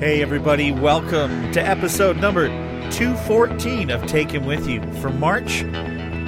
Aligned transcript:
Hey, 0.00 0.22
everybody, 0.22 0.70
welcome 0.72 1.50
to 1.52 1.60
episode 1.60 2.16
number 2.18 2.46
214 2.92 3.90
of 3.90 4.06
Take 4.06 4.30
Him 4.30 4.46
With 4.46 4.66
You 4.68 4.80
for 5.00 5.10
March 5.10 5.62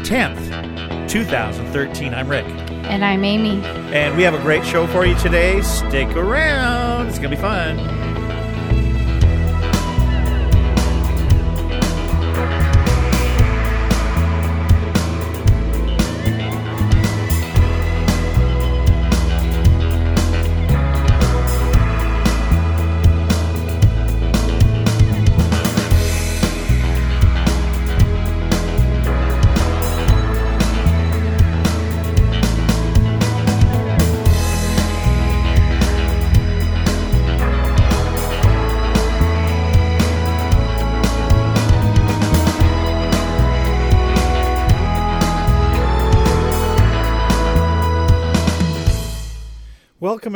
10th, 0.04 1.09
2013. 1.09 2.12
I'm 2.14 2.29
Rick, 2.29 2.46
And 2.46 3.04
I'm 3.04 3.25
Amy. 3.25 3.62
and 3.95 4.17
we 4.17 4.22
have 4.25 4.35
a 4.35 4.43
great 4.43 4.64
show 4.64 4.87
for 4.88 5.06
you 5.06 5.17
today. 5.19 5.62
Stick 5.62 6.09
around, 6.17 7.06
it's 7.09 7.19
going 7.19 7.30
to 7.30 7.37
be 7.37 7.41
fun. 7.41 7.79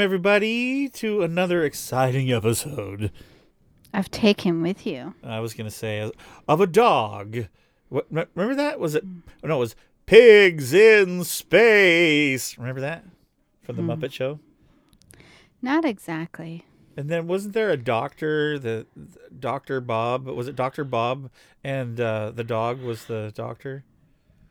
Everybody, 0.05 0.87
to 0.87 1.23
another 1.23 1.65
exciting 1.65 2.31
episode. 2.31 3.11
I've 3.95 4.11
taken 4.11 4.61
with 4.61 4.87
you. 4.87 5.15
I 5.25 5.41
was 5.41 5.55
going 5.55 5.65
to 5.65 5.75
say, 5.75 6.13
of 6.47 6.61
a 6.61 6.67
dog. 6.67 7.47
What, 7.89 8.07
remember 8.11 8.55
that? 8.55 8.79
Was 8.79 8.95
it? 8.95 9.03
Oh, 9.43 9.49
no, 9.49 9.57
it 9.57 9.61
was 9.61 9.77
Pigs 10.05 10.75
in 10.75 11.25
Space. 11.25 12.59
Remember 12.59 12.83
that? 12.83 13.05
From 13.63 13.77
the 13.77 13.83
Muppet 13.83 14.13
Show? 14.13 14.41
Not 15.63 15.87
exactly. 15.87 16.67
And 16.99 17.09
then 17.09 17.27
wasn't 17.27 17.55
there 17.55 17.71
a 17.71 17.79
doctor, 17.79 18.59
the, 18.59 18.87
the 18.95 19.19
Doctor 19.41 19.81
Bob? 19.81 20.27
Was 20.27 20.49
it 20.49 20.55
Doctor 20.55 20.85
Bob, 20.85 21.31
and 21.65 21.99
uh, 21.99 22.31
the 22.31 22.45
dog 22.45 22.83
was 22.83 23.07
the 23.07 23.33
doctor? 23.35 23.85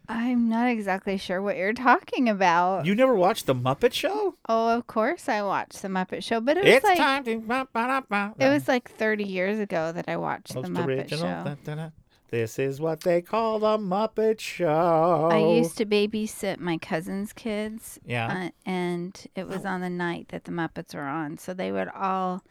I'm 0.09 0.49
not 0.49 0.67
exactly 0.69 1.17
sure 1.17 1.41
what 1.41 1.55
you're 1.57 1.73
talking 1.73 2.27
about. 2.29 2.85
You 2.85 2.93
never 2.95 3.15
watched 3.15 3.45
the 3.45 3.55
Muppet 3.55 3.93
Show? 3.93 4.35
oh, 4.49 4.69
of 4.75 4.85
course 4.87 5.29
I 5.29 5.41
watched 5.43 5.81
the 5.81 5.87
Muppet 5.87 6.23
Show, 6.23 6.41
but 6.41 6.57
it 6.57 6.63
was 6.65 6.73
It's 6.75 6.83
like 6.83 6.97
time 6.97 7.23
to. 7.25 7.39
ba- 7.39 7.67
ba- 7.71 8.03
ba- 8.09 8.33
it 8.39 8.49
was 8.49 8.67
like 8.67 8.89
30 8.91 9.23
years 9.23 9.59
ago 9.59 9.91
that 9.91 10.09
I 10.09 10.17
watched 10.17 10.55
Most 10.55 10.63
the 10.65 10.69
Muppet 10.71 10.87
original. 10.87 11.19
Show. 11.21 11.43
da- 11.43 11.55
da- 11.63 11.75
da. 11.75 11.89
This 12.29 12.57
is 12.57 12.81
what 12.81 13.01
they 13.01 13.21
call 13.21 13.59
the 13.59 13.77
Muppet 13.77 14.39
Show. 14.39 15.29
I 15.31 15.37
used 15.37 15.77
to 15.77 15.85
babysit 15.85 16.59
my 16.59 16.77
cousin's 16.79 17.31
kids, 17.31 17.99
Yeah. 18.05 18.45
uh, 18.47 18.49
and 18.69 19.15
it 19.35 19.47
was 19.47 19.65
on 19.65 19.81
the 19.81 19.89
night 19.89 20.29
that 20.29 20.45
the 20.45 20.51
Muppets 20.51 20.95
were 20.95 21.01
on. 21.01 21.37
So 21.37 21.53
they 21.53 21.71
would 21.71 21.89
all 21.89 22.43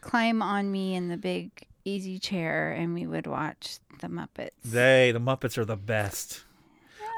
climb 0.00 0.42
on 0.42 0.72
me 0.72 0.94
in 0.96 1.08
the 1.08 1.16
big 1.16 1.50
easy 1.84 2.18
chair, 2.18 2.72
and 2.72 2.92
we 2.92 3.06
would 3.06 3.26
watch 3.28 3.78
the 4.00 4.08
Muppets. 4.08 4.50
They, 4.64 5.12
the 5.12 5.20
Muppets, 5.20 5.56
are 5.56 5.64
the 5.64 5.76
best. 5.76 6.42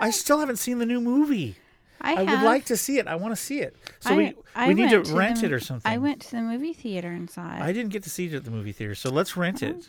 I 0.00 0.10
still 0.10 0.38
haven't 0.38 0.56
seen 0.56 0.78
the 0.78 0.86
new 0.86 1.00
movie. 1.00 1.56
I, 2.00 2.14
I, 2.14 2.20
would 2.20 2.28
have. 2.30 2.42
like 2.42 2.64
to 2.64 2.76
see 2.76 2.98
it. 2.98 3.06
I 3.06 3.14
want 3.14 3.32
to 3.36 3.40
see 3.40 3.60
it. 3.60 3.76
So 4.00 4.14
I- 4.14 4.16
we 4.16 4.34
I 4.56 4.68
we 4.68 4.74
need 4.74 4.90
to 4.90 4.96
went 4.96 5.06
to 5.06 5.14
rent 5.14 5.40
the- 5.40 5.46
it 5.46 5.52
or 5.52 5.60
something. 5.60 5.90
I 5.90 5.98
went 5.98 6.20
to 6.22 6.30
the 6.32 6.42
movie 6.42 6.72
theater 6.72 7.08
and 7.08 7.30
saw 7.30 7.54
it. 7.54 7.62
I 7.62 7.72
didn't 7.72 7.92
get 7.92 8.02
to 8.04 8.10
see 8.10 8.26
it 8.26 8.34
at 8.34 8.44
the 8.44 8.50
movie 8.50 8.72
theater, 8.72 8.94
so 8.96 9.10
let's 9.10 9.36
rent 9.36 9.62
oh, 9.62 9.66
it 9.68 9.88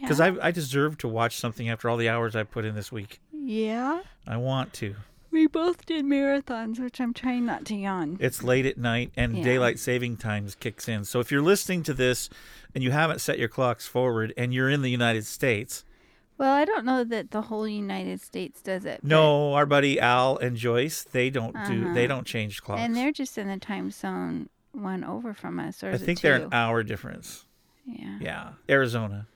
because 0.00 0.18
Yeah. 0.18 0.34
I 0.42 0.48
I 0.48 0.50
deserve 0.50 0.98
to 0.98 1.08
watch 1.08 1.36
something 1.38 1.68
after 1.68 1.88
all 1.88 1.96
the 1.96 2.08
hours 2.08 2.34
I 2.34 2.42
put 2.42 2.64
in 2.64 2.74
this 2.74 2.90
week. 2.90 3.20
Yeah. 3.32 4.00
I 4.26 4.36
want 4.38 4.72
to. 4.74 4.96
We 5.30 5.46
both 5.46 5.86
did 5.86 6.04
marathons, 6.04 6.80
which 6.80 7.00
I'm 7.00 7.14
trying 7.14 7.46
not 7.46 7.64
to 7.66 7.76
yawn. 7.76 8.16
It's 8.20 8.42
late 8.42 8.66
at 8.66 8.76
night 8.76 9.12
and 9.16 9.36
Yeah. 9.38 9.44
daylight 9.44 9.78
saving 9.78 10.16
times 10.16 10.56
kicks 10.56 10.88
in. 10.88 11.04
So 11.04 11.20
if 11.20 11.30
you're 11.30 11.40
listening 11.40 11.84
to 11.84 11.94
this 11.94 12.28
and 12.74 12.82
you 12.82 12.90
haven't 12.90 13.20
set 13.20 13.38
your 13.38 13.48
clocks 13.48 13.86
forward 13.86 14.34
and 14.36 14.52
you're 14.52 14.68
in 14.68 14.82
the 14.82 14.90
United 14.90 15.24
States, 15.26 15.84
Well, 16.40 16.54
I 16.54 16.64
don't 16.64 16.86
know 16.86 17.04
that 17.04 17.32
the 17.32 17.42
whole 17.42 17.68
United 17.68 18.22
States 18.22 18.62
does 18.62 18.86
it. 18.86 19.04
no, 19.04 19.52
our 19.52 19.66
buddy 19.66 20.00
Al 20.00 20.38
and 20.38 20.56
Joyce, 20.56 21.02
they 21.02 21.28
don't 21.28 21.52
do 21.66 21.84
Uh-huh. 21.84 21.92
they 21.94 22.06
don't 22.06 22.26
change 22.26 22.62
clocks. 22.62 22.80
And 22.80 22.96
they're 22.96 23.12
just 23.12 23.36
in 23.36 23.46
the 23.48 23.58
time 23.58 23.90
zone 23.90 24.48
one 24.72 25.04
over 25.04 25.34
from 25.34 25.60
us, 25.60 25.84
or 25.84 25.90
I 25.92 25.98
think 25.98 26.22
they're 26.22 26.36
an 26.36 26.48
hour 26.52 26.82
difference. 26.82 27.44
Yeah. 27.84 28.18
Yeah, 28.20 28.48
Arizona. 28.70 29.26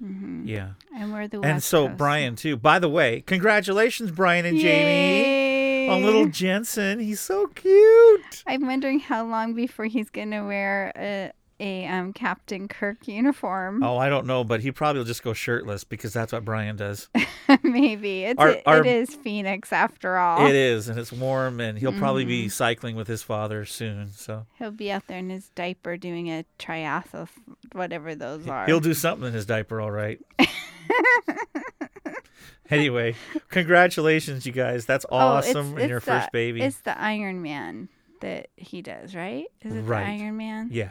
hmm 0.00 0.42
Yeah. 0.44 0.70
And 0.96 1.12
we're 1.12 1.28
the 1.28 1.40
and 1.42 1.62
so 1.62 1.86
Coast. 1.86 1.98
Brian 1.98 2.34
too. 2.34 2.56
By 2.56 2.80
the 2.80 2.88
way, 2.88 3.20
congratulations, 3.20 4.10
Brian 4.10 4.44
and 4.44 4.58
Jamie, 4.58 5.88
on 5.88 6.02
little 6.02 6.26
Jensen. 6.26 6.98
He's 6.98 7.20
so 7.20 7.46
cute. 7.48 8.42
I'm 8.48 8.66
wondering 8.66 8.98
how 8.98 9.24
long 9.24 9.54
before 9.54 9.84
he's 9.84 10.10
gonna 10.10 10.44
wear 10.44 10.90
a 10.96 11.30
a 11.62 11.86
um, 11.86 12.12
Captain 12.12 12.66
Kirk 12.66 13.06
uniform. 13.06 13.82
Oh, 13.84 13.96
I 13.96 14.08
don't 14.08 14.26
know, 14.26 14.42
but 14.42 14.60
he 14.62 14.72
probably 14.72 14.98
will 14.98 15.06
just 15.06 15.22
go 15.22 15.32
shirtless 15.32 15.84
because 15.84 16.12
that's 16.12 16.32
what 16.32 16.44
Brian 16.44 16.74
does. 16.76 17.08
Maybe 17.62 18.24
it's 18.24 18.38
Our- 18.40 18.56
our- 18.66 18.80
it 18.80 18.86
is 18.86 19.14
Phoenix 19.14 19.72
after 19.72 20.16
all. 20.18 20.44
It 20.46 20.54
is, 20.56 20.88
and 20.88 20.98
it's 20.98 21.12
warm, 21.12 21.60
and 21.60 21.78
he'll 21.78 21.92
probably 21.92 22.24
be 22.24 22.42
Mm-hmm. 22.42 22.48
cycling 22.48 22.96
with 22.96 23.06
his 23.06 23.22
father 23.22 23.64
soon. 23.64 24.10
So 24.10 24.46
He'll 24.58 24.72
be 24.72 24.90
out 24.90 25.06
there 25.06 25.18
in 25.18 25.30
his 25.30 25.50
diaper 25.50 25.96
doing 25.96 26.28
a 26.28 26.44
triathlon, 26.58 27.28
whatever 27.72 28.14
those 28.16 28.46
are. 28.48 28.66
he'll 28.66 28.80
do 28.80 28.94
something 28.94 29.28
in 29.28 29.32
his 29.32 29.46
diaper, 29.46 29.80
all 29.80 29.90
right. 29.92 30.18
anyway, 32.70 33.14
congratulations, 33.50 34.46
you 34.46 34.52
guys. 34.52 34.86
That's 34.86 35.06
Oh, 35.10 35.38
it's- 35.38 35.50
awesome, 35.54 35.76
and 35.78 35.88
your 35.88 35.98
it's 35.98 36.06
first 36.06 36.32
baby. 36.32 36.62
It's 36.62 36.80
the 36.80 36.98
Iron 37.00 37.42
Man 37.42 37.88
that 38.20 38.48
he 38.56 38.82
does, 38.82 39.14
right? 39.14 39.46
Is 39.62 39.74
it 39.74 39.82
Right. 39.82 40.04
the 40.18 40.24
Iron 40.24 40.36
Man? 40.36 40.68
Yeah, 40.70 40.90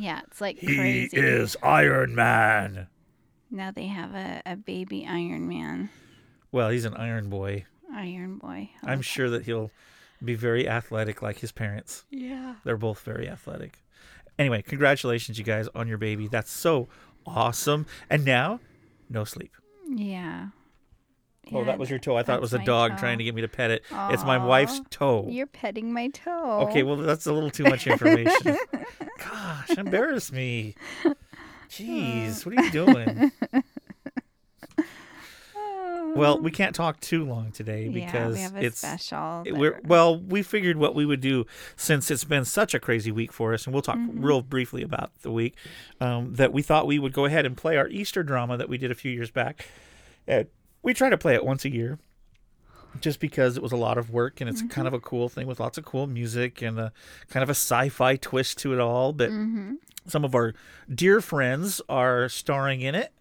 Yeah, 0.00 0.20
it's 0.26 0.40
like 0.40 0.58
he 0.58 0.76
crazy. 0.76 1.16
is 1.16 1.56
Iron 1.62 2.14
Man. 2.14 2.88
Now 3.50 3.70
they 3.70 3.86
have 3.86 4.14
a, 4.14 4.42
a 4.46 4.56
baby 4.56 5.06
Iron 5.08 5.48
Man, 5.48 5.90
Well, 6.52 6.70
he's 6.70 6.84
an 6.84 6.94
Iron 6.94 7.28
Boy. 7.28 7.64
Iron 7.92 8.38
Boy. 8.38 8.70
I 8.82 8.92
I'm 8.92 8.98
like 8.98 9.04
sure 9.04 9.28
that 9.30 9.44
he'll 9.44 9.70
be 10.24 10.34
very 10.34 10.68
athletic 10.68 11.20
like 11.22 11.38
his 11.38 11.52
parents. 11.52 12.04
Yeah. 12.10 12.54
They're 12.64 12.76
both 12.76 13.00
very 13.00 13.28
athletic. 13.28 13.82
Anyway, 14.38 14.62
congratulations, 14.62 15.38
you 15.38 15.44
guys, 15.44 15.68
on 15.74 15.88
your 15.88 15.98
baby. 15.98 16.28
That's 16.28 16.50
so 16.50 16.88
awesome. 17.26 17.86
And 18.08 18.24
now, 18.24 18.60
no 19.08 19.24
sleep. 19.24 19.52
Yeah. 19.88 20.48
Oh, 21.52 21.64
that 21.64 21.78
was 21.78 21.90
your 21.90 21.98
toe. 21.98 22.16
I 22.16 22.22
thought 22.22 22.36
it 22.36 22.40
was 22.42 22.54
a 22.54 22.58
dog 22.64 22.92
toe. 22.92 22.98
trying 22.98 23.18
to 23.18 23.24
get 23.24 23.34
me 23.34 23.42
to 23.42 23.48
pet 23.48 23.70
it. 23.70 23.82
It's 24.10 24.24
my 24.24 24.38
wife's 24.38 24.80
toe. 24.90 25.26
You're 25.28 25.46
petting 25.46 25.92
my 25.92 26.08
toe. 26.08 26.66
Okay, 26.68 26.82
well, 26.82 26.96
that's 26.96 27.26
a 27.26 27.32
little 27.32 27.50
too 27.50 27.64
much 27.64 27.86
information. 27.86 28.56
Gosh, 29.18 29.70
embarrass 29.76 30.30
me. 30.32 30.74
Jeez, 31.68 32.44
what 32.46 32.56
are 32.58 32.64
you 32.64 32.70
doing? 32.70 33.32
Well, 36.12 36.40
we 36.40 36.50
can't 36.50 36.74
talk 36.74 36.98
too 36.98 37.24
long 37.24 37.52
today 37.52 37.84
yeah, 37.84 37.90
because 38.04 38.34
we 38.34 38.40
have 38.40 38.56
a 38.56 38.64
it's 38.64 38.78
special. 38.78 39.44
we're 39.46 39.80
well 39.84 40.18
we 40.18 40.42
figured 40.42 40.76
what 40.76 40.94
we 40.96 41.06
would 41.06 41.20
do 41.20 41.46
since 41.76 42.10
it's 42.10 42.24
been 42.24 42.44
such 42.44 42.74
a 42.74 42.80
crazy 42.80 43.12
week 43.12 43.32
for 43.32 43.54
us 43.54 43.64
and 43.64 43.72
we'll 43.72 43.82
talk 43.82 43.96
Mm-hmm. 43.96 44.24
real 44.24 44.42
briefly 44.42 44.82
about 44.82 45.12
the 45.22 45.30
week 45.30 45.54
um, 46.00 46.34
that 46.34 46.52
we 46.52 46.62
thought 46.62 46.88
we 46.88 46.98
would 46.98 47.12
go 47.12 47.26
ahead 47.26 47.46
and 47.46 47.56
play 47.56 47.76
our 47.76 47.86
easter 47.88 48.24
drama 48.24 48.56
that 48.56 48.68
we 48.68 48.76
did 48.76 48.90
a 48.90 48.94
few 48.94 49.12
years 49.12 49.30
back 49.30 49.66
uh, 50.26 50.44
we 50.82 50.94
try 50.94 51.10
to 51.10 51.18
play 51.18 51.34
it 51.34 51.44
once 51.44 51.64
a 51.64 51.70
year 51.70 51.98
just 53.00 53.20
because 53.20 53.56
it 53.56 53.62
was 53.62 53.70
a 53.72 53.76
lot 53.76 53.96
of 53.98 54.10
work 54.10 54.40
and 54.40 54.50
it's 54.50 54.62
kind 54.62 54.88
of 54.88 54.92
a 54.94 54.98
cool 55.00 55.28
thing 55.28 55.46
with 55.46 55.60
lots 55.60 55.78
of 55.78 55.84
cool 55.84 56.06
music 56.08 56.60
and 56.60 56.78
a 56.78 56.92
kind 57.28 57.42
of 57.42 57.48
a 57.48 57.52
sci-fi 57.54 58.16
twist 58.16 58.58
to 58.58 58.72
it 58.72 58.80
all 58.80 59.12
but 59.12 59.30
Mm-hmm. 59.30 59.74
some 60.06 60.24
of 60.24 60.34
our 60.34 60.54
dear 60.92 61.20
friends 61.20 61.80
are 61.88 62.28
starring 62.28 62.80
in 62.80 62.94
it 62.94 63.12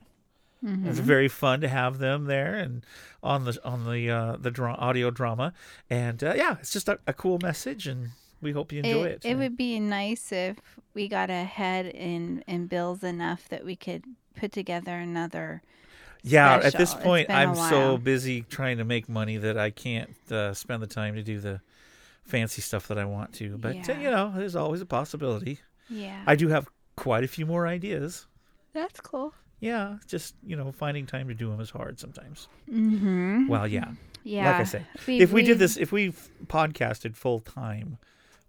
Mm-hmm. 0.66 0.90
it's 0.90 1.00
very 1.00 1.30
fun 1.30 1.62
to 1.62 1.70
have 1.70 2.00
them 2.00 2.26
there 2.26 2.56
and 2.56 2.86
on 3.24 3.46
the 3.46 3.58
on 3.64 3.90
the 3.90 4.10
uh, 4.10 4.36
the 4.38 4.52
dra- 4.52 4.74
audio 4.74 5.10
drama, 5.10 5.54
and 5.90 6.22
uh, 6.22 6.34
yeah, 6.36 6.58
it's 6.60 6.74
just 6.74 6.90
a, 6.90 7.00
a 7.08 7.14
cool 7.14 7.40
message, 7.42 7.88
and 7.88 8.10
we 8.42 8.52
hope 8.52 8.74
you 8.74 8.80
enjoy 8.80 9.06
it. 9.06 9.22
it, 9.24 9.36
would 9.36 9.56
be 9.56 9.80
nice 9.80 10.34
if 10.34 10.58
we 10.94 11.08
got 11.08 11.30
ahead 11.30 11.86
in 11.86 12.44
in 12.46 12.68
bills 12.68 13.06
enough 13.06 13.48
that 13.48 13.64
we 13.64 13.78
could 13.78 14.04
put 14.36 14.52
together 14.52 14.96
another. 14.96 15.62
Yeah, 16.24 16.56
at 16.58 16.74
this 16.78 16.94
point, 16.94 17.30
I'm 17.30 17.56
so 17.56 17.98
busy 17.98 18.42
trying 18.44 18.78
to 18.78 18.84
make 18.86 19.08
money 19.10 19.38
that 19.38 19.58
I 19.58 19.70
can't 19.70 20.10
uh, 20.32 20.54
spend 20.54 20.82
the 20.84 20.88
time 20.88 21.16
to 21.16 21.24
do 21.24 21.40
the 21.40 21.62
fancy 22.24 22.62
stuff 22.62 22.88
that 22.90 22.98
I 22.98 23.06
want 23.06 23.34
to. 23.36 23.58
But 23.58 23.76
uh, 23.76 23.94
Yeah. 23.94 24.00
you 24.00 24.12
know, 24.12 24.34
there's 24.36 24.56
always 24.56 24.82
a 24.82 24.86
possibility. 24.86 25.60
Yeah, 25.90 26.22
I 26.28 26.36
do 26.36 26.48
have 26.50 26.68
quite 26.96 27.24
a 27.24 27.28
few 27.28 27.46
more 27.46 27.68
ideas. 27.68 28.28
that's 28.74 29.00
cool. 29.02 29.34
Yeah, 29.62 29.98
just 30.08 30.36
you 30.46 30.56
know, 30.56 30.72
finding 30.72 31.06
time 31.06 31.28
to 31.28 31.34
do 31.34 31.50
them 31.50 31.60
is 31.60 31.70
hard 31.70 32.00
sometimes. 32.00 32.48
Mm-hmm. 32.72 33.48
Well, 33.48 33.68
yeah. 33.68 33.92
Yeah. 34.24 34.52
Like 34.52 34.62
I 34.62 34.64
say, 34.66 34.84
We- 35.08 35.20
if 35.20 35.32
we 35.32 35.42
we- 35.42 35.48
did 35.48 35.60
this, 35.60 35.76
if 35.78 35.92
we 35.92 36.14
podcasted 36.48 37.16
full 37.16 37.40
time, 37.40 37.98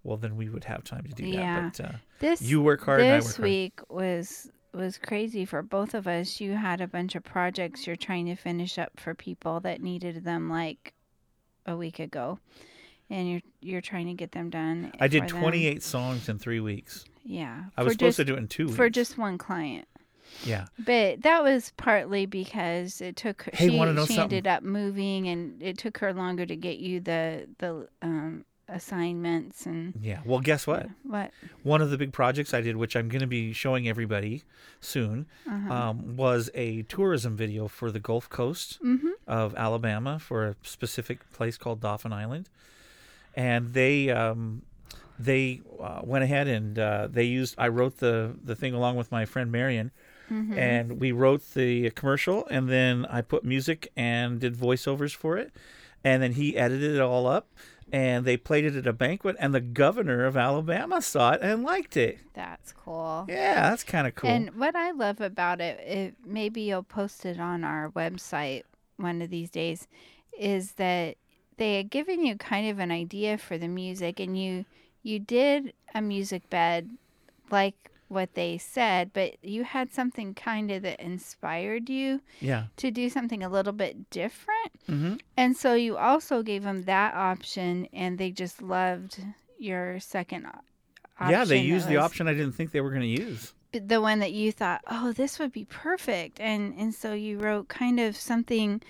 well, 0.03 0.17
then 0.17 0.35
we 0.37 0.49
would 0.49 0.63
have 0.65 0.83
time 0.83 1.03
to 1.03 1.11
do 1.13 1.25
Yeah. 1.25 1.61
that. 1.69 1.77
But 1.77 1.85
uh, 1.85 1.91
This 2.19 2.41
you 2.41 2.61
work 2.61 2.83
hard, 2.85 3.01
and 3.01 3.09
I 3.11 3.15
work 3.15 3.23
this 3.23 3.35
hard. 3.37 3.43
week 3.43 3.79
was 3.89 4.49
was 4.73 4.97
crazy 4.97 5.45
for 5.45 5.61
both 5.61 5.93
of 5.93 6.07
us. 6.07 6.39
You 6.39 6.53
had 6.53 6.81
a 6.81 6.87
bunch 6.87 7.15
of 7.15 7.23
projects 7.23 7.87
you're 7.87 7.95
trying 7.95 8.25
to 8.27 8.35
finish 8.35 8.77
up 8.77 8.99
for 8.99 9.13
people 9.13 9.59
that 9.61 9.81
needed 9.81 10.23
them 10.23 10.49
like 10.49 10.93
a 11.65 11.75
week 11.75 11.99
ago, 11.99 12.39
and 13.09 13.29
you're 13.29 13.41
you're 13.61 13.81
trying 13.81 14.07
to 14.07 14.13
get 14.13 14.31
them 14.31 14.49
done. 14.49 14.91
I 14.99 15.07
did 15.07 15.23
for 15.29 15.35
them. 15.35 15.41
28 15.41 15.83
songs 15.83 16.29
in 16.29 16.39
three 16.39 16.59
weeks. 16.59 17.05
Yeah, 17.23 17.65
I 17.77 17.83
was 17.83 17.93
supposed 17.93 18.17
just, 18.17 18.17
to 18.17 18.25
do 18.25 18.35
it 18.35 18.39
in 18.39 18.47
two 18.47 18.65
weeks. 18.65 18.75
for 18.75 18.89
just 18.89 19.17
one 19.17 19.37
client. 19.37 19.87
yeah. 20.43 20.65
But 20.79 21.21
that 21.21 21.43
was 21.43 21.71
partly 21.77 22.25
because 22.25 23.01
it 23.01 23.15
took. 23.15 23.47
Hey, 23.53 23.69
she, 23.69 24.05
she 24.05 24.19
ended 24.19 24.47
up 24.47 24.63
moving, 24.63 25.27
and 25.27 25.61
it 25.61 25.77
took 25.77 25.97
her 25.99 26.13
longer 26.13 26.45
to 26.45 26.55
get 26.55 26.79
you 26.79 26.99
the 26.99 27.47
the 27.59 27.87
um, 28.01 28.45
assignments 28.71 29.65
and 29.65 29.93
Yeah. 30.01 30.21
Well, 30.25 30.39
guess 30.39 30.65
what? 30.65 30.87
what. 31.03 31.31
One 31.63 31.81
of 31.81 31.89
the 31.91 31.97
big 31.97 32.13
projects 32.13 32.53
I 32.53 32.61
did, 32.61 32.75
which 32.77 32.95
I'm 32.95 33.09
going 33.09 33.21
to 33.21 33.27
be 33.27 33.53
showing 33.53 33.87
everybody 33.87 34.43
soon, 34.79 35.25
Uh-huh. 35.47 35.73
um, 35.73 36.15
was 36.17 36.49
a 36.55 36.83
tourism 36.83 37.35
video 37.35 37.67
for 37.67 37.91
the 37.91 37.99
Gulf 37.99 38.29
Coast 38.29 38.79
Mm-hmm. 38.83 39.09
of 39.27 39.53
Alabama 39.55 40.19
for 40.19 40.45
a 40.47 40.55
specific 40.63 41.31
place 41.33 41.57
called 41.57 41.79
Dauphin 41.81 42.13
Island, 42.13 42.49
and 43.35 43.73
they 43.73 44.09
um, 44.09 44.61
they 45.19 45.61
uh, 45.79 46.01
went 46.03 46.23
ahead 46.23 46.47
and 46.47 46.77
uh, 46.79 47.07
they 47.11 47.23
used. 47.25 47.55
I 47.57 47.67
wrote 47.67 47.97
the 47.97 48.35
the 48.43 48.55
thing 48.55 48.73
along 48.73 48.95
with 48.97 49.11
my 49.11 49.25
friend 49.25 49.51
Marion, 49.51 49.91
Mm-hmm. 50.31 50.57
and 50.57 50.99
we 51.01 51.11
wrote 51.11 51.53
the 51.55 51.89
commercial, 51.91 52.47
and 52.47 52.69
then 52.69 53.05
I 53.07 53.21
put 53.21 53.43
music 53.43 53.91
and 53.97 54.39
did 54.39 54.55
voiceovers 54.55 55.13
for 55.13 55.37
it, 55.37 55.51
and 56.05 56.23
then 56.23 56.31
he 56.33 56.55
edited 56.55 56.95
it 56.95 57.01
all 57.01 57.27
up. 57.27 57.49
And 57.91 58.23
they 58.23 58.37
played 58.37 58.63
it 58.63 58.75
at 58.75 58.87
a 58.87 58.93
banquet, 58.93 59.35
and 59.39 59.53
the 59.53 59.59
governor 59.59 60.25
of 60.25 60.37
Alabama 60.37 61.01
saw 61.01 61.33
it 61.33 61.41
and 61.41 61.63
liked 61.63 61.97
it. 61.97 62.19
That's 62.33 62.71
cool. 62.71 63.25
Yeah, 63.27 63.69
that's 63.69 63.83
kind 63.83 64.07
of 64.07 64.15
cool. 64.15 64.29
And 64.29 64.55
what 64.55 64.75
I 64.75 64.91
love 64.91 65.19
about 65.19 65.59
it, 65.59 65.79
it, 65.81 66.15
maybe 66.25 66.61
you'll 66.61 66.83
post 66.83 67.25
it 67.25 67.39
on 67.39 67.65
our 67.65 67.89
website 67.91 68.63
one 68.95 69.21
of 69.21 69.29
these 69.29 69.49
days, 69.49 69.87
is 70.39 70.73
that 70.73 71.17
they 71.57 71.75
had 71.75 71.89
given 71.89 72.25
you 72.25 72.37
kind 72.37 72.69
of 72.69 72.79
an 72.79 72.91
idea 72.91 73.37
for 73.37 73.57
the 73.57 73.67
music, 73.67 74.19
and 74.19 74.41
you 74.41 74.65
you 75.03 75.19
did 75.19 75.73
a 75.93 76.01
music 76.01 76.49
bed 76.49 76.89
like 77.49 77.90
what 78.11 78.33
they 78.33 78.57
said, 78.57 79.11
but 79.13 79.35
you 79.41 79.63
had 79.63 79.93
something 79.93 80.33
kind 80.33 80.69
of 80.69 80.83
that 80.83 80.99
inspired 80.99 81.89
you 81.89 82.21
yeah. 82.41 82.65
to 82.77 82.91
do 82.91 83.09
something 83.09 83.41
a 83.43 83.49
little 83.49 83.73
bit 83.73 84.09
different. 84.09 84.71
hmm 84.85 85.13
And 85.37 85.55
so 85.55 85.73
you 85.73 85.97
also 85.97 86.43
gave 86.43 86.63
them 86.63 86.83
that 86.83 87.13
option, 87.15 87.87
and 87.93 88.17
they 88.17 88.31
just 88.31 88.61
loved 88.61 89.23
your 89.57 89.99
second 89.99 90.45
option. 90.45 91.29
Yeah, 91.29 91.45
they 91.45 91.59
used 91.59 91.87
the 91.87 91.97
option 91.97 92.27
I 92.27 92.33
didn't 92.33 92.53
think 92.53 92.71
they 92.71 92.81
were 92.81 92.89
going 92.89 93.01
to 93.01 93.07
use. 93.23 93.53
the 93.71 94.01
one 94.01 94.19
that 94.19 94.33
you 94.33 94.51
thought, 94.51 94.81
oh, 94.89 95.13
this 95.13 95.39
would 95.39 95.51
be 95.53 95.65
perfect, 95.65 96.39
and 96.41 96.73
and 96.77 96.93
so 96.93 97.13
you 97.13 97.39
wrote 97.39 97.67
kind 97.69 97.99
of 97.99 98.15
something. 98.17 98.81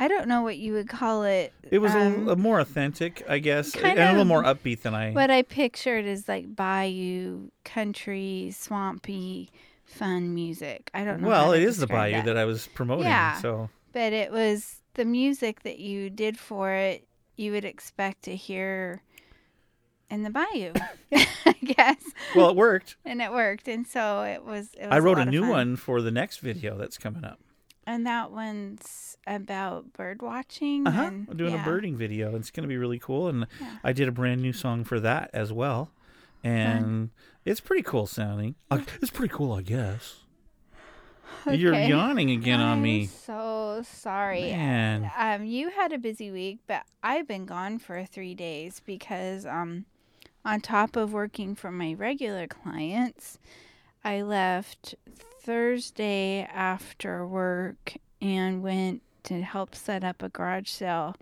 I 0.00 0.08
don't 0.08 0.28
know 0.28 0.40
what 0.42 0.56
you 0.56 0.72
would 0.72 0.88
call 0.88 1.24
it. 1.24 1.52
It 1.70 1.78
was 1.78 1.94
um, 1.94 2.26
a, 2.26 2.32
a 2.32 2.36
more 2.36 2.58
authentic, 2.58 3.22
I 3.28 3.38
guess, 3.38 3.76
and 3.76 3.98
a 3.98 4.08
little 4.10 4.24
more 4.24 4.42
upbeat 4.42 4.80
than 4.80 4.94
I. 4.94 5.12
what 5.12 5.30
I 5.30 5.42
pictured 5.42 6.06
is 6.06 6.26
like 6.26 6.56
bayou, 6.56 7.50
country, 7.64 8.50
swampy, 8.56 9.50
fun 9.84 10.34
music. 10.34 10.90
I 10.94 11.04
don't 11.04 11.20
know. 11.20 11.28
well, 11.28 11.52
it 11.52 11.62
is 11.62 11.76
the 11.76 11.86
Bayou 11.86 12.22
that. 12.22 12.38
I 12.38 12.46
was 12.46 12.66
promoting. 12.68 13.04
Yeah. 13.04 13.40
So 13.40 13.68
but 13.92 14.12
it 14.12 14.32
was 14.32 14.80
the 14.94 15.04
music 15.04 15.62
that 15.64 15.78
you 15.78 16.08
did 16.10 16.38
for 16.38 16.72
it. 16.72 17.06
You 17.36 17.52
would 17.52 17.64
expect 17.64 18.22
to 18.22 18.34
hear 18.36 19.02
in 20.10 20.22
the 20.24 20.30
bayou, 20.30 20.72
I 21.12 21.52
guess, 21.62 22.02
well, 22.34 22.50
it 22.50 22.56
worked. 22.56 22.96
and 23.04 23.22
it 23.22 23.30
worked, 23.30 23.68
and 23.68 23.86
so 23.86 24.22
it 24.22 24.44
was. 24.44 24.70
It 24.74 24.86
was 24.86 24.92
I 24.92 24.98
wrote 24.98 25.18
a 25.18 25.22
of 25.22 25.28
new 25.28 25.42
fun. 25.42 25.50
one 25.50 25.76
for 25.76 26.00
the 26.02 26.10
next 26.10 26.38
video 26.38 26.76
that's 26.76 26.98
coming 26.98 27.24
up. 27.24 27.38
And 27.86 28.06
that 28.06 28.30
one's 28.30 29.16
about 29.26 29.92
bird 29.94 30.22
watching. 30.22 30.86
Uh 30.86 30.90
huh. 30.90 31.02
I'm 31.02 31.24
doing 31.36 31.54
yeah. 31.54 31.62
a 31.62 31.64
birding 31.64 31.96
video. 31.96 32.36
It's 32.36 32.50
going 32.50 32.62
to 32.62 32.68
be 32.68 32.76
really 32.76 32.98
cool, 32.98 33.28
and 33.28 33.46
Yeah. 33.60 33.78
I 33.82 33.92
did 33.92 34.06
a 34.06 34.12
brand 34.12 34.42
new 34.42 34.52
song 34.52 34.84
for 34.84 35.00
that 35.00 35.30
as 35.32 35.52
well, 35.52 35.90
and 36.44 37.10
it's 37.44 37.60
pretty 37.60 37.82
cool 37.82 38.06
sounding. 38.06 38.54
Uh, 38.70 38.80
it's 39.02 39.10
pretty 39.10 39.32
cool, 39.34 39.52
I 39.52 39.62
guess. 39.62 40.18
You're 41.50 41.74
yawning 41.74 42.30
again 42.30 42.60
on 42.60 42.78
I'm 42.78 42.82
me, 42.82 43.06
So 43.06 43.82
sorry. 43.84 44.42
man. 44.42 45.10
Um, 45.16 45.44
you 45.44 45.70
had 45.70 45.90
a 45.92 45.98
busy 45.98 46.30
week, 46.30 46.58
but 46.66 46.82
I've 47.02 47.26
been 47.26 47.46
gone 47.46 47.78
for 47.78 48.04
three 48.04 48.34
days 48.34 48.82
because 48.84 49.46
um, 49.46 49.86
on 50.44 50.60
top 50.60 50.96
of 50.96 51.14
working 51.14 51.54
for 51.54 51.70
my 51.70 51.94
regular 51.94 52.46
clients, 52.46 53.38
I 54.04 54.20
left 54.20 54.94
Thursday 55.42 56.46
after 56.52 57.26
work 57.26 57.94
and 58.20 58.62
went 58.62 59.02
to 59.24 59.42
help 59.42 59.74
set 59.74 60.04
up 60.04 60.22
a 60.22 60.28
garage 60.28 60.68
sale 60.68 61.16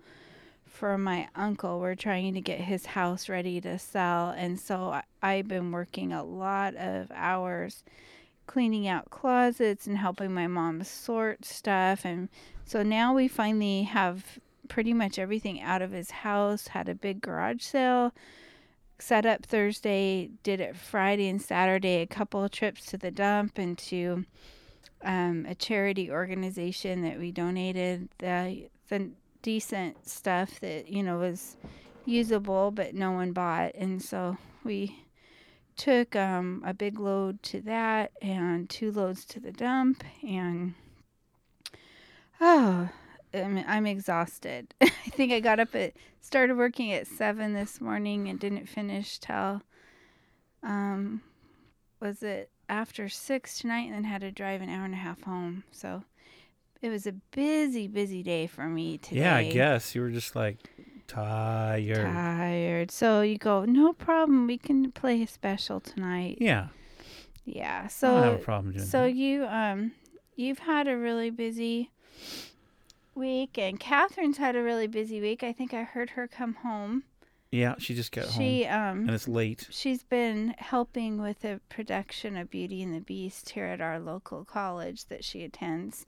for 0.65 0.97
my 0.97 1.27
uncle. 1.35 1.79
We're 1.79 1.95
trying 1.95 2.33
to 2.33 2.41
get 2.41 2.59
his 2.59 2.87
house 2.87 3.29
ready 3.29 3.61
to 3.61 3.79
sell, 3.79 4.29
and 4.29 4.59
so 4.59 5.01
I've 5.21 5.47
been 5.47 5.71
working 5.71 6.11
a 6.11 6.23
lot 6.23 6.75
of 6.75 7.11
hours 7.13 7.83
cleaning 8.49 8.87
out 8.87 9.11
closets 9.11 9.85
and 9.85 9.97
helping 9.97 10.33
my 10.33 10.47
mom 10.47 10.83
sort 10.83 11.45
stuff 11.45 12.03
and 12.03 12.29
so 12.65 12.81
now 12.81 13.13
we 13.13 13.27
finally 13.27 13.83
have 13.83 14.39
pretty 14.67 14.91
much 14.91 15.19
everything 15.19 15.61
out 15.61 15.83
of 15.83 15.91
his 15.91 16.09
house 16.09 16.69
had 16.69 16.89
a 16.89 16.95
big 16.95 17.21
garage 17.21 17.61
sale 17.61 18.11
set 19.01 19.25
up 19.25 19.45
thursday 19.45 20.29
did 20.43 20.59
it 20.59 20.75
friday 20.75 21.27
and 21.27 21.41
saturday 21.41 22.01
a 22.01 22.07
couple 22.07 22.43
of 22.43 22.51
trips 22.51 22.85
to 22.85 22.97
the 22.97 23.11
dump 23.11 23.57
and 23.57 23.77
to 23.77 24.25
um, 25.03 25.45
a 25.47 25.55
charity 25.55 26.11
organization 26.11 27.01
that 27.03 27.17
we 27.17 27.31
donated 27.31 28.09
the, 28.17 28.67
the 28.89 29.09
decent 29.41 30.07
stuff 30.07 30.59
that 30.59 30.89
you 30.89 31.01
know 31.01 31.17
was 31.17 31.55
usable 32.05 32.71
but 32.71 32.93
no 32.93 33.11
one 33.11 33.31
bought. 33.31 33.73
And 33.75 34.01
so 34.01 34.37
we 34.63 35.05
took 35.77 36.15
um, 36.15 36.61
a 36.65 36.73
big 36.73 36.99
load 36.99 37.41
to 37.43 37.61
that 37.61 38.11
and 38.21 38.69
two 38.69 38.91
loads 38.91 39.23
to 39.25 39.39
the 39.39 39.51
dump 39.51 40.03
and 40.21 40.73
oh 42.41 42.89
I'm, 43.33 43.63
I'm 43.67 43.85
exhausted. 43.85 44.73
I 44.81 44.87
think 45.11 45.31
i 45.31 45.39
got 45.39 45.59
up 45.59 45.75
at 45.75 45.93
started 46.21 46.57
working 46.57 46.91
at 46.93 47.07
seven 47.07 47.53
this 47.53 47.79
morning 47.81 48.27
and 48.27 48.39
didn't 48.39 48.67
finish 48.67 49.19
till 49.19 49.61
um 50.63 51.21
was 51.99 52.21
it 52.23 52.49
after 52.67 53.09
six 53.09 53.57
tonight 53.59 53.85
and 53.87 53.93
then 53.95 54.03
had 54.03 54.21
to 54.21 54.31
drive 54.31 54.61
an 54.61 54.69
hour 54.69 54.85
and 54.85 54.93
a 54.93 54.97
half 54.97 55.21
home. 55.23 55.63
So 55.71 56.03
it 56.81 56.89
was 56.89 57.05
a 57.07 57.11
busy 57.11 57.87
busy 57.87 58.23
day 58.23 58.47
for 58.47 58.65
me 58.67 58.97
today 58.97 59.21
Yeah, 59.21 59.35
I 59.35 59.51
guess. 59.51 59.95
You 59.95 60.01
were 60.01 60.11
just 60.11 60.35
like 60.35 60.57
tired. 61.07 62.05
tired. 62.13 62.91
So 62.91 63.21
you 63.21 63.37
go 63.37 63.65
no 63.65 63.93
problem. 63.93 64.47
We 64.47 64.57
can 64.57 64.91
play 64.91 65.21
a 65.23 65.27
special 65.27 65.79
tonight. 65.79 66.37
Yeah, 66.39 66.67
yeah 67.45 67.83
I 67.85 67.87
so 67.87 68.07
don't 68.13 68.23
have 68.23 68.33
a 68.41 68.43
problem 68.43 68.73
doing 68.73 68.85
So 68.85 69.03
that. 69.03 69.13
you 69.13 69.45
um 69.45 69.91
you've 70.35 70.59
had 70.59 70.87
a 70.87 70.95
really 70.97 71.29
busy 71.31 71.89
week 73.15 73.57
and 73.57 73.79
Catherine's 73.79 74.37
had 74.37 74.55
a 74.55 74.63
really 74.63 74.87
busy 74.87 75.19
week. 75.21 75.43
I 75.43 75.51
think 75.53 75.73
I 75.73 75.83
heard 75.83 76.11
her 76.11 76.27
come 76.27 76.55
home. 76.55 77.03
Yeah, 77.51 77.75
she 77.79 77.95
just 77.95 78.11
got 78.11 78.25
home, 78.25 78.43
She 78.43 78.65
um 78.65 78.99
and 79.01 79.09
it's 79.11 79.27
late. 79.27 79.67
she's 79.71 80.03
been 80.03 80.53
helping 80.59 81.19
with 81.19 81.43
a 81.43 81.59
production 81.69 82.37
of 82.37 82.49
Beauty 82.51 82.83
and 82.83 82.93
the 82.93 82.99
Beast 83.01 83.49
here 83.49 83.65
at 83.65 83.81
our 83.81 83.99
local 83.99 84.45
college 84.45 85.05
that 85.05 85.23
she 85.23 85.43
attends 85.43 86.05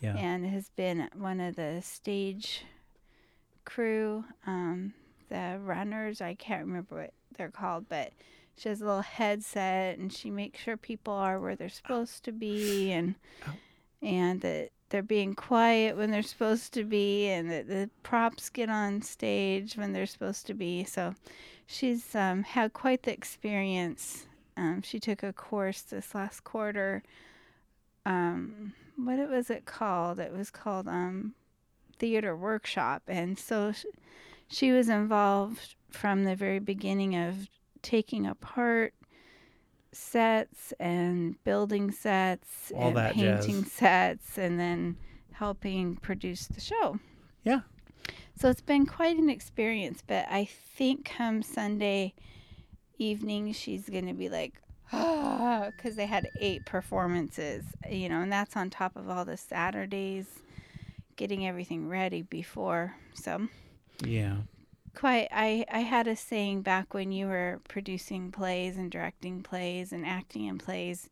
Yeah, 0.00 0.16
and 0.16 0.46
has 0.46 0.70
been 0.70 1.08
one 1.14 1.40
of 1.40 1.56
the 1.56 1.80
stage 1.82 2.64
crew 3.64 4.24
um 4.46 4.94
the 5.28 5.58
runners 5.62 6.20
I 6.22 6.34
can't 6.34 6.66
remember 6.66 6.94
what 7.02 7.12
they're 7.36 7.50
called 7.50 7.86
but 7.88 8.12
she 8.56 8.70
has 8.70 8.80
a 8.80 8.86
little 8.86 9.02
headset 9.02 9.98
and 9.98 10.10
she 10.12 10.30
makes 10.30 10.58
sure 10.60 10.76
people 10.78 11.12
are 11.12 11.38
where 11.38 11.54
they're 11.54 11.68
supposed 11.68 12.24
to 12.24 12.32
be 12.32 12.90
and 12.92 13.14
Ow. 13.46 13.52
and 14.00 14.40
that 14.40 14.70
they're 14.90 15.02
being 15.02 15.34
quiet 15.34 15.96
when 15.96 16.10
they're 16.10 16.22
supposed 16.22 16.72
to 16.74 16.84
be 16.84 17.28
and 17.28 17.50
that 17.50 17.68
the 17.68 17.90
props 18.02 18.48
get 18.48 18.68
on 18.68 19.02
stage 19.02 19.76
when 19.76 19.92
they're 19.92 20.06
supposed 20.06 20.46
to 20.46 20.54
be. 20.54 20.84
So 20.84 21.14
she's 21.66 22.14
um, 22.14 22.42
had 22.42 22.72
quite 22.72 23.02
the 23.02 23.12
experience. 23.12 24.26
Um, 24.56 24.82
she 24.82 24.98
took 24.98 25.22
a 25.22 25.32
course 25.32 25.82
this 25.82 26.14
last 26.14 26.44
quarter. 26.44 27.02
Um, 28.06 28.72
what 28.96 29.18
it 29.18 29.28
was 29.28 29.50
it 29.50 29.66
called? 29.66 30.18
It 30.18 30.32
was 30.32 30.50
called 30.50 30.88
um, 30.88 31.34
theater 31.98 32.34
workshop. 32.34 33.02
And 33.06 33.38
so 33.38 33.72
sh- 33.72 33.84
she 34.48 34.72
was 34.72 34.88
involved 34.88 35.74
from 35.90 36.24
the 36.24 36.34
very 36.34 36.58
beginning 36.58 37.14
of 37.14 37.48
taking 37.82 38.26
apart 38.26 38.94
sets 39.98 40.72
and 40.78 41.42
building 41.44 41.90
sets 41.90 42.72
All 42.74 42.88
and 42.88 42.96
that 42.96 43.16
jazz. 43.16 43.44
painting 43.46 43.64
sets 43.64 44.38
and 44.38 44.58
then 44.58 44.96
helping 45.32 45.96
produce 45.96 46.46
the 46.46 46.60
show. 46.60 46.98
Yeah. 47.42 47.60
So 48.38 48.48
it's 48.48 48.60
been 48.60 48.86
quite 48.86 49.16
an 49.18 49.28
experience, 49.28 50.02
but 50.06 50.26
I 50.30 50.44
think 50.44 51.04
come 51.16 51.42
Sunday 51.42 52.14
evening 52.98 53.52
she's 53.52 53.88
going 53.88 54.06
to 54.06 54.14
be 54.14 54.28
like, 54.28 54.54
because 54.90 55.96
they 55.96 56.06
had 56.06 56.28
eight 56.40 56.64
performances, 56.64 57.64
you 57.90 58.08
know, 58.08 58.20
and 58.20 58.32
that's 58.32 58.56
on 58.56 58.70
top 58.70 58.96
of 58.96 59.08
all 59.10 59.24
the 59.24 59.36
Saturdays, 59.36 60.26
getting 61.16 61.46
everything 61.46 61.88
ready 61.88 62.22
before. 62.22 62.94
So, 63.14 63.48
Yeah. 64.04 64.36
Quite, 64.94 65.28
I, 65.30 65.64
I 65.70 65.80
had 65.80 66.06
a 66.06 66.16
saying 66.16 66.62
back 66.62 66.94
when 66.94 67.12
you 67.12 67.26
were 67.26 67.60
producing 67.68 68.30
plays 68.30 68.76
and 68.76 68.90
directing 68.90 69.42
plays 69.42 69.92
and 69.92 70.06
acting 70.06 70.44
in 70.44 70.58
plays 70.58 71.10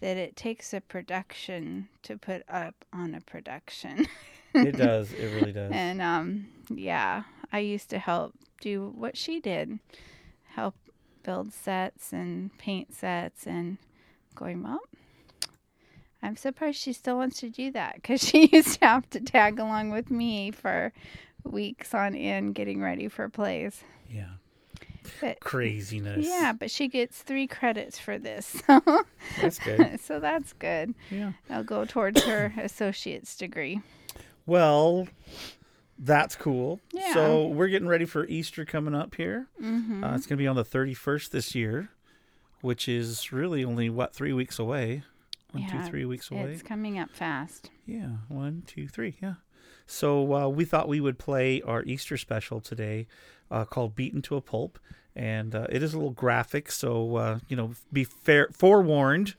that 0.00 0.16
it 0.16 0.34
takes 0.36 0.74
a 0.74 0.80
production 0.80 1.88
to 2.02 2.18
put 2.18 2.42
up 2.48 2.84
on 2.92 3.14
a 3.14 3.20
production. 3.20 4.06
It 4.52 4.72
does. 4.76 5.12
It 5.12 5.34
really 5.34 5.52
does. 5.52 5.70
And 5.72 6.02
um, 6.02 6.48
yeah, 6.68 7.22
I 7.52 7.60
used 7.60 7.88
to 7.90 7.98
help 7.98 8.34
do 8.60 8.92
what 8.96 9.16
she 9.16 9.40
did, 9.40 9.78
help 10.50 10.74
build 11.22 11.52
sets 11.52 12.12
and 12.12 12.56
paint 12.58 12.94
sets, 12.94 13.46
and 13.46 13.78
going 14.34 14.62
well. 14.62 14.80
I'm 16.22 16.36
surprised 16.36 16.80
she 16.80 16.92
still 16.92 17.16
wants 17.16 17.40
to 17.40 17.50
do 17.50 17.70
that 17.72 17.96
because 17.96 18.22
she 18.28 18.48
used 18.52 18.80
to 18.80 18.86
have 18.86 19.10
to 19.10 19.20
tag 19.20 19.58
along 19.58 19.90
with 19.90 20.10
me 20.10 20.50
for 20.50 20.92
weeks 21.44 21.94
on 21.94 22.14
end 22.14 22.54
getting 22.54 22.80
ready 22.80 23.08
for 23.08 23.28
plays. 23.28 23.82
Yeah. 24.08 24.28
But 25.20 25.40
Craziness. 25.40 26.24
yeah, 26.24 26.52
but 26.52 26.70
she 26.70 26.86
gets 26.88 27.22
three 27.22 27.46
credits 27.46 27.98
for 27.98 28.18
this, 28.18 28.62
so 28.66 28.80
That's 29.40 29.58
good. 29.58 30.00
so 30.04 30.20
that's 30.20 30.52
good. 30.52 30.94
Yeah. 31.10 31.32
I'll 31.50 31.64
go 31.64 31.84
towards 31.84 32.22
her 32.22 32.52
associate's 32.58 33.36
degree. 33.36 33.80
Well, 34.46 35.08
that's 35.98 36.36
cool. 36.36 36.80
Yeah. 36.92 37.14
So 37.14 37.46
we're 37.46 37.68
getting 37.68 37.88
ready 37.88 38.04
for 38.04 38.26
Easter 38.26 38.64
coming 38.64 38.94
up 38.94 39.14
here. 39.14 39.48
Mm-hmm. 39.60 40.04
Uh, 40.04 40.14
it's 40.14 40.26
going 40.26 40.36
to 40.36 40.42
be 40.42 40.46
on 40.46 40.56
the 40.56 40.64
31st 40.64 41.30
this 41.30 41.54
year, 41.54 41.90
which 42.60 42.88
is 42.88 43.32
really 43.32 43.64
only, 43.64 43.90
what, 43.90 44.14
three 44.14 44.32
weeks 44.32 44.58
away? 44.58 45.02
One, 45.52 45.68
two, 45.68 45.82
three 45.82 46.04
weeks 46.04 46.30
away. 46.30 46.52
It's 46.52 46.62
coming 46.62 46.98
up 46.98 47.10
fast. 47.10 47.70
Yeah, 47.86 48.08
one, 48.28 48.62
two, 48.66 48.88
three. 48.88 49.16
Yeah. 49.20 49.34
So 49.92 50.34
uh, 50.34 50.48
we 50.48 50.64
thought 50.64 50.88
we 50.88 51.00
would 51.00 51.18
play 51.18 51.60
our 51.62 51.82
Easter 51.82 52.16
special 52.16 52.60
today, 52.60 53.06
uh, 53.50 53.66
called 53.66 53.94
"Beaten 53.94 54.22
to 54.22 54.36
a 54.36 54.40
Pulp," 54.40 54.78
and 55.14 55.54
uh, 55.54 55.66
it 55.68 55.82
is 55.82 55.92
a 55.92 55.98
little 55.98 56.12
graphic. 56.12 56.72
So 56.72 57.16
uh, 57.16 57.38
you 57.48 57.56
know, 57.56 57.72
be 57.92 58.04
fair, 58.04 58.48
forewarned. 58.52 59.34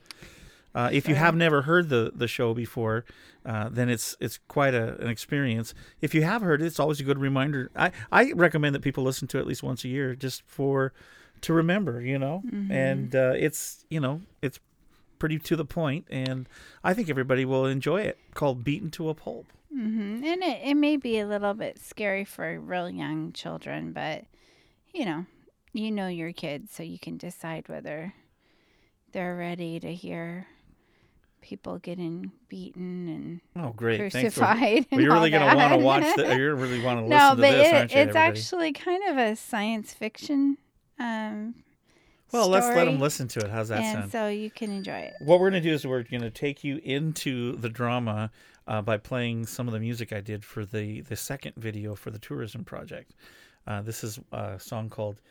Uh, 0.75 0.89
if 0.91 1.07
you 1.07 1.15
have 1.15 1.35
never 1.35 1.63
heard 1.63 1.89
the 1.89 2.11
the 2.15 2.27
show 2.27 2.53
before, 2.53 3.03
uh, 3.45 3.69
then 3.69 3.89
it's 3.89 4.15
it's 4.19 4.37
quite 4.47 4.75
a, 4.75 4.95
an 5.01 5.07
experience. 5.07 5.73
If 6.01 6.13
you 6.13 6.21
have 6.21 6.43
heard 6.43 6.61
it, 6.61 6.65
it's 6.65 6.79
always 6.79 6.99
a 6.99 7.03
good 7.03 7.17
reminder. 7.17 7.71
I 7.75 7.91
I 8.11 8.31
recommend 8.33 8.75
that 8.75 8.81
people 8.81 9.03
listen 9.03 9.27
to 9.29 9.37
it 9.39 9.41
at 9.41 9.47
least 9.47 9.63
once 9.63 9.83
a 9.83 9.87
year, 9.87 10.15
just 10.15 10.43
for 10.45 10.93
to 11.41 11.53
remember. 11.53 11.99
You 11.99 12.19
know, 12.19 12.43
and 12.71 13.15
uh, 13.15 13.33
it's 13.35 13.85
you 13.89 13.99
know 13.99 14.21
it's 14.43 14.59
pretty 15.17 15.39
to 15.39 15.55
the 15.55 15.65
point, 15.65 16.05
and 16.11 16.47
I 16.83 16.93
think 16.93 17.09
everybody 17.09 17.43
will 17.43 17.65
enjoy 17.65 18.01
it. 18.01 18.19
Called 18.35 18.63
"Beaten 18.63 18.91
to 18.91 19.09
a 19.09 19.15
Pulp." 19.15 19.47
Hmm 19.73 20.23
And 20.23 20.43
it, 20.43 20.61
it 20.63 20.75
may 20.75 20.97
be 20.97 21.19
a 21.19 21.27
little 21.27 21.53
bit 21.53 21.79
scary 21.79 22.25
for 22.25 22.59
real 22.59 22.89
young 22.89 23.33
children, 23.33 23.91
but 23.91 24.25
you 24.93 25.05
know, 25.05 25.25
you 25.73 25.91
know 25.91 26.07
your 26.07 26.31
kids, 26.31 26.71
so 26.71 26.83
you 26.83 26.99
can 26.99 27.17
decide 27.17 27.67
whether 27.67 28.13
they're 29.11 29.35
ready 29.35 29.79
to 29.79 29.93
hear 29.93 30.47
people 31.41 31.77
getting 31.79 32.31
beaten 32.47 33.41
and 33.55 33.63
Oh, 33.63 33.73
great! 33.73 33.97
For, 33.97 34.09
crucified. 34.09 34.85
well, 34.91 35.01
you're 35.01 35.13
really 35.13 35.29
going 35.29 35.49
to 35.49 35.55
want 35.55 35.73
to 35.73 35.79
watch 35.79 36.15
the. 36.15 36.35
You're 36.37 36.55
really 36.55 36.81
want 36.81 36.99
to 36.99 37.05
listen 37.05 37.17
no, 37.17 37.35
to 37.35 37.41
this, 37.41 37.67
it, 37.67 37.73
aren't 37.73 37.91
you? 37.91 37.97
it's 37.97 38.09
everybody? 38.09 38.39
actually 38.39 38.71
kind 38.73 39.03
of 39.09 39.17
a 39.17 39.35
science 39.35 39.93
fiction. 39.93 40.57
Um, 40.99 41.55
well, 42.31 42.47
let's 42.47 42.65
let 42.65 42.85
them 42.85 42.99
listen 42.99 43.27
to 43.29 43.41
it. 43.41 43.51
How's 43.51 43.67
that 43.67 43.81
and 43.81 43.99
sound? 43.99 44.11
so 44.11 44.27
you 44.27 44.49
can 44.49 44.71
enjoy 44.71 44.97
it. 44.97 45.13
what 45.19 45.39
we're 45.39 45.51
going 45.51 45.61
to 45.61 45.69
do 45.69 45.73
is 45.73 45.85
we're 45.85 46.03
going 46.03 46.21
to 46.21 46.31
take 46.31 46.63
you 46.63 46.79
into 46.83 47.55
the 47.57 47.69
drama 47.69 48.31
uh, 48.67 48.81
by 48.81 48.97
playing 48.97 49.45
some 49.45 49.67
of 49.67 49.73
the 49.73 49.79
music 49.79 50.13
I 50.13 50.21
did 50.21 50.43
for 50.43 50.65
the 50.65 51.01
the 51.01 51.15
second 51.15 51.53
video 51.55 51.95
for 51.95 52.11
the 52.11 52.19
tourism 52.19 52.63
project. 52.63 53.13
Uh, 53.65 53.81
this 53.81 54.03
is 54.03 54.19
a 54.31 54.59
song 54.59 54.89
called 54.89 55.21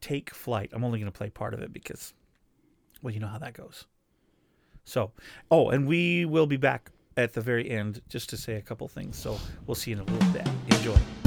"Take 0.00 0.34
Flight." 0.34 0.70
I'm 0.72 0.84
only 0.84 0.98
going 0.98 1.10
to 1.10 1.16
play 1.16 1.30
part 1.30 1.54
of 1.54 1.60
it 1.60 1.72
because, 1.72 2.14
well, 3.02 3.12
you 3.12 3.20
know 3.20 3.28
how 3.28 3.38
that 3.38 3.54
goes. 3.54 3.86
So, 4.84 5.12
oh, 5.50 5.70
and 5.70 5.86
we 5.86 6.24
will 6.24 6.46
be 6.46 6.56
back 6.56 6.90
at 7.16 7.32
the 7.32 7.40
very 7.40 7.70
end 7.70 8.00
just 8.08 8.30
to 8.30 8.36
say 8.36 8.56
a 8.56 8.62
couple 8.62 8.88
things. 8.88 9.16
So 9.16 9.38
we'll 9.66 9.74
see 9.74 9.92
you 9.92 9.98
in 9.98 10.08
a 10.08 10.12
little 10.12 10.32
bit. 10.32 10.48
Enjoy. 10.76 11.21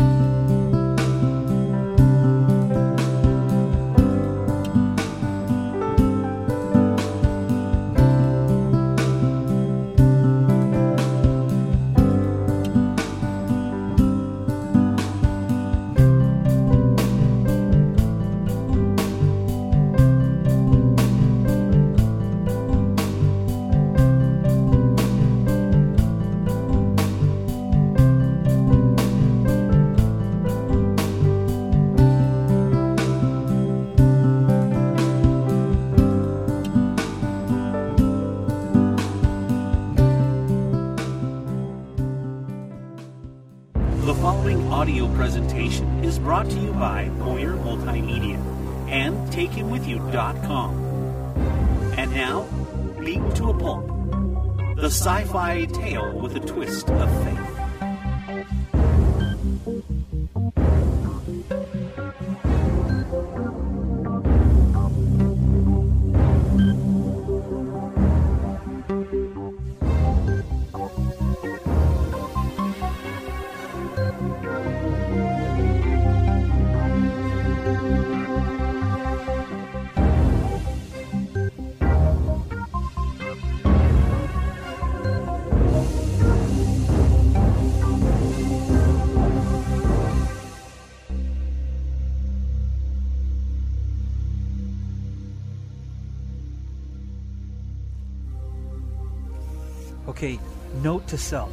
To 101.15 101.21
self. 101.21 101.51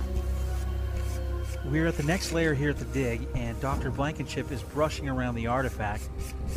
We're 1.66 1.86
at 1.86 1.96
the 1.96 2.02
next 2.02 2.32
layer 2.32 2.52
here 2.52 2.70
at 2.70 2.78
the 2.78 2.84
dig, 2.86 3.28
and 3.36 3.58
Dr. 3.60 3.90
Blankenship 3.90 4.50
is 4.50 4.60
brushing 4.60 5.08
around 5.08 5.36
the 5.36 5.46
artifact. 5.46 6.08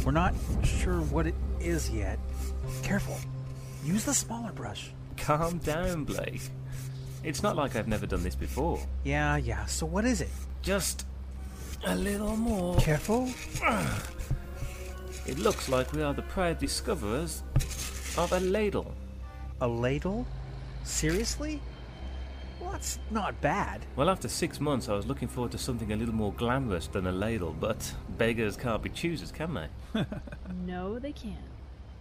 We're 0.03 0.11
not 0.11 0.33
sure 0.63 1.01
what 1.01 1.27
it 1.27 1.35
is 1.59 1.89
yet. 1.91 2.17
Careful. 2.81 3.17
Use 3.83 4.05
the 4.05 4.13
smaller 4.13 4.51
brush. 4.51 4.91
Calm 5.17 5.59
down, 5.59 6.03
Blake. 6.05 6.41
It's 7.23 7.43
not 7.43 7.55
like 7.55 7.75
I've 7.75 7.87
never 7.87 8.07
done 8.07 8.23
this 8.23 8.33
before. 8.33 8.79
Yeah, 9.03 9.37
yeah. 9.37 9.65
So 9.65 9.85
what 9.85 10.05
is 10.05 10.21
it? 10.21 10.29
Just 10.63 11.05
a 11.85 11.95
little 11.95 12.35
more. 12.35 12.77
Careful. 12.77 13.29
It 15.27 15.37
looks 15.37 15.69
like 15.69 15.93
we 15.93 16.01
are 16.01 16.13
the 16.13 16.23
proud 16.23 16.57
discoverers 16.57 17.43
of 18.17 18.31
a 18.31 18.39
ladle. 18.39 18.95
A 19.61 19.67
ladle? 19.67 20.25
Seriously? 20.83 21.61
Well, 22.65 22.71
that's 22.73 22.97
not 23.11 23.39
bad. 23.41 23.85
Well, 23.95 24.09
after 24.09 24.27
six 24.27 24.59
months, 24.59 24.89
I 24.89 24.95
was 24.95 25.05
looking 25.05 25.27
forward 25.27 25.51
to 25.51 25.57
something 25.59 25.91
a 25.91 25.95
little 25.95 26.15
more 26.15 26.33
glamorous 26.33 26.87
than 26.87 27.05
a 27.05 27.11
ladle, 27.11 27.55
but 27.57 27.93
beggars 28.17 28.57
can't 28.57 28.81
be 28.81 28.89
choosers, 28.89 29.31
can 29.31 29.53
they? 29.53 29.67
No, 30.65 30.97
they 30.97 31.11
can't. 31.11 31.37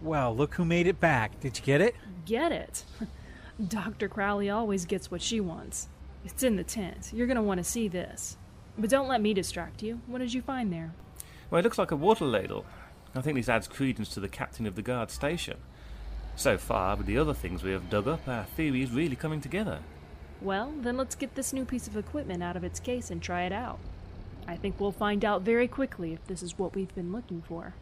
Well, 0.01 0.35
look 0.35 0.55
who 0.55 0.65
made 0.65 0.87
it 0.87 0.99
back. 0.99 1.39
Did 1.39 1.59
you 1.59 1.63
get 1.63 1.81
it? 1.81 1.93
Get 2.25 2.51
it? 2.51 2.83
Dr. 3.67 4.07
Crowley 4.07 4.49
always 4.49 4.85
gets 4.85 5.11
what 5.11 5.21
she 5.21 5.39
wants. 5.39 5.87
It's 6.25 6.41
in 6.41 6.55
the 6.55 6.63
tent. 6.63 7.11
You're 7.13 7.27
going 7.27 7.35
to 7.35 7.43
want 7.43 7.59
to 7.59 7.63
see 7.63 7.87
this. 7.87 8.35
But 8.75 8.89
don't 8.89 9.07
let 9.07 9.21
me 9.21 9.35
distract 9.35 9.83
you. 9.83 10.01
What 10.07 10.17
did 10.17 10.33
you 10.33 10.41
find 10.41 10.73
there? 10.73 10.93
Well, 11.51 11.59
it 11.59 11.63
looks 11.63 11.77
like 11.77 11.91
a 11.91 11.95
water 11.95 12.25
ladle. 12.25 12.65
I 13.13 13.21
think 13.21 13.37
this 13.37 13.49
adds 13.49 13.67
credence 13.67 14.09
to 14.15 14.19
the 14.19 14.27
captain 14.27 14.65
of 14.65 14.75
the 14.75 14.81
guard 14.81 15.11
station. 15.11 15.57
So 16.35 16.57
far, 16.57 16.95
with 16.95 17.05
the 17.05 17.19
other 17.19 17.35
things 17.35 17.61
we 17.61 17.71
have 17.71 17.89
dug 17.91 18.07
up, 18.07 18.27
our 18.27 18.45
theory 18.45 18.81
is 18.81 18.89
really 18.91 19.15
coming 19.15 19.41
together. 19.41 19.79
Well, 20.41 20.73
then 20.81 20.97
let's 20.97 21.15
get 21.15 21.35
this 21.35 21.53
new 21.53 21.65
piece 21.65 21.87
of 21.87 21.97
equipment 21.97 22.43
out 22.43 22.55
of 22.55 22.63
its 22.63 22.79
case 22.79 23.09
and 23.09 23.21
try 23.21 23.43
it 23.43 23.51
out. 23.51 23.79
I 24.47 24.55
think 24.55 24.79
we'll 24.79 24.91
find 24.91 25.25
out 25.25 25.41
very 25.41 25.67
quickly 25.67 26.13
if 26.13 26.25
this 26.27 26.43
is 26.43 26.59
what 26.59 26.75
we've 26.75 26.93
been 26.93 27.11
looking 27.11 27.41
for. 27.41 27.73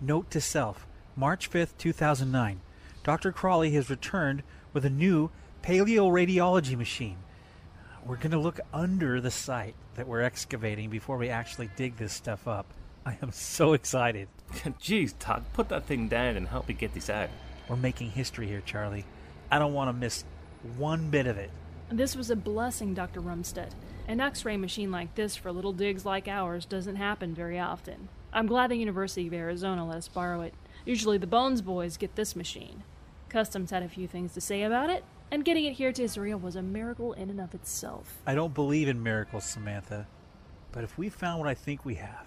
Note 0.00 0.30
to 0.30 0.40
self 0.40 0.86
March 1.14 1.50
5th, 1.50 1.76
2009. 1.78 2.60
Dr. 3.04 3.32
Crawley 3.32 3.70
has 3.72 3.88
returned 3.88 4.42
with 4.72 4.84
a 4.84 4.90
new 4.90 5.30
paleoradiology 5.62 6.76
machine. 6.76 7.16
We're 8.04 8.16
going 8.16 8.32
to 8.32 8.38
look 8.38 8.60
under 8.74 9.20
the 9.20 9.30
site 9.30 9.74
that 9.94 10.06
we're 10.06 10.22
excavating 10.22 10.90
before 10.90 11.16
we 11.16 11.28
actually 11.28 11.70
dig 11.76 11.96
this 11.96 12.12
stuff 12.12 12.46
up. 12.46 12.66
I 13.04 13.16
am 13.22 13.32
so 13.32 13.72
excited. 13.72 14.28
Jeez, 14.80 15.14
Todd, 15.18 15.44
put 15.52 15.68
that 15.68 15.84
thing 15.86 16.08
down 16.08 16.36
and 16.36 16.48
help 16.48 16.68
me 16.68 16.74
get 16.74 16.92
this 16.92 17.08
out. 17.08 17.30
We're 17.68 17.76
making 17.76 18.10
history 18.10 18.46
here, 18.46 18.62
Charlie. 18.66 19.04
I 19.50 19.58
don't 19.58 19.72
want 19.72 19.88
to 19.88 19.92
miss 19.92 20.24
one 20.76 21.10
bit 21.10 21.26
of 21.26 21.38
it. 21.38 21.50
This 21.90 22.16
was 22.16 22.30
a 22.30 22.36
blessing, 22.36 22.94
Dr. 22.94 23.20
Rumstead. 23.20 23.70
An 24.08 24.20
x 24.20 24.44
ray 24.44 24.56
machine 24.56 24.90
like 24.90 25.14
this 25.14 25.36
for 25.36 25.52
little 25.52 25.72
digs 25.72 26.04
like 26.04 26.26
ours 26.26 26.66
doesn't 26.66 26.96
happen 26.96 27.32
very 27.32 27.60
often. 27.60 28.08
I'm 28.32 28.46
glad 28.46 28.70
the 28.70 28.76
University 28.76 29.28
of 29.28 29.34
Arizona 29.34 29.86
let 29.86 29.98
us 29.98 30.08
borrow 30.08 30.40
it. 30.40 30.54
Usually 30.84 31.16
the 31.16 31.28
Bones 31.28 31.62
boys 31.62 31.96
get 31.96 32.16
this 32.16 32.34
machine. 32.34 32.82
Customs 33.28 33.70
had 33.70 33.84
a 33.84 33.88
few 33.88 34.08
things 34.08 34.34
to 34.34 34.40
say 34.40 34.64
about 34.64 34.90
it, 34.90 35.04
and 35.30 35.44
getting 35.44 35.64
it 35.64 35.74
here 35.74 35.92
to 35.92 36.02
Israel 36.02 36.38
was 36.38 36.56
a 36.56 36.62
miracle 36.62 37.12
in 37.12 37.30
and 37.30 37.40
of 37.40 37.54
itself. 37.54 38.18
I 38.26 38.34
don't 38.34 38.54
believe 38.54 38.88
in 38.88 39.02
miracles, 39.02 39.44
Samantha. 39.44 40.06
But 40.72 40.84
if 40.84 40.98
we 40.98 41.08
found 41.08 41.38
what 41.38 41.48
I 41.48 41.54
think 41.54 41.84
we 41.84 41.94
have, 41.94 42.26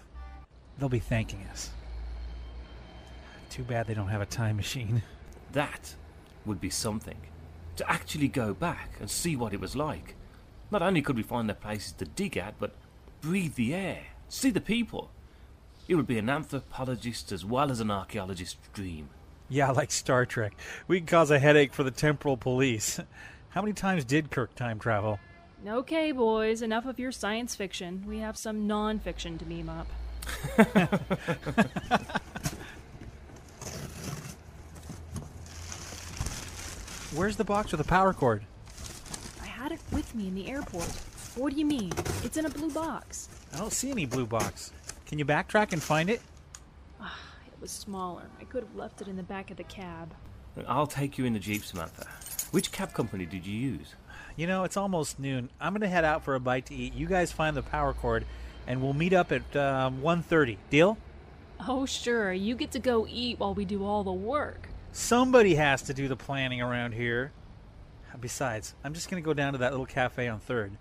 they'll 0.78 0.88
be 0.88 0.98
thanking 0.98 1.44
us. 1.50 1.70
Too 3.50 3.62
bad 3.62 3.86
they 3.86 3.94
don't 3.94 4.08
have 4.08 4.22
a 4.22 4.26
time 4.26 4.56
machine. 4.56 5.02
That 5.52 5.94
would 6.46 6.60
be 6.60 6.70
something. 6.70 7.16
To 7.80 7.90
actually 7.90 8.28
go 8.28 8.52
back 8.52 8.90
and 9.00 9.10
see 9.10 9.36
what 9.36 9.54
it 9.54 9.60
was 9.60 9.74
like. 9.74 10.14
Not 10.70 10.82
only 10.82 11.00
could 11.00 11.16
we 11.16 11.22
find 11.22 11.48
the 11.48 11.54
places 11.54 11.92
to 11.92 12.04
dig 12.04 12.36
at, 12.36 12.58
but 12.58 12.74
breathe 13.22 13.54
the 13.54 13.74
air, 13.74 14.02
see 14.28 14.50
the 14.50 14.60
people. 14.60 15.10
It 15.88 15.94
would 15.94 16.06
be 16.06 16.18
an 16.18 16.28
anthropologist 16.28 17.32
as 17.32 17.42
well 17.42 17.70
as 17.70 17.80
an 17.80 17.90
archaeologist's 17.90 18.68
dream. 18.74 19.08
Yeah, 19.48 19.70
like 19.70 19.90
Star 19.92 20.26
Trek. 20.26 20.52
We 20.88 20.98
can 20.98 21.06
cause 21.06 21.30
a 21.30 21.38
headache 21.38 21.72
for 21.72 21.82
the 21.82 21.90
temporal 21.90 22.36
police. 22.36 23.00
How 23.48 23.62
many 23.62 23.72
times 23.72 24.04
did 24.04 24.30
Kirk 24.30 24.54
time 24.54 24.78
travel? 24.78 25.18
Okay, 25.66 26.12
boys, 26.12 26.60
enough 26.60 26.84
of 26.84 26.98
your 26.98 27.12
science 27.12 27.56
fiction. 27.56 28.04
We 28.06 28.18
have 28.18 28.36
some 28.36 28.66
non 28.66 28.98
fiction 28.98 29.38
to 29.38 29.46
meme 29.46 29.70
up. 29.70 29.86
Where's 37.14 37.36
the 37.36 37.44
box 37.44 37.72
with 37.72 37.80
the 37.80 37.86
power 37.88 38.12
cord? 38.12 38.44
I 39.42 39.46
had 39.46 39.72
it 39.72 39.80
with 39.90 40.14
me 40.14 40.28
in 40.28 40.34
the 40.36 40.48
airport. 40.48 40.86
What 41.34 41.52
do 41.52 41.58
you 41.58 41.66
mean? 41.66 41.92
It's 42.22 42.36
in 42.36 42.46
a 42.46 42.50
blue 42.50 42.70
box. 42.70 43.28
I 43.52 43.58
don't 43.58 43.72
see 43.72 43.90
any 43.90 44.06
blue 44.06 44.26
box. 44.26 44.72
Can 45.06 45.18
you 45.18 45.24
backtrack 45.24 45.72
and 45.72 45.82
find 45.82 46.08
it? 46.08 46.20
It 47.00 47.60
was 47.60 47.72
smaller. 47.72 48.22
I 48.40 48.44
could 48.44 48.62
have 48.62 48.76
left 48.76 49.02
it 49.02 49.08
in 49.08 49.16
the 49.16 49.24
back 49.24 49.50
of 49.50 49.56
the 49.56 49.64
cab. 49.64 50.14
I'll 50.68 50.86
take 50.86 51.18
you 51.18 51.24
in 51.24 51.32
the 51.32 51.40
Jeep, 51.40 51.64
Samantha. 51.64 52.06
Which 52.52 52.70
cab 52.70 52.92
company 52.92 53.26
did 53.26 53.44
you 53.44 53.58
use? 53.58 53.94
You 54.36 54.46
know, 54.46 54.62
it's 54.62 54.76
almost 54.76 55.18
noon. 55.18 55.50
I'm 55.60 55.72
going 55.72 55.82
to 55.82 55.88
head 55.88 56.04
out 56.04 56.22
for 56.24 56.36
a 56.36 56.40
bite 56.40 56.66
to 56.66 56.74
eat. 56.74 56.94
You 56.94 57.06
guys 57.06 57.32
find 57.32 57.56
the 57.56 57.62
power 57.62 57.92
cord, 57.92 58.24
and 58.66 58.80
we'll 58.80 58.92
meet 58.92 59.12
up 59.12 59.32
at 59.32 59.56
um, 59.56 60.00
1.30. 60.00 60.56
Deal? 60.70 60.96
Oh, 61.66 61.86
sure. 61.86 62.32
You 62.32 62.54
get 62.54 62.70
to 62.70 62.78
go 62.78 63.06
eat 63.10 63.40
while 63.40 63.52
we 63.52 63.64
do 63.64 63.84
all 63.84 64.04
the 64.04 64.12
work. 64.12 64.69
Somebody 64.92 65.54
has 65.54 65.82
to 65.82 65.94
do 65.94 66.08
the 66.08 66.16
planning 66.16 66.60
around 66.60 66.92
here. 66.92 67.32
Besides, 68.20 68.74
I'm 68.82 68.92
just 68.92 69.08
going 69.08 69.22
to 69.22 69.24
go 69.24 69.34
down 69.34 69.52
to 69.52 69.60
that 69.60 69.70
little 69.70 69.86
cafe 69.86 70.26
on 70.28 70.40
3rd. 70.40 70.72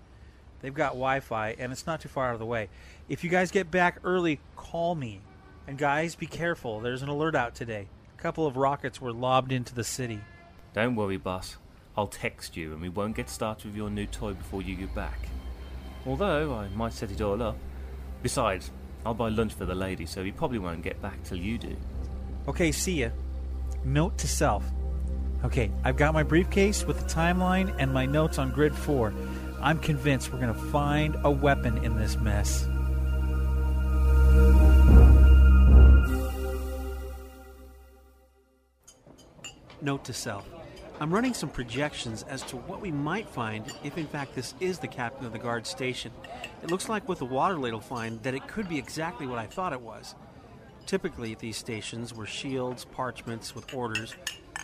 They've 0.62 0.74
got 0.74 0.90
Wi 0.90 1.20
Fi, 1.20 1.56
and 1.60 1.72
it's 1.72 1.86
not 1.86 2.02
too 2.02 2.10
far 2.10 2.30
out 2.30 2.34
of 2.34 2.40
the 2.40 2.46
way. 2.46 2.70
If 3.08 3.24
you 3.24 3.30
guys 3.30 3.52
get 3.52 3.72
back 3.72 4.00
early, 4.04 4.40
call 4.56 4.96
me. 4.96 5.22
And 5.68 5.78
guys, 5.78 6.16
be 6.16 6.26
careful. 6.26 6.80
There's 6.80 7.04
an 7.04 7.10
alert 7.10 7.36
out 7.36 7.54
today. 7.54 7.88
A 8.18 8.22
couple 8.22 8.48
of 8.48 8.58
rockets 8.58 9.00
were 9.00 9.14
lobbed 9.14 9.52
into 9.52 9.76
the 9.76 9.84
city. 9.84 10.20
Don't 10.74 10.96
worry, 10.96 11.18
boss. 11.18 11.58
I'll 11.96 12.08
text 12.08 12.58
you 12.58 12.74
and 12.74 12.82
we 12.82 12.90
won't 12.90 13.16
get 13.16 13.30
started 13.30 13.68
with 13.68 13.76
your 13.76 13.90
new 13.90 14.06
toy 14.06 14.34
before 14.34 14.62
you 14.62 14.76
get 14.76 14.94
back. 14.96 15.30
Although, 16.06 16.54
I 16.56 16.68
might 16.70 16.94
set 16.94 17.12
it 17.12 17.22
all 17.22 17.42
up. 17.42 17.58
Besides, 18.24 18.72
I'll 19.06 19.14
buy 19.14 19.30
lunch 19.30 19.54
for 19.54 19.66
the 19.66 19.76
lady, 19.76 20.06
so 20.06 20.24
he 20.24 20.32
probably 20.32 20.60
won't 20.60 20.82
get 20.82 21.02
back 21.02 21.24
till 21.24 21.38
you 21.38 21.58
do. 21.58 21.76
Okay, 22.48 22.72
see 22.72 23.02
ya. 23.02 23.10
Note 23.84 24.18
to 24.18 24.28
self. 24.28 24.64
Okay, 25.44 25.72
I've 25.84 25.96
got 25.96 26.14
my 26.14 26.24
briefcase 26.24 26.86
with 26.86 27.00
the 27.00 27.06
timeline 27.06 27.74
and 27.80 27.94
my 27.94 28.06
notes 28.06 28.38
on 28.38 28.52
grid 28.52 28.76
4. 28.76 29.14
I'm 29.62 29.80
convinced 29.80 30.34
we're 30.34 30.40
going 30.40 30.54
to 30.54 30.62
find 30.72 31.16
a 31.24 31.32
weapon 31.32 31.84
in 31.84 31.98
this 31.98 32.18
mess. 32.18 32.68
Note 39.82 40.04
to 40.06 40.14
self. 40.14 40.46
I'm 41.00 41.14
running 41.14 41.34
some 41.34 41.48
projections 41.48 42.24
as 42.24 42.42
to 42.44 42.58
what 42.58 42.82
we 42.82 42.92
might 42.92 43.30
find 43.30 43.72
if, 43.86 43.98
in 43.98 44.06
fact, 44.06 44.36
this 44.36 44.54
is 44.60 44.80
the 44.80 44.88
captain 44.90 45.26
of 45.26 45.32
the 45.32 45.40
guard 45.40 45.66
station. 45.66 46.12
It 46.62 46.70
looks 46.70 46.90
like 46.90 47.08
with 47.08 47.20
the 47.20 47.26
water 47.26 47.58
ladle 47.58 47.80
find 47.80 48.22
that 48.24 48.34
it 48.34 48.46
could 48.50 48.68
be 48.68 48.78
exactly 48.78 49.26
what 49.26 49.40
I 49.40 49.46
thought 49.46 49.72
it 49.72 49.80
was. 49.80 50.16
Typically, 50.90 51.34
at 51.34 51.38
these 51.38 51.56
stations 51.56 52.16
were 52.16 52.26
shields, 52.26 52.84
parchments 52.84 53.54
with 53.54 53.76
orders, 53.76 54.16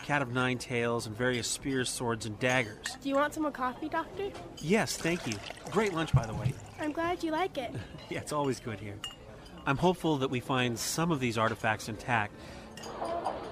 cat 0.05 0.23
of 0.23 0.33
nine 0.33 0.57
tails, 0.57 1.05
and 1.05 1.15
various 1.15 1.47
spears, 1.47 1.87
swords, 1.87 2.25
and 2.25 2.39
daggers. 2.39 2.97
Do 3.03 3.09
you 3.09 3.13
want 3.13 3.35
some 3.35 3.43
more 3.43 3.51
coffee, 3.51 3.89
Doctor? 3.89 4.31
Yes, 4.57 4.97
thank 4.97 5.27
you. 5.27 5.35
Great 5.69 5.93
lunch, 5.93 6.13
by 6.13 6.25
the 6.25 6.33
way. 6.33 6.51
I'm 6.79 6.91
glad 6.91 7.23
you 7.23 7.29
like 7.29 7.59
it. 7.59 7.71
Yeah, 8.09 8.19
it's 8.19 8.33
always 8.33 8.59
good 8.59 8.79
here. 8.79 8.95
I'm 9.67 9.77
hopeful 9.77 10.17
that 10.17 10.31
we 10.31 10.39
find 10.39 10.79
some 10.79 11.11
of 11.11 11.19
these 11.19 11.37
artifacts 11.37 11.89
intact. 11.89 12.33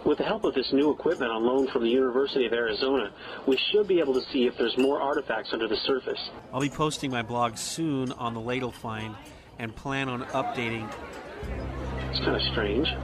With 0.04 0.18
the 0.18 0.24
help 0.24 0.44
of 0.44 0.56
this 0.56 0.74
new 0.74 0.90
equipment 0.90 1.32
on 1.32 1.44
loan 1.44 1.68
from 1.68 1.84
the 1.84 1.90
University 1.90 2.48
of 2.48 2.54
Arizona, 2.54 3.14
we 3.48 3.60
should 3.72 3.88
be 3.88 4.00
able 4.00 4.16
to 4.16 4.22
see 4.32 4.48
if 4.48 4.58
there's 4.58 4.78
more 4.80 5.00
artifacts 5.00 5.50
under 5.54 5.68
the 5.68 5.78
surface. 5.86 6.20
I'll 6.52 6.62
be 6.62 6.70
posting 6.70 7.12
my 7.12 7.22
blog 7.22 7.56
soon 7.58 8.12
on 8.14 8.34
the 8.34 8.42
ladle 8.42 8.72
find 8.72 9.16
and 9.60 9.76
plan 9.76 10.10
on 10.10 10.24
updating. 10.26 10.92
It's 12.14 12.22
kind 12.24 12.36
of 12.36 12.42
strange. 12.52 12.88
Oh 12.94 12.98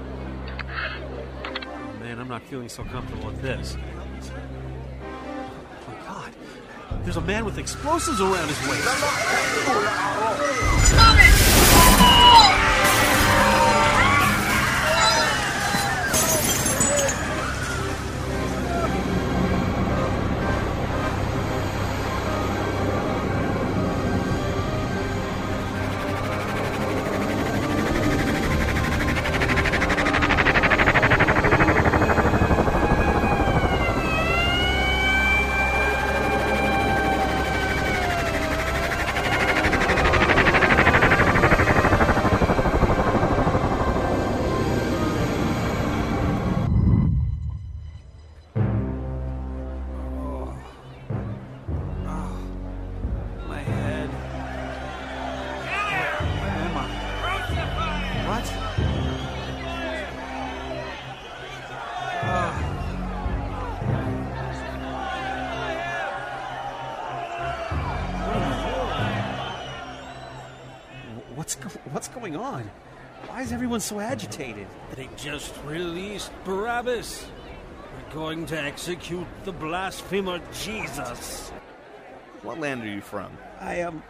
man, 2.00 2.20
I'm 2.20 2.28
not 2.28 2.44
feeling 2.44 2.70
so 2.70 2.84
comfortable 2.84 3.26
with 3.26 3.42
this. 3.42 3.76
Oh 3.76 3.80
my 5.88 5.96
god. 6.06 6.32
There's 7.04 7.18
a 7.18 7.22
man 7.22 7.44
with 7.44 7.58
explosives 7.58 8.22
around 8.22 8.48
his 8.48 8.70
waist. 8.70 8.86
My 10.96 12.69
going 72.30 72.44
on? 72.44 72.72
Why 73.28 73.42
is 73.42 73.52
everyone 73.52 73.80
so 73.80 74.00
agitated? 74.00 74.68
They 74.96 75.10
just 75.18 75.54
released 75.66 76.32
Barabbas. 76.46 77.26
We're 77.96 78.14
going 78.14 78.46
to 78.48 78.62
execute 78.62 79.28
the 79.44 79.52
blasphemer 79.52 80.40
Jesus. 80.54 81.50
What 82.42 82.60
land 82.60 82.84
are 82.84 82.88
you 82.88 83.02
from? 83.02 83.38
I 83.60 83.76
am. 83.76 84.04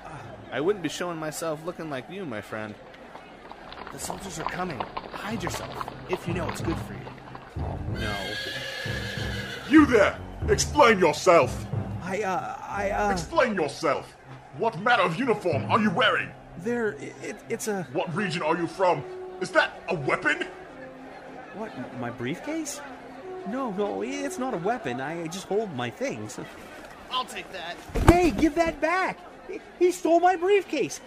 I 0.51 0.62
wouldn't 0.62 0.84
be 0.84 0.89
showing 0.89 1.17
myself 1.17 1.65
looking 1.65 1.89
like 1.89 2.10
you, 2.10 2.25
my 2.25 2.41
friend. 2.41 2.75
The 3.91 3.99
soldiers 3.99 4.39
are 4.39 4.49
coming. 4.49 4.79
Hide 5.13 5.41
yourself. 5.41 5.93
if 6.10 6.27
you 6.27 6.34
know 6.34 6.47
it's 6.49 6.62
good 6.62 6.77
for 6.77 6.93
you. 6.93 6.99
No. 7.99 8.15
You 9.69 9.86
there! 9.86 10.19
Explain 10.47 10.99
yourself! 10.99 11.65
I, 12.03 12.21
uh, 12.23 12.55
I, 12.67 12.89
uh. 12.91 13.12
Explain 13.12 13.55
yourself! 13.55 14.15
What 14.58 14.79
manner 14.79 15.03
of 15.03 15.17
uniform 15.17 15.65
are 15.69 15.79
you 15.79 15.91
wearing? 15.91 16.29
There, 16.63 16.89
it, 17.24 17.38
it's 17.48 17.67
a. 17.67 17.84
What 17.93 18.13
region 18.13 18.41
are 18.41 18.58
you 18.58 18.67
from? 18.67 19.04
Is 19.41 19.52
that 19.52 19.82
a 19.88 19.95
weapon? 19.95 20.45
What, 21.56 21.72
my 22.00 22.10
briefcase? 22.10 22.82
No, 23.48 23.72
no, 23.72 24.02
it's 24.02 24.38
not 24.38 24.54
a 24.54 24.58
weapon. 24.58 25.00
I 25.00 25.28
just 25.28 25.48
hold 25.48 25.74
my 25.76 25.89
things. 25.89 26.39
I'll 27.12 27.26
take 27.26 27.52
that. 27.54 27.76
Hey, 28.12 28.32
give 28.32 28.56
that 28.56 28.80
back! 28.80 29.17
He 29.80 29.91
stole 29.91 30.19
my 30.19 30.36
briefcase! 30.36 31.02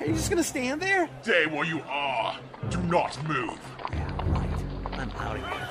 Are 0.00 0.06
you 0.06 0.14
just 0.14 0.28
gonna 0.28 0.42
stand 0.42 0.82
there? 0.82 1.08
Stay 1.22 1.46
where 1.46 1.64
you 1.64 1.80
are. 1.88 2.38
Do 2.68 2.82
not 2.82 3.16
move. 3.26 3.58
Yeah, 3.92 4.32
right. 4.32 4.48
I'm 4.92 5.10
out 5.12 5.36
of 5.36 5.42
here. 5.42 5.68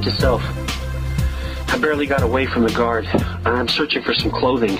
To 0.00 0.10
self. 0.12 0.42
I 1.68 1.76
barely 1.78 2.06
got 2.06 2.22
away 2.22 2.46
from 2.46 2.62
the 2.62 2.72
guard. 2.72 3.06
I'm 3.44 3.68
searching 3.68 4.02
for 4.02 4.14
some 4.14 4.30
clothing. 4.30 4.78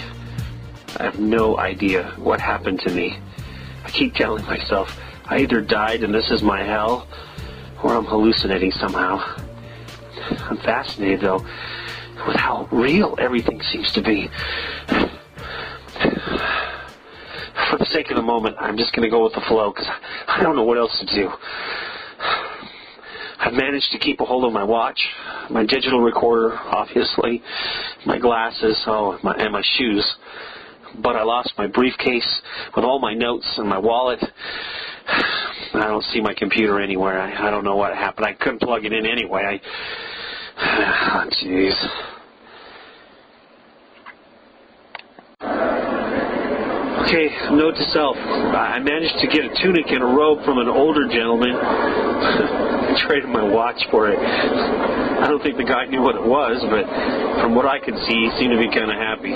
I 0.96 1.04
have 1.04 1.20
no 1.20 1.58
idea 1.58 2.14
what 2.16 2.40
happened 2.40 2.80
to 2.80 2.90
me. 2.90 3.18
I 3.84 3.90
keep 3.90 4.14
telling 4.14 4.46
myself 4.46 4.98
I 5.26 5.40
either 5.40 5.60
died 5.60 6.04
and 6.04 6.14
this 6.14 6.30
is 6.30 6.42
my 6.42 6.62
hell, 6.64 7.06
or 7.82 7.94
I'm 7.94 8.06
hallucinating 8.06 8.72
somehow. 8.72 9.22
I'm 10.48 10.56
fascinated, 10.56 11.20
though, 11.20 11.44
with 12.26 12.36
how 12.36 12.66
real 12.72 13.14
everything 13.18 13.60
seems 13.60 13.92
to 13.92 14.00
be. 14.00 14.30
For 17.68 17.76
the 17.76 17.86
sake 17.86 18.10
of 18.10 18.16
the 18.16 18.22
moment, 18.22 18.56
I'm 18.58 18.78
just 18.78 18.94
going 18.94 19.02
to 19.02 19.10
go 19.10 19.22
with 19.22 19.34
the 19.34 19.42
flow 19.42 19.70
because 19.70 19.88
I 20.26 20.42
don't 20.42 20.56
know 20.56 20.64
what 20.64 20.78
else 20.78 20.98
to 21.00 21.06
do. 21.06 21.30
I've 23.50 23.56
managed 23.56 23.90
to 23.90 23.98
keep 23.98 24.20
a 24.20 24.24
hold 24.24 24.44
of 24.44 24.52
my 24.52 24.62
watch, 24.62 25.00
my 25.50 25.66
digital 25.66 26.00
recorder, 26.00 26.56
obviously, 26.56 27.42
my 28.06 28.16
glasses, 28.16 28.80
oh, 28.86 29.18
my, 29.24 29.34
and 29.34 29.52
my 29.52 29.62
shoes. 29.76 30.06
But 31.02 31.16
I 31.16 31.24
lost 31.24 31.52
my 31.58 31.66
briefcase 31.66 32.42
with 32.76 32.84
all 32.84 33.00
my 33.00 33.12
notes 33.12 33.52
and 33.56 33.68
my 33.68 33.78
wallet. 33.78 34.20
I 35.74 35.88
don't 35.88 36.04
see 36.04 36.20
my 36.20 36.32
computer 36.32 36.80
anywhere. 36.80 37.20
I, 37.20 37.48
I 37.48 37.50
don't 37.50 37.64
know 37.64 37.74
what 37.74 37.92
happened. 37.92 38.24
I 38.24 38.34
couldn't 38.34 38.60
plug 38.60 38.84
it 38.84 38.92
in 38.92 39.04
anyway. 39.04 39.60
I, 40.56 41.24
oh, 41.26 41.30
jeez. 41.42 41.74
Okay, 47.02 47.28
note 47.50 47.74
to 47.74 47.84
self. 47.90 48.16
I 48.16 48.78
managed 48.78 49.18
to 49.18 49.26
get 49.26 49.44
a 49.44 49.60
tunic 49.60 49.86
and 49.88 50.04
a 50.04 50.06
robe 50.06 50.44
from 50.44 50.58
an 50.58 50.68
older 50.68 51.08
gentleman. 51.08 52.76
I 52.90 52.98
traded 53.06 53.30
my 53.30 53.46
watch 53.46 53.78
for 53.86 54.10
it. 54.10 54.18
I 54.18 55.30
don't 55.30 55.38
think 55.46 55.54
the 55.56 55.62
guy 55.62 55.86
knew 55.86 56.02
what 56.02 56.18
it 56.18 56.26
was, 56.26 56.58
but 56.66 56.82
from 57.38 57.54
what 57.54 57.62
I 57.62 57.78
could 57.78 57.94
see, 58.02 58.26
he 58.26 58.30
seemed 58.34 58.50
to 58.50 58.58
be 58.58 58.66
kind 58.66 58.90
of 58.90 58.98
happy. 58.98 59.30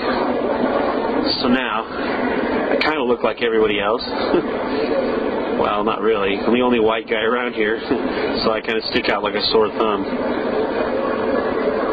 So 1.39 1.47
now, 1.47 1.87
I 1.87 2.83
kind 2.83 2.99
of 2.99 3.07
look 3.07 3.23
like 3.23 3.47
everybody 3.47 3.79
else. 3.79 4.03
well, 5.63 5.87
not 5.87 6.03
really. 6.03 6.35
I'm 6.35 6.51
the 6.51 6.67
only 6.67 6.83
white 6.83 7.07
guy 7.07 7.23
around 7.23 7.55
here, 7.55 7.79
so 8.43 8.51
I 8.51 8.59
kind 8.59 8.75
of 8.75 8.83
stick 8.91 9.07
out 9.07 9.23
like 9.23 9.39
a 9.39 9.45
sore 9.55 9.71
thumb. 9.71 10.03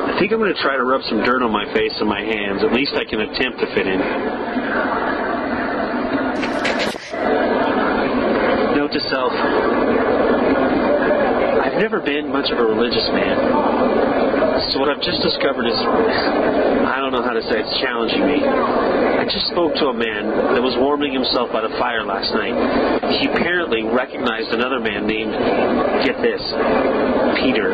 I 0.10 0.18
think 0.18 0.34
I'm 0.34 0.42
going 0.42 0.54
to 0.54 0.62
try 0.66 0.74
to 0.82 0.84
rub 0.84 1.06
some 1.06 1.22
dirt 1.22 1.46
on 1.46 1.54
my 1.54 1.70
face 1.78 1.94
and 2.02 2.10
my 2.10 2.26
hands. 2.26 2.66
At 2.66 2.74
least 2.74 2.98
I 2.98 3.06
can 3.06 3.22
attempt 3.22 3.62
to 3.62 3.68
fit 3.78 3.86
in. 3.86 4.02
Note 8.82 8.92
to 8.98 9.02
self. 9.14 9.71
I've 11.82 11.90
never 11.90 12.06
been 12.06 12.30
much 12.30 12.46
of 12.54 12.62
a 12.62 12.68
religious 12.70 13.10
man. 13.10 14.70
So 14.70 14.78
what 14.78 14.94
I've 14.94 15.02
just 15.02 15.18
discovered 15.18 15.66
is, 15.66 15.74
I 15.74 17.02
don't 17.02 17.10
know 17.10 17.26
how 17.26 17.34
to 17.34 17.42
say 17.42 17.58
it's 17.58 17.74
challenging 17.82 18.22
me. 18.22 18.38
I 18.38 19.26
just 19.26 19.50
spoke 19.50 19.74
to 19.82 19.90
a 19.90 19.98
man 19.98 20.30
that 20.54 20.62
was 20.62 20.78
warming 20.78 21.10
himself 21.10 21.50
by 21.50 21.66
the 21.66 21.74
fire 21.82 22.06
last 22.06 22.38
night. 22.38 22.54
He 23.18 23.26
apparently 23.34 23.82
recognized 23.82 24.54
another 24.54 24.78
man 24.78 25.10
named, 25.10 25.34
get 26.06 26.22
this, 26.22 26.38
Peter. 27.42 27.74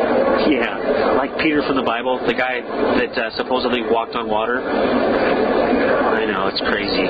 Yeah, 0.56 1.12
like 1.20 1.36
Peter 1.44 1.60
from 1.68 1.76
the 1.76 1.84
Bible, 1.84 2.16
the 2.24 2.32
guy 2.32 2.64
that 2.64 3.12
uh, 3.12 3.28
supposedly 3.36 3.84
walked 3.92 4.16
on 4.16 4.24
water. 4.24 4.64
I 4.64 6.24
know, 6.24 6.48
it's 6.48 6.64
crazy. 6.64 7.04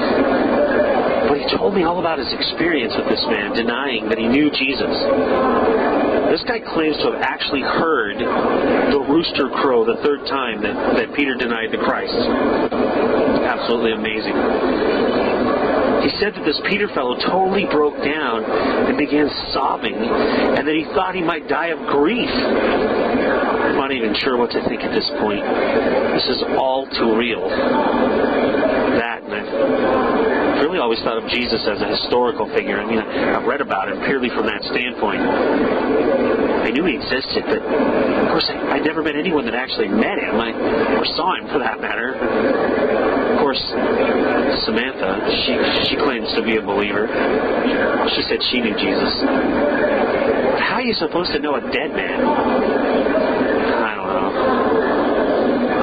But 1.31 1.39
he 1.39 1.47
told 1.55 1.79
me 1.79 1.87
all 1.87 2.03
about 2.03 2.19
his 2.19 2.35
experience 2.35 2.91
with 2.99 3.07
this 3.07 3.23
man, 3.31 3.55
denying 3.55 4.11
that 4.11 4.19
he 4.19 4.27
knew 4.27 4.51
Jesus. 4.51 4.91
This 6.31 6.43
guy 6.45 6.61
claims 6.61 6.97
to 6.99 7.13
have 7.13 7.23
actually 7.23 7.63
heard 7.63 8.19
the 8.19 9.01
rooster 9.09 9.49
crow 9.63 9.85
the 9.85 9.97
third 10.03 10.27
time 10.27 10.63
that, 10.63 10.75
that 10.97 11.15
Peter 11.15 11.35
denied 11.35 11.71
the 11.73 11.79
Christ. 11.79 12.15
Absolutely 12.15 13.93
amazing. 13.93 14.37
He 16.03 16.11
said 16.21 16.35
that 16.35 16.45
this 16.45 16.61
Peter 16.69 16.87
fellow 16.95 17.17
totally 17.19 17.67
broke 17.71 17.97
down 17.99 18.45
and 18.45 18.97
began 18.97 19.29
sobbing, 19.53 19.95
and 19.95 20.67
that 20.67 20.75
he 20.75 20.85
thought 20.95 21.15
he 21.15 21.23
might 21.23 21.49
die 21.49 21.69
of 21.69 21.79
grief. 21.91 22.31
I'm 22.31 23.77
not 23.77 23.93
even 23.93 24.15
sure 24.23 24.37
what 24.37 24.51
to 24.53 24.63
think 24.69 24.83
at 24.83 24.93
this 24.95 25.09
point. 25.19 25.43
This 26.15 26.27
is 26.29 26.43
all 26.57 26.87
too 26.87 27.17
real. 27.17 27.49
That, 27.49 29.23
and 29.23 30.48
I've 30.59 30.67
really 30.67 30.83
always 30.83 30.99
thought 31.07 31.23
of 31.23 31.31
Jesus 31.31 31.63
as 31.71 31.79
a 31.79 31.87
historical 31.87 32.51
figure. 32.51 32.83
I 32.83 32.85
mean, 32.85 32.99
I've 32.99 33.47
read 33.47 33.63
about 33.63 33.95
him 33.95 34.03
purely 34.03 34.27
from 34.27 34.51
that 34.51 34.59
standpoint. 34.67 35.23
I 35.23 36.75
knew 36.75 36.83
he 36.83 36.99
existed, 36.99 37.47
but 37.47 37.63
of 37.63 38.27
course, 38.35 38.51
I'd 38.51 38.83
never 38.83 38.99
met 39.01 39.15
anyone 39.15 39.47
that 39.47 39.55
actually 39.55 39.87
met 39.87 40.19
him, 40.19 40.35
I, 40.35 40.51
or 40.99 41.07
saw 41.15 41.39
him 41.39 41.47
for 41.55 41.63
that 41.63 41.79
matter. 41.79 42.19
Of 42.19 43.39
course, 43.39 43.63
Samantha, 44.67 45.31
she 45.47 45.55
she 45.87 45.95
claims 45.95 46.27
to 46.35 46.43
be 46.43 46.59
a 46.59 46.63
believer. 46.63 47.07
She 48.19 48.23
said 48.27 48.43
she 48.51 48.59
knew 48.59 48.75
Jesus. 48.75 49.15
How 50.59 50.83
are 50.83 50.83
you 50.83 50.95
supposed 50.99 51.31
to 51.33 51.39
know 51.39 51.55
a 51.55 51.63
dead 51.71 51.95
man? 51.95 52.19
I 53.79 53.95
don't 53.95 54.11
know. 54.11 54.27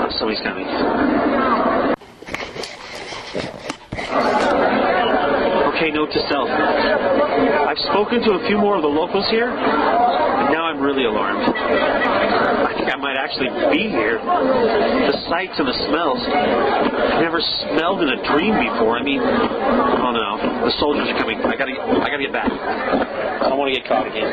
Oh, 0.03 0.09
somebody's 0.19 0.43
coming. 0.43 0.67
Okay, 5.85 5.93
note 5.93 6.09
to 6.13 6.19
self. 6.27 6.49
I've 6.49 7.77
spoken 7.77 8.19
to 8.23 8.31
a 8.41 8.47
few 8.47 8.57
more 8.57 8.75
of 8.75 8.81
the 8.81 8.87
locals 8.87 9.29
here, 9.29 9.49
and 9.51 10.49
now 10.49 10.65
I'm 10.65 10.81
really 10.81 11.05
alarmed. 11.05 11.45
I 12.85 12.93
think 12.93 13.01
I 13.01 13.01
might 13.01 13.17
actually 13.17 13.49
be 13.73 13.89
here. 13.89 14.21
The 14.21 15.17
sights 15.25 15.57
and 15.57 15.65
the 15.65 15.73
smells. 15.89 16.21
I've 16.21 17.17
never 17.17 17.41
smelled 17.41 18.05
in 18.05 18.13
a 18.13 18.21
dream 18.29 18.53
before. 18.61 18.93
I 18.93 19.01
mean, 19.01 19.25
oh 19.25 20.13
no, 20.13 20.37
the 20.61 20.69
soldiers 20.77 21.09
are 21.09 21.17
coming. 21.17 21.41
I 21.41 21.57
gotta, 21.57 21.73
I 21.73 22.13
gotta 22.13 22.21
get 22.21 22.29
back. 22.29 22.45
I 22.45 23.49
don't 23.49 23.57
want 23.57 23.73
to 23.73 23.81
get 23.81 23.89
caught 23.89 24.05
again. 24.05 24.29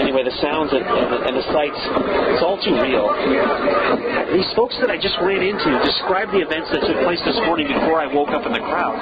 Anyway, 0.00 0.24
the 0.24 0.32
sounds 0.40 0.72
and, 0.72 0.88
and, 0.88 1.12
and 1.20 1.36
the 1.36 1.44
sights, 1.52 1.76
it's 1.76 2.40
all 2.48 2.56
too 2.56 2.80
real. 2.80 3.12
These 4.32 4.48
folks 4.56 4.80
that 4.80 4.88
I 4.88 4.96
just 4.96 5.20
ran 5.20 5.44
into 5.44 5.68
described 5.84 6.32
the 6.32 6.40
events 6.40 6.72
that 6.72 6.80
took 6.80 6.96
place 7.04 7.20
this 7.28 7.36
morning 7.44 7.68
before 7.68 8.00
I 8.00 8.08
woke 8.08 8.32
up 8.32 8.48
in 8.48 8.56
the 8.56 8.64
crowd. 8.64 8.96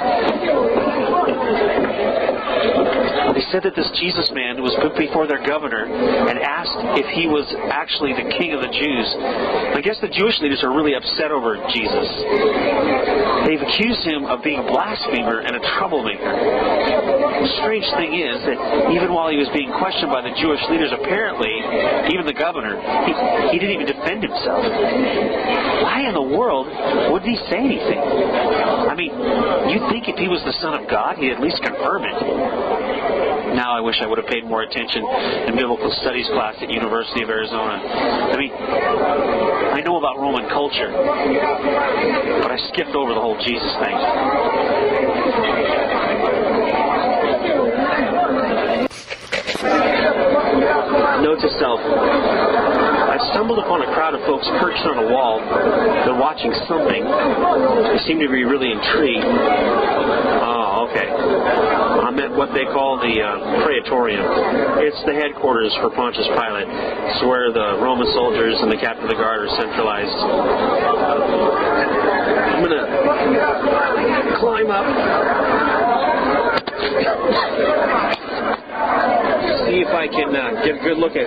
They 3.35 3.45
said 3.51 3.63
that 3.67 3.75
this 3.75 3.91
Jesus 3.99 4.31
man 4.35 4.63
was 4.63 4.75
put 4.83 4.97
before 4.99 5.27
their 5.27 5.43
governor 5.43 5.87
and 5.87 6.39
asked 6.39 6.79
if 6.99 7.07
he 7.15 7.27
was 7.27 7.47
actually 7.71 8.15
the 8.15 8.27
king 8.39 8.55
of 8.55 8.61
the 8.61 8.71
Jews. 8.71 9.09
I 9.75 9.81
guess 9.83 9.99
the 10.01 10.11
Jewish 10.11 10.39
leaders 10.41 10.63
are 10.63 10.71
really 10.75 10.95
upset 10.95 11.31
over 11.31 11.59
Jesus. 11.71 12.09
They've 13.47 13.63
accused 13.63 14.05
him 14.05 14.27
of 14.27 14.43
being 14.43 14.61
a 14.61 14.67
blasphemer 14.67 15.41
and 15.41 15.57
a 15.57 15.63
troublemaker. 15.79 16.29
The 16.29 17.53
strange 17.63 17.87
thing 17.97 18.15
is 18.19 18.39
that 18.45 18.59
even 18.93 19.15
while 19.15 19.31
he 19.31 19.39
was 19.39 19.49
being 19.55 19.71
questioned 19.79 20.11
by 20.11 20.23
the 20.23 20.35
Jewish 20.37 20.61
leaders, 20.69 20.91
apparently, 20.93 21.53
even 22.13 22.27
the 22.27 22.37
governor, 22.37 22.77
he, 23.07 23.13
he 23.55 23.57
didn't 23.59 23.75
even 23.83 23.89
defend 23.89 24.23
himself. 24.27 24.63
Why 24.63 26.07
in 26.07 26.15
the 26.15 26.29
world 26.35 26.67
wouldn't 27.13 27.31
he 27.31 27.39
say 27.49 27.63
anything? 27.63 27.99
I 27.99 28.95
mean, 28.95 29.13
you'd 29.71 29.87
think 29.89 30.09
if 30.09 30.19
he 30.19 30.29
was 30.29 30.43
the 30.45 30.57
Son 30.61 30.75
of 30.75 30.91
God, 30.91 31.17
he'd 31.17 31.33
at 31.33 31.41
least 31.41 31.63
confirm 31.63 32.05
it. 32.05 32.17
Now 33.55 33.77
I 33.77 33.81
wish 33.81 33.97
I 34.01 34.07
would 34.07 34.19
have 34.19 34.27
paid 34.27 34.45
more 34.45 34.63
attention 34.63 35.05
in 35.49 35.57
biblical 35.57 35.91
studies 36.03 36.27
class 36.29 36.57
at 36.61 36.71
University 36.71 37.23
of 37.23 37.29
Arizona. 37.29 37.83
I 37.83 38.37
mean, 38.37 38.53
I 38.53 39.81
know 39.81 39.99
about 39.99 40.19
Roman 40.19 40.49
culture, 40.49 40.91
but 40.93 42.51
I 42.51 42.57
skipped 42.73 42.95
over 42.95 43.15
the 43.15 43.21
whole 43.21 43.39
Jesus 43.39 43.73
thing. 43.81 43.97
Note 51.23 51.41
to 51.41 51.51
self. 51.59 52.78
Stumbled 53.49 53.65
upon 53.65 53.81
a 53.81 53.89
crowd 53.97 54.13
of 54.13 54.21
folks 54.29 54.45
perched 54.61 54.85
on 54.85 55.01
a 55.01 55.09
wall. 55.09 55.41
They're 55.41 56.21
watching 56.21 56.53
something. 56.69 57.01
They 57.01 57.97
seem 58.05 58.21
to 58.21 58.29
be 58.29 58.45
really 58.45 58.69
intrigued. 58.69 59.25
Oh, 59.25 60.85
okay. 60.85 61.09
I'm 61.09 62.21
at 62.21 62.29
what 62.37 62.53
they 62.53 62.69
call 62.69 63.01
the 63.01 63.25
uh, 63.25 63.65
Praetorium. 63.65 64.21
It's 64.85 65.01
the 65.09 65.17
headquarters 65.17 65.73
for 65.81 65.89
Pontius 65.97 66.29
Pilate. 66.29 66.69
It's 66.69 67.25
where 67.25 67.49
the 67.49 67.81
Roman 67.81 68.13
soldiers 68.13 68.61
and 68.61 68.69
the 68.69 68.77
captain 68.77 69.09
of 69.09 69.17
the 69.17 69.17
guard 69.17 69.41
are 69.41 69.53
centralized. 69.57 70.13
I'm 72.53 72.61
gonna 72.69 72.85
climb 74.45 74.69
up. 74.69 74.85
See 79.65 79.81
if 79.81 79.89
I 79.89 80.05
can 80.05 80.37
uh, 80.37 80.61
get 80.69 80.77
a 80.77 80.85
good 80.85 81.01
look 81.01 81.17
at 81.17 81.25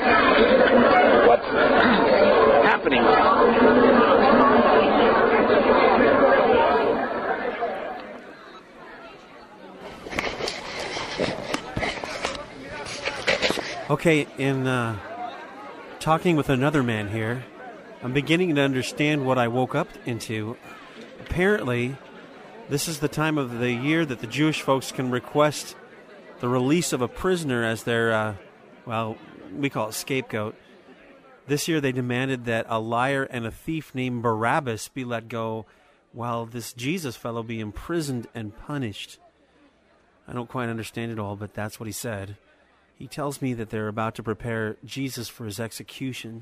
what's 1.32 1.48
happening. 2.66 3.02
Okay, 13.90 14.28
in 14.38 14.68
uh, 14.68 14.98
talking 16.00 16.36
with 16.36 16.50
another 16.50 16.84
man 16.84 17.10
here, 17.10 17.44
I'm 18.04 18.14
beginning 18.14 18.56
to 18.56 18.62
understand 18.62 19.26
what 19.26 19.38
I 19.38 19.48
woke 19.48 19.76
up 19.76 19.88
into. 20.06 20.58
Apparently, 21.22 21.96
this 22.68 22.88
is 22.90 23.00
the 23.00 23.08
time 23.08 23.38
of 23.38 23.60
the 23.60 23.72
year 23.72 24.06
that 24.06 24.20
the 24.20 24.28
Jewish 24.28 24.62
folks 24.62 24.92
can 24.92 25.12
request 25.12 25.76
the 26.42 26.50
release 26.50 26.92
of 26.92 27.02
a 27.02 27.08
prisoner 27.08 27.64
as 27.64 27.84
their, 27.84 28.12
uh, 28.12 28.36
well, 28.86 29.18
we 29.56 29.70
call 29.70 29.90
it 29.90 29.94
scapegoat. 29.94 30.56
This 31.52 31.68
year 31.68 31.82
they 31.82 31.92
demanded 31.92 32.46
that 32.46 32.66
a 32.70 32.80
liar 32.80 33.24
and 33.24 33.46
a 33.46 33.52
thief 33.52 33.94
named 33.94 34.24
Barabbas 34.24 34.88
be 34.88 35.04
let 35.04 35.28
go 35.28 35.66
while 36.14 36.46
this 36.46 36.72
Jesus 36.72 37.18
fellow 37.18 37.44
be 37.44 37.60
imprisoned 37.60 38.28
and 38.34 38.56
punished. 38.56 39.20
I 40.26 40.32
don't 40.32 40.48
quite 40.48 40.70
understand 40.70 41.12
it 41.12 41.20
all, 41.20 41.36
but 41.36 41.54
that's 41.54 41.78
what 41.78 41.88
he 41.88 41.92
said. 41.92 42.38
He 42.96 43.06
tells 43.06 43.42
me 43.42 43.54
that 43.56 43.70
they're 43.70 43.90
about 43.90 44.16
to 44.16 44.24
prepare 44.24 44.78
Jesus 44.86 45.28
for 45.28 45.44
his 45.44 45.60
execution. 45.60 46.42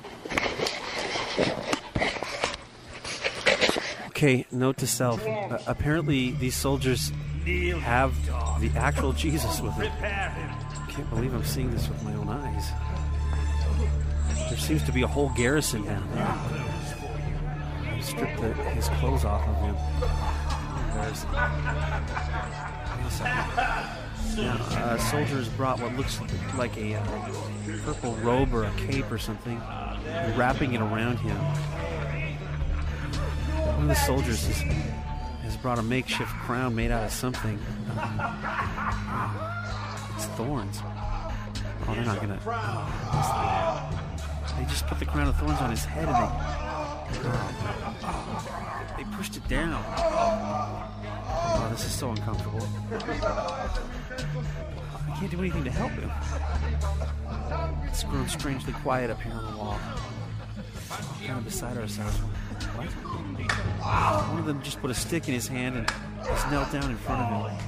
Okay, 4.10 4.46
note 4.52 4.78
to 4.78 4.86
self. 4.86 5.26
Uh, 5.26 5.58
apparently, 5.66 6.34
these 6.34 6.56
soldiers 6.56 7.12
have 7.80 8.14
the 8.62 8.70
actual 8.76 9.14
Jesus 9.14 9.60
with 9.60 9.76
them. 9.76 9.92
Can't 10.88 11.10
believe 11.10 11.34
I'm 11.34 11.44
seeing 11.44 11.72
this 11.72 11.90
with 11.90 12.04
my 12.04 12.14
own 12.14 12.30
eyes. 12.30 13.09
There 14.50 14.58
seems 14.58 14.84
to 14.84 14.92
be 14.92 15.04
a 15.04 15.08
whole 15.08 15.30
garrison 15.30 15.86
down 15.86 16.10
there. 16.14 16.38
They 17.94 18.02
stripped 18.02 18.42
the, 18.42 18.54
his 18.54 18.90
clothes 18.90 19.24
off 19.24 19.48
of 19.48 19.56
him. 19.58 19.76
There's. 20.96 21.24
Now, 24.38 24.56
uh, 24.56 24.98
soldiers 24.98 25.50
brought 25.50 25.80
what 25.82 25.96
looks 25.96 26.20
like 26.58 26.76
a 26.78 26.96
uh, 26.96 27.32
purple 27.84 28.16
robe 28.18 28.54
or 28.54 28.66
a 28.66 28.72
cape 28.72 29.12
or 29.12 29.18
something, 29.18 29.60
wrapping 30.36 30.74
it 30.74 30.82
around 30.82 31.18
him. 31.18 31.36
One 33.76 33.82
of 33.84 33.88
the 33.88 33.96
soldiers 33.96 34.46
has, 34.46 35.58
brought 35.58 35.78
a 35.78 35.84
makeshift 35.84 36.32
crown 36.32 36.74
made 36.74 36.90
out 36.90 37.04
of 37.04 37.12
something. 37.12 37.60
Um, 37.92 38.22
it's 40.16 40.26
thorns. 40.38 40.82
Oh, 41.88 41.94
they're 41.94 42.06
not 42.06 42.22
gonna. 42.22 42.40
They 44.58 44.66
just 44.66 44.88
put 44.88 44.98
the 45.00 45.06
crown 45.06 45.28
of 45.28 45.38
thorns 45.38 45.60
on 45.60 45.70
his 45.70 45.86
head 45.86 46.08
and 46.08 46.16
they. 46.16 46.70
Oh, 46.72 47.08
they 48.98 49.04
pushed 49.16 49.38
it 49.38 49.48
down. 49.48 49.82
Oh, 49.98 51.68
this 51.72 51.86
is 51.86 51.92
so 51.92 52.10
uncomfortable. 52.12 52.68
I 52.92 53.70
can't 55.18 55.32
do 55.32 55.40
anything 55.40 55.64
to 55.64 55.72
help 55.72 55.92
him. 55.92 56.12
It's 57.88 58.04
grown 58.04 58.28
strangely 58.28 58.74
quiet 58.74 59.10
up 59.10 59.22
here 59.22 59.34
on 59.34 59.52
the 59.52 59.58
wall. 59.58 59.80
We're 60.90 61.28
kind 61.28 61.40
of 61.40 61.46
beside 61.46 61.78
ourselves. 61.78 62.18
What? 62.18 62.90
One 64.30 64.40
of 64.40 64.46
them 64.46 64.62
just 64.62 64.82
put 64.82 64.92
a 64.92 64.94
stick 64.94 65.28
in 65.28 65.34
his 65.34 65.48
hand 65.48 65.78
and 65.78 65.92
just 66.26 66.52
knelt 66.52 66.72
down 66.72 66.92
in 66.92 66.98
front 66.98 67.22
of 67.22 67.52
him. 67.52 67.60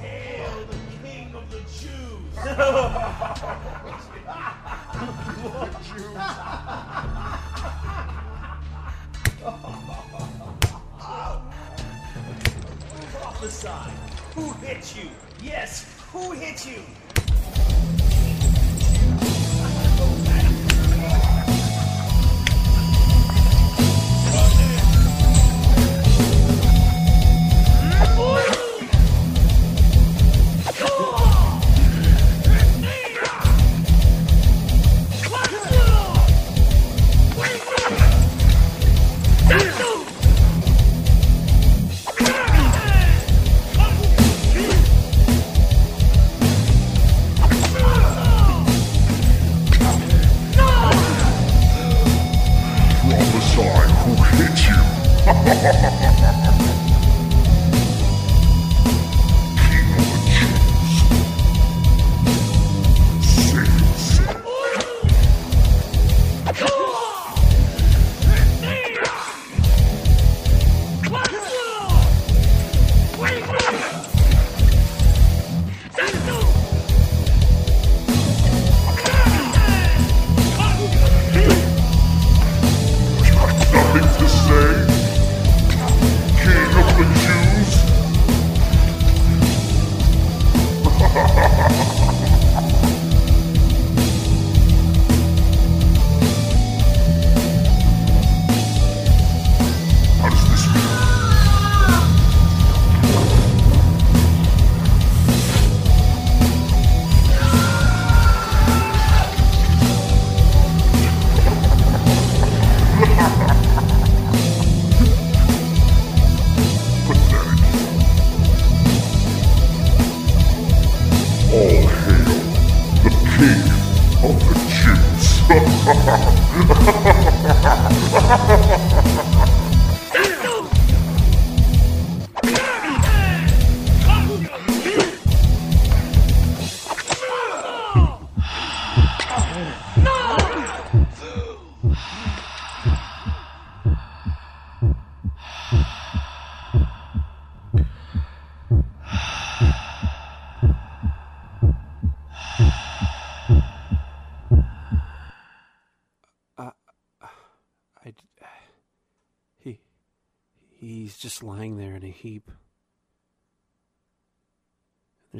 Prophesy. 13.10 13.68
Who 14.36 14.52
hit 14.64 14.96
you? 14.96 15.10
Yes, 15.42 15.84
who 16.12 16.30
hit 16.32 16.64
you? 16.64 18.11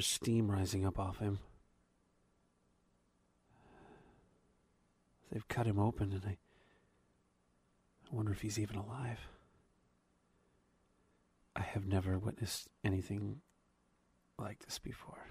There's 0.03 0.11
steam 0.11 0.51
rising 0.51 0.85
up 0.85 0.99
off 0.99 1.21
him. 1.21 1.39
They've 5.31 5.47
cut 5.47 5.69
him 5.69 5.79
open, 5.79 6.11
and 6.13 6.25
I, 6.27 6.31
I 6.31 6.37
wonder 8.11 8.33
if 8.33 8.41
he's 8.41 8.59
even 8.59 8.75
alive. 8.75 9.21
I 11.55 11.61
have 11.61 11.87
never 11.87 12.19
witnessed 12.19 12.67
anything 12.85 13.43
like 14.41 14.59
this 14.65 14.81
before. 14.81 15.29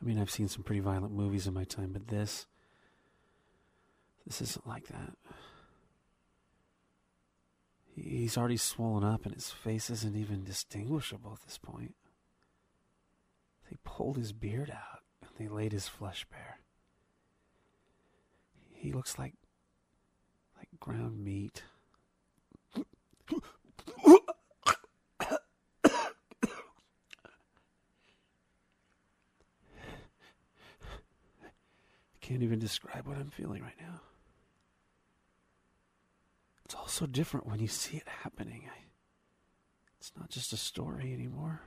I 0.00 0.06
mean, 0.06 0.18
I've 0.18 0.30
seen 0.30 0.48
some 0.48 0.62
pretty 0.62 0.80
violent 0.80 1.12
movies 1.12 1.46
in 1.46 1.52
my 1.52 1.64
time, 1.64 1.92
but 1.92 2.08
this. 2.08 2.46
This 4.26 4.40
isn't 4.40 4.66
like 4.66 4.86
that. 4.86 5.12
He's 7.94 8.38
already 8.38 8.56
swollen 8.56 9.04
up, 9.04 9.26
and 9.26 9.34
his 9.34 9.50
face 9.50 9.90
isn't 9.90 10.16
even 10.16 10.44
distinguishable 10.44 11.34
at 11.34 11.46
this 11.46 11.58
point. 11.58 11.94
They 13.72 13.78
pulled 13.84 14.18
his 14.18 14.34
beard 14.34 14.70
out, 14.70 15.00
and 15.22 15.30
they 15.38 15.48
laid 15.48 15.72
his 15.72 15.88
flesh 15.88 16.26
bare. 16.30 16.58
He 18.70 18.92
looks 18.92 19.18
like. 19.18 19.32
like 20.58 20.68
ground 20.78 21.24
meat. 21.24 21.62
I 22.76 22.82
can't 32.20 32.42
even 32.42 32.58
describe 32.58 33.06
what 33.08 33.16
I'm 33.16 33.30
feeling 33.30 33.62
right 33.62 33.80
now. 33.80 34.02
It's 36.66 36.74
all 36.74 36.88
so 36.88 37.06
different 37.06 37.46
when 37.46 37.58
you 37.60 37.68
see 37.68 37.96
it 37.96 38.06
happening. 38.22 38.68
I, 38.70 38.80
it's 39.98 40.12
not 40.18 40.28
just 40.28 40.52
a 40.52 40.58
story 40.58 41.14
anymore. 41.14 41.62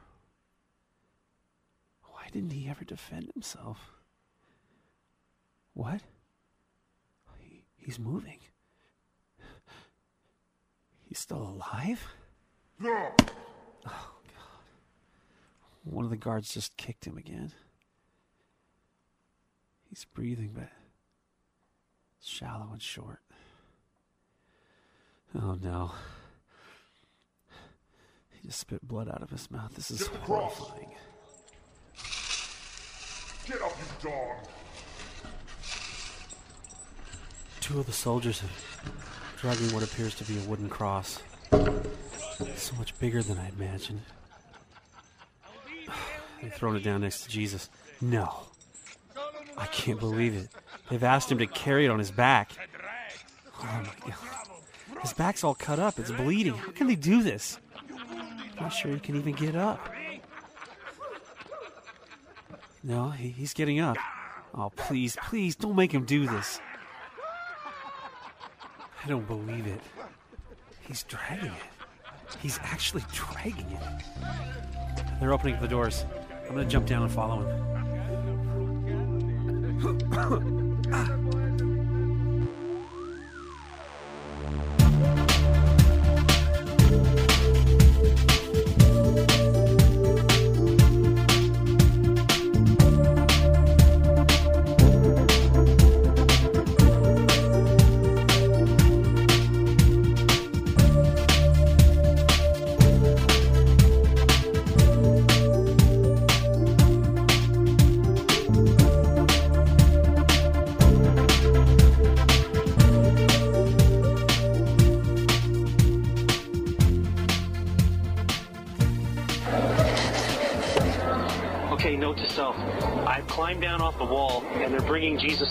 Why 2.25 2.31
didn't 2.31 2.53
he 2.53 2.67
ever 2.67 2.83
defend 2.83 3.29
himself? 3.33 3.91
What? 5.75 6.01
He, 7.37 7.65
he's 7.77 7.99
moving. 7.99 8.39
He's 11.03 11.19
still 11.19 11.37
alive? 11.43 12.03
No. 12.79 13.11
Oh, 13.85 14.11
God. 14.23 14.63
One 15.83 16.03
of 16.03 16.09
the 16.09 16.17
guards 16.17 16.51
just 16.51 16.75
kicked 16.77 17.05
him 17.05 17.15
again. 17.15 17.51
He's 19.87 20.05
breathing, 20.05 20.49
but 20.55 20.69
it's 22.17 22.27
shallow 22.27 22.69
and 22.71 22.81
short. 22.81 23.19
Oh 25.35 25.59
no. 25.61 25.91
He 28.31 28.47
just 28.47 28.61
spit 28.61 28.81
blood 28.81 29.09
out 29.09 29.21
of 29.21 29.29
his 29.29 29.51
mouth. 29.51 29.75
This 29.75 29.91
is 29.91 30.07
horrifying. 30.07 30.95
Get 33.47 33.61
up, 33.61 33.77
you 33.77 34.09
dog. 34.09 34.37
Two 37.61 37.79
of 37.79 37.85
the 37.85 37.91
soldiers 37.91 38.41
are 38.41 38.89
dragging 39.39 39.71
what 39.73 39.83
appears 39.83 40.15
to 40.15 40.23
be 40.23 40.37
a 40.39 40.41
wooden 40.41 40.67
cross. 40.67 41.21
So 42.55 42.75
much 42.77 42.97
bigger 42.99 43.21
than 43.21 43.37
I 43.37 43.49
imagined. 43.49 44.01
They've 46.41 46.53
thrown 46.53 46.75
it 46.75 46.83
down 46.83 47.01
next 47.01 47.23
to 47.23 47.29
Jesus. 47.29 47.69
No. 48.01 48.47
I 49.57 49.67
can't 49.67 49.99
believe 49.99 50.35
it. 50.35 50.49
They've 50.89 51.03
asked 51.03 51.31
him 51.31 51.37
to 51.37 51.47
carry 51.47 51.85
it 51.85 51.89
on 51.89 51.99
his 51.99 52.11
back. 52.11 52.51
Oh 53.59 53.63
my 53.63 54.09
god. 54.09 55.01
His 55.01 55.13
back's 55.13 55.43
all 55.43 55.55
cut 55.55 55.77
up. 55.77 55.99
It's 55.99 56.11
bleeding. 56.11 56.55
How 56.55 56.71
can 56.71 56.87
they 56.87 56.95
do 56.95 57.21
this? 57.21 57.59
I'm 58.57 58.63
not 58.63 58.69
sure 58.69 58.91
he 58.91 58.99
can 58.99 59.15
even 59.15 59.33
get 59.33 59.55
up. 59.55 59.94
No, 62.85 63.09
he, 63.09 63.29
he's 63.29 63.53
getting 63.55 63.79
up. 63.79 63.97
Oh, 64.53 64.71
please, 64.75 65.17
please, 65.23 65.55
don't 65.55 65.75
make 65.75 65.91
him 65.91 66.05
do 66.05 66.27
this. 66.27 66.61
I 69.03 69.07
don't 69.07 69.25
believe 69.25 69.65
it. 69.65 69.81
He's 70.81 71.01
dragging 71.03 71.47
it. 71.47 72.37
He's 72.39 72.59
actually 72.61 73.03
dragging 73.11 73.65
it. 73.71 73.81
They're 75.19 75.33
opening 75.33 75.59
the 75.59 75.67
doors. 75.67 76.05
I'm 76.47 76.55
gonna 76.55 76.65
jump 76.65 76.85
down 76.85 77.01
and 77.01 77.11
follow 77.11 77.41
him. 77.41 77.61
Ah. 80.91 81.44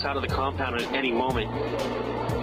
Out 0.05 0.15
of 0.15 0.21
the 0.21 0.27
compound 0.27 0.75
at 0.79 0.93
any 0.93 1.11
moment. 1.11 1.49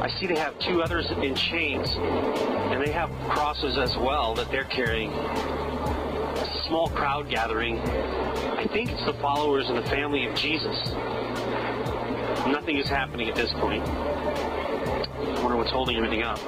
I 0.02 0.08
see 0.18 0.26
they 0.26 0.38
have 0.38 0.58
two 0.58 0.82
others 0.82 1.08
in 1.10 1.34
chains, 1.34 1.88
and 1.96 2.82
they 2.82 2.90
have 2.90 3.08
crosses 3.30 3.78
as 3.78 3.96
well 3.96 4.34
that 4.34 4.50
they're 4.50 4.64
carrying. 4.64 5.10
It's 5.12 6.64
a 6.64 6.64
small 6.66 6.88
crowd 6.88 7.30
gathering. 7.30 7.78
I 7.78 8.66
think 8.72 8.90
it's 8.90 9.04
the 9.04 9.14
followers 9.14 9.68
and 9.68 9.78
the 9.78 9.88
family 9.88 10.26
of 10.26 10.34
Jesus. 10.34 10.76
Nothing 12.48 12.78
is 12.78 12.88
happening 12.88 13.28
at 13.28 13.36
this 13.36 13.52
point. 13.52 13.84
I 13.84 15.40
wonder 15.40 15.56
what's 15.56 15.70
holding 15.70 15.96
everything 15.96 16.22
up. 16.22 16.38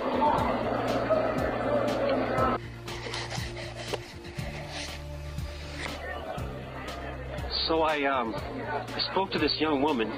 So 7.68 7.82
I 7.82 8.02
um 8.04 8.34
I 8.34 9.00
spoke 9.12 9.30
to 9.30 9.38
this 9.38 9.60
young 9.60 9.80
woman. 9.80 10.12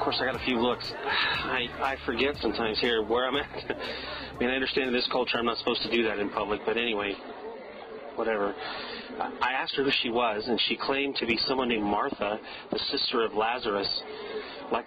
Of 0.00 0.04
course, 0.04 0.18
I 0.22 0.24
got 0.24 0.34
a 0.34 0.44
few 0.46 0.56
looks. 0.56 0.90
I 0.96 1.68
I 1.78 1.96
forget 2.06 2.34
sometimes 2.40 2.80
here 2.80 3.04
where 3.04 3.28
I'm 3.28 3.36
at. 3.36 3.44
I 3.52 4.38
mean, 4.40 4.48
I 4.48 4.54
understand 4.54 4.88
in 4.88 4.94
this 4.94 5.06
culture 5.12 5.36
I'm 5.36 5.44
not 5.44 5.58
supposed 5.58 5.82
to 5.82 5.90
do 5.90 6.02
that 6.04 6.18
in 6.18 6.30
public, 6.30 6.62
but 6.64 6.78
anyway, 6.78 7.12
whatever. 8.16 8.54
I 9.20 9.30
I 9.42 9.52
asked 9.52 9.76
her 9.76 9.84
who 9.84 9.90
she 10.02 10.08
was, 10.08 10.48
and 10.48 10.58
she 10.68 10.74
claimed 10.74 11.16
to 11.16 11.26
be 11.26 11.36
someone 11.46 11.68
named 11.68 11.84
Martha, 11.84 12.40
the 12.72 12.78
sister 12.90 13.26
of 13.26 13.34
Lazarus. 13.34 13.90
Like 14.72 14.86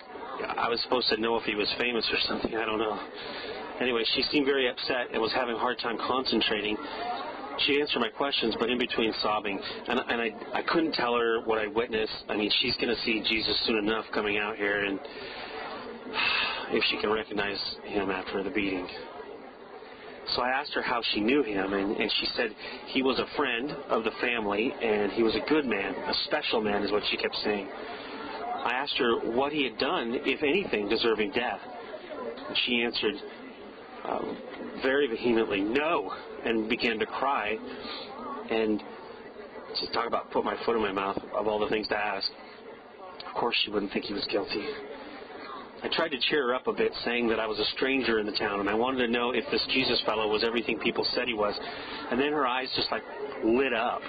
I 0.58 0.68
was 0.68 0.82
supposed 0.82 1.10
to 1.10 1.22
know 1.22 1.38
if 1.38 1.44
he 1.44 1.54
was 1.54 1.72
famous 1.80 2.10
or 2.12 2.18
something. 2.28 2.56
I 2.58 2.66
don't 2.66 2.80
know. 2.80 3.00
Anyway, 3.82 4.02
she 4.16 4.24
seemed 4.24 4.48
very 4.48 4.68
upset 4.68 5.14
and 5.14 5.22
was 5.22 5.32
having 5.34 5.54
a 5.54 5.60
hard 5.60 5.78
time 5.78 6.00
concentrating. 6.00 6.76
She 7.60 7.80
answered 7.80 8.00
my 8.00 8.10
questions, 8.10 8.56
but 8.60 8.70
in 8.70 8.78
between 8.78 9.14
sobbing, 9.22 9.60
and, 9.88 10.00
and 10.10 10.22
I, 10.22 10.32
I 10.54 10.62
couldn't 10.64 10.94
tell 10.94 11.16
her 11.16 11.42
what 11.46 11.60
I 11.60 11.68
witnessed. 11.68 12.26
I 12.28 12.36
mean, 12.36 12.52
she's 12.62 12.76
going 12.78 12.90
to 12.90 13.02
see 13.04 13.24
Jesus 13.28 13.62
soon 13.66 13.78
enough 13.78 14.06
coming 14.14 14.38
out 14.38 14.56
here, 14.56 14.84
and 14.84 15.00
if 16.72 16.84
she 16.90 17.00
can 17.00 17.12
recognize 17.12 17.60
him 17.86 18.10
after 18.10 18.44
the 18.44 18.50
beating. 18.50 18.88
So 20.36 20.42
I 20.42 20.50
asked 20.50 20.74
her 20.74 20.82
how 20.82 21.02
she 21.14 21.22
knew 21.22 21.44
him, 21.44 21.74
and, 21.74 21.96
and 21.98 22.12
she 22.20 22.26
said 22.36 22.56
he 22.88 23.02
was 23.04 23.20
a 23.20 23.38
friend 23.38 23.72
of 23.90 24.04
the 24.04 24.12
family, 24.22 24.74
and 24.82 25.12
he 25.12 25.22
was 25.22 25.36
a 25.36 25.50
good 25.50 25.66
man, 25.66 25.94
a 25.94 26.14
special 26.26 26.62
man, 26.62 26.82
is 26.84 26.92
what 26.92 27.04
she 27.12 27.18
kept 27.18 27.36
saying. 27.44 27.68
I 27.68 28.72
asked 28.74 28.98
her 28.98 29.32
what 29.32 29.52
he 29.52 29.64
had 29.66 29.78
done, 29.78 30.20
if 30.24 30.42
anything, 30.42 30.88
deserving 30.90 31.32
death. 31.32 31.60
And 32.48 32.58
she 32.66 32.82
answered 32.82 33.16
um, 34.06 34.38
very 34.82 35.08
vehemently, 35.08 35.62
no, 35.62 36.14
and 36.46 36.70
began 36.70 37.00
to 37.00 37.06
cry. 37.06 37.58
And 38.50 38.82
to 39.80 39.92
talk 39.92 40.08
about 40.08 40.30
put 40.32 40.44
my 40.46 40.56
foot 40.66 40.76
in 40.76 40.82
my 40.82 40.92
mouth 40.92 41.18
of 41.34 41.48
all 41.48 41.60
the 41.60 41.70
things 41.70 41.88
to 41.88 41.98
ask. 41.98 42.30
Of 43.28 43.34
course, 43.34 43.56
she 43.64 43.72
wouldn't 43.72 43.92
think 43.92 44.06
he 44.06 44.14
was 44.14 44.26
guilty. 44.32 44.66
I 45.82 45.90
tried 45.92 46.10
to 46.10 46.20
cheer 46.30 46.48
her 46.48 46.56
up 46.56 46.68
a 46.68 46.74
bit, 46.74 46.94
saying 47.04 47.28
that 47.30 47.40
I 47.40 47.48
was 47.48 47.60
a 47.60 47.66
stranger 47.76 48.20
in 48.20 48.26
the 48.26 48.32
town, 48.32 48.62
and 48.62 48.70
I 48.70 48.74
wanted 48.74 49.06
to 49.06 49.12
know 49.12 49.32
if 49.32 49.44
this 49.52 49.66
Jesus 49.74 50.02
fellow 50.06 50.30
was 50.30 50.44
everything 50.44 50.80
people 50.80 51.06
said 51.14 51.28
he 51.28 51.34
was. 51.34 51.60
And 52.10 52.20
then 52.20 52.32
her 52.32 52.48
eyes 52.48 52.70
just 52.76 52.90
like 52.90 53.04
lit 53.44 53.74
up. 53.74 54.02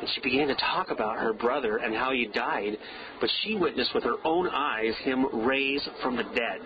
And 0.00 0.08
she 0.14 0.20
began 0.20 0.48
to 0.48 0.54
talk 0.56 0.90
about 0.90 1.16
her 1.16 1.32
brother 1.32 1.78
and 1.78 1.94
how 1.94 2.12
he 2.12 2.26
died, 2.26 2.76
but 3.20 3.30
she 3.42 3.54
witnessed 3.54 3.94
with 3.94 4.04
her 4.04 4.16
own 4.24 4.48
eyes 4.48 4.94
him 5.02 5.46
raise 5.46 5.88
from 6.02 6.16
the 6.16 6.24
dead. 6.24 6.60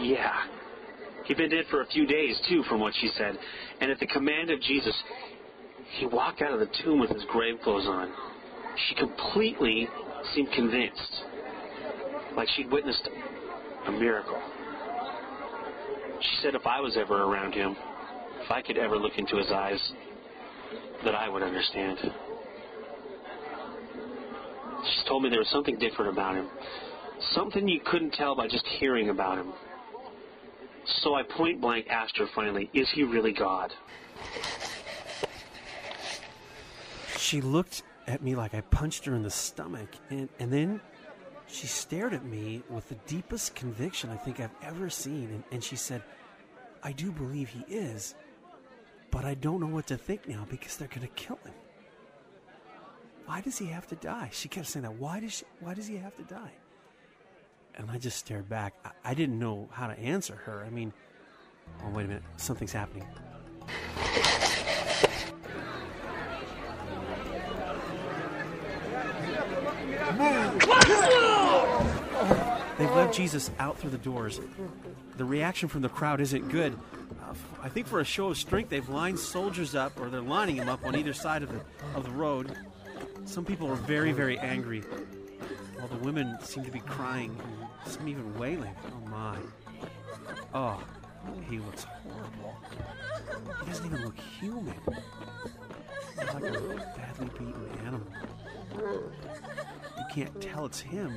Yeah, 0.00 0.34
He'd 1.28 1.36
been 1.36 1.50
dead 1.50 1.66
for 1.70 1.82
a 1.82 1.86
few 1.86 2.06
days, 2.06 2.40
too, 2.48 2.62
from 2.70 2.80
what 2.80 2.94
she 2.98 3.10
said. 3.18 3.38
And 3.82 3.90
at 3.90 4.00
the 4.00 4.06
command 4.06 4.50
of 4.50 4.62
Jesus, 4.62 4.94
he 5.98 6.06
walked 6.06 6.40
out 6.40 6.52
of 6.52 6.58
the 6.58 6.70
tomb 6.82 6.98
with 6.98 7.10
his 7.10 7.22
grave 7.30 7.56
clothes 7.62 7.86
on. 7.86 8.10
She 8.88 8.94
completely 8.94 9.86
seemed 10.34 10.50
convinced, 10.52 11.22
like 12.34 12.48
she'd 12.56 12.70
witnessed 12.70 13.06
a 13.86 13.92
miracle. 13.92 14.40
She 16.20 16.42
said 16.42 16.54
if 16.54 16.66
I 16.66 16.80
was 16.80 16.96
ever 16.96 17.22
around 17.22 17.52
him, 17.52 17.76
if 18.42 18.50
I 18.50 18.62
could 18.62 18.78
ever 18.78 18.96
look 18.96 19.18
into 19.18 19.36
his 19.36 19.50
eyes, 19.52 19.92
that 21.04 21.14
I 21.14 21.28
would 21.28 21.42
understand. 21.42 21.98
She's 24.82 25.04
told 25.06 25.22
me 25.22 25.28
there 25.28 25.40
was 25.40 25.50
something 25.50 25.78
different 25.78 26.10
about 26.10 26.36
him. 26.36 26.48
Something 27.32 27.68
you 27.68 27.80
couldn't 27.84 28.12
tell 28.14 28.34
by 28.34 28.48
just 28.48 28.66
hearing 28.78 29.10
about 29.10 29.36
him. 29.36 29.52
So 30.88 31.14
I 31.14 31.22
point 31.22 31.60
blank 31.60 31.86
asked 31.88 32.16
her 32.18 32.26
finally, 32.34 32.70
is 32.72 32.88
he 32.94 33.04
really 33.04 33.32
God? 33.32 33.72
She 37.16 37.40
looked 37.40 37.82
at 38.06 38.22
me 38.22 38.34
like 38.34 38.54
I 38.54 38.62
punched 38.62 39.04
her 39.04 39.14
in 39.14 39.22
the 39.22 39.30
stomach, 39.30 39.88
and, 40.10 40.28
and 40.38 40.52
then 40.52 40.80
she 41.46 41.66
stared 41.66 42.14
at 42.14 42.24
me 42.24 42.62
with 42.70 42.88
the 42.88 42.94
deepest 43.06 43.54
conviction 43.54 44.10
I 44.10 44.16
think 44.16 44.40
I've 44.40 44.54
ever 44.62 44.88
seen, 44.88 45.24
and, 45.30 45.44
and 45.52 45.62
she 45.62 45.76
said, 45.76 46.02
I 46.82 46.92
do 46.92 47.12
believe 47.12 47.48
he 47.48 47.64
is, 47.68 48.14
but 49.10 49.24
I 49.24 49.34
don't 49.34 49.60
know 49.60 49.66
what 49.66 49.86
to 49.88 49.96
think 49.96 50.26
now 50.26 50.46
because 50.48 50.76
they're 50.76 50.88
going 50.88 51.02
to 51.02 51.08
kill 51.08 51.38
him. 51.44 51.54
Why 53.26 53.42
does 53.42 53.58
he 53.58 53.66
have 53.66 53.86
to 53.88 53.96
die? 53.96 54.30
She 54.32 54.48
kept 54.48 54.68
saying 54.68 54.84
that. 54.84 54.94
Why 54.94 55.20
does 55.20 55.34
she, 55.34 55.44
why 55.60 55.74
does 55.74 55.86
he 55.86 55.96
have 55.96 56.16
to 56.16 56.22
die? 56.22 56.52
And 57.78 57.90
I 57.90 57.96
just 57.96 58.18
stared 58.18 58.48
back. 58.48 58.74
I, 58.84 58.90
I 59.04 59.14
didn't 59.14 59.38
know 59.38 59.68
how 59.72 59.86
to 59.86 59.98
answer 59.98 60.34
her. 60.34 60.64
I 60.64 60.70
mean, 60.70 60.92
oh 61.84 61.90
wait 61.90 62.04
a 62.04 62.08
minute, 62.08 62.24
something's 62.36 62.72
happening. 62.72 63.06
They've 72.78 72.90
led 72.92 73.12
Jesus 73.12 73.50
out 73.58 73.78
through 73.78 73.90
the 73.90 73.98
doors. 73.98 74.40
The 75.16 75.24
reaction 75.24 75.68
from 75.68 75.82
the 75.82 75.88
crowd 75.88 76.20
isn't 76.20 76.48
good. 76.48 76.78
Uh, 77.20 77.34
I 77.60 77.68
think 77.68 77.88
for 77.88 78.00
a 78.00 78.04
show 78.04 78.28
of 78.28 78.36
strength, 78.36 78.70
they've 78.70 78.88
lined 78.88 79.18
soldiers 79.18 79.74
up, 79.74 80.00
or 80.00 80.08
they're 80.10 80.20
lining 80.20 80.56
them 80.56 80.68
up 80.68 80.84
on 80.84 80.94
either 80.94 81.12
side 81.12 81.42
of 81.42 81.50
the 81.50 81.60
of 81.96 82.04
the 82.04 82.10
road. 82.10 82.54
Some 83.24 83.44
people 83.44 83.68
are 83.68 83.74
very, 83.74 84.12
very 84.12 84.38
angry, 84.38 84.82
while 85.78 85.88
the 85.88 86.04
women 86.04 86.36
seem 86.42 86.64
to 86.64 86.70
be 86.70 86.80
crying, 86.80 87.36
and 87.84 87.92
some 87.92 88.08
even 88.08 88.36
wailing. 88.36 88.74
Oh 88.86 89.08
my! 89.08 89.38
Oh, 90.52 90.82
he 91.48 91.58
looks 91.58 91.84
horrible. 91.84 92.56
He 93.60 93.66
doesn't 93.66 93.86
even 93.86 94.04
look 94.04 94.18
human. 94.18 94.74
He's 96.18 96.34
like 96.34 96.42
a 96.42 96.96
badly 96.96 97.28
beaten 97.38 97.70
animal. 97.86 98.06
You 98.76 100.04
can't 100.12 100.40
tell 100.40 100.66
it's 100.66 100.80
him. 100.80 101.12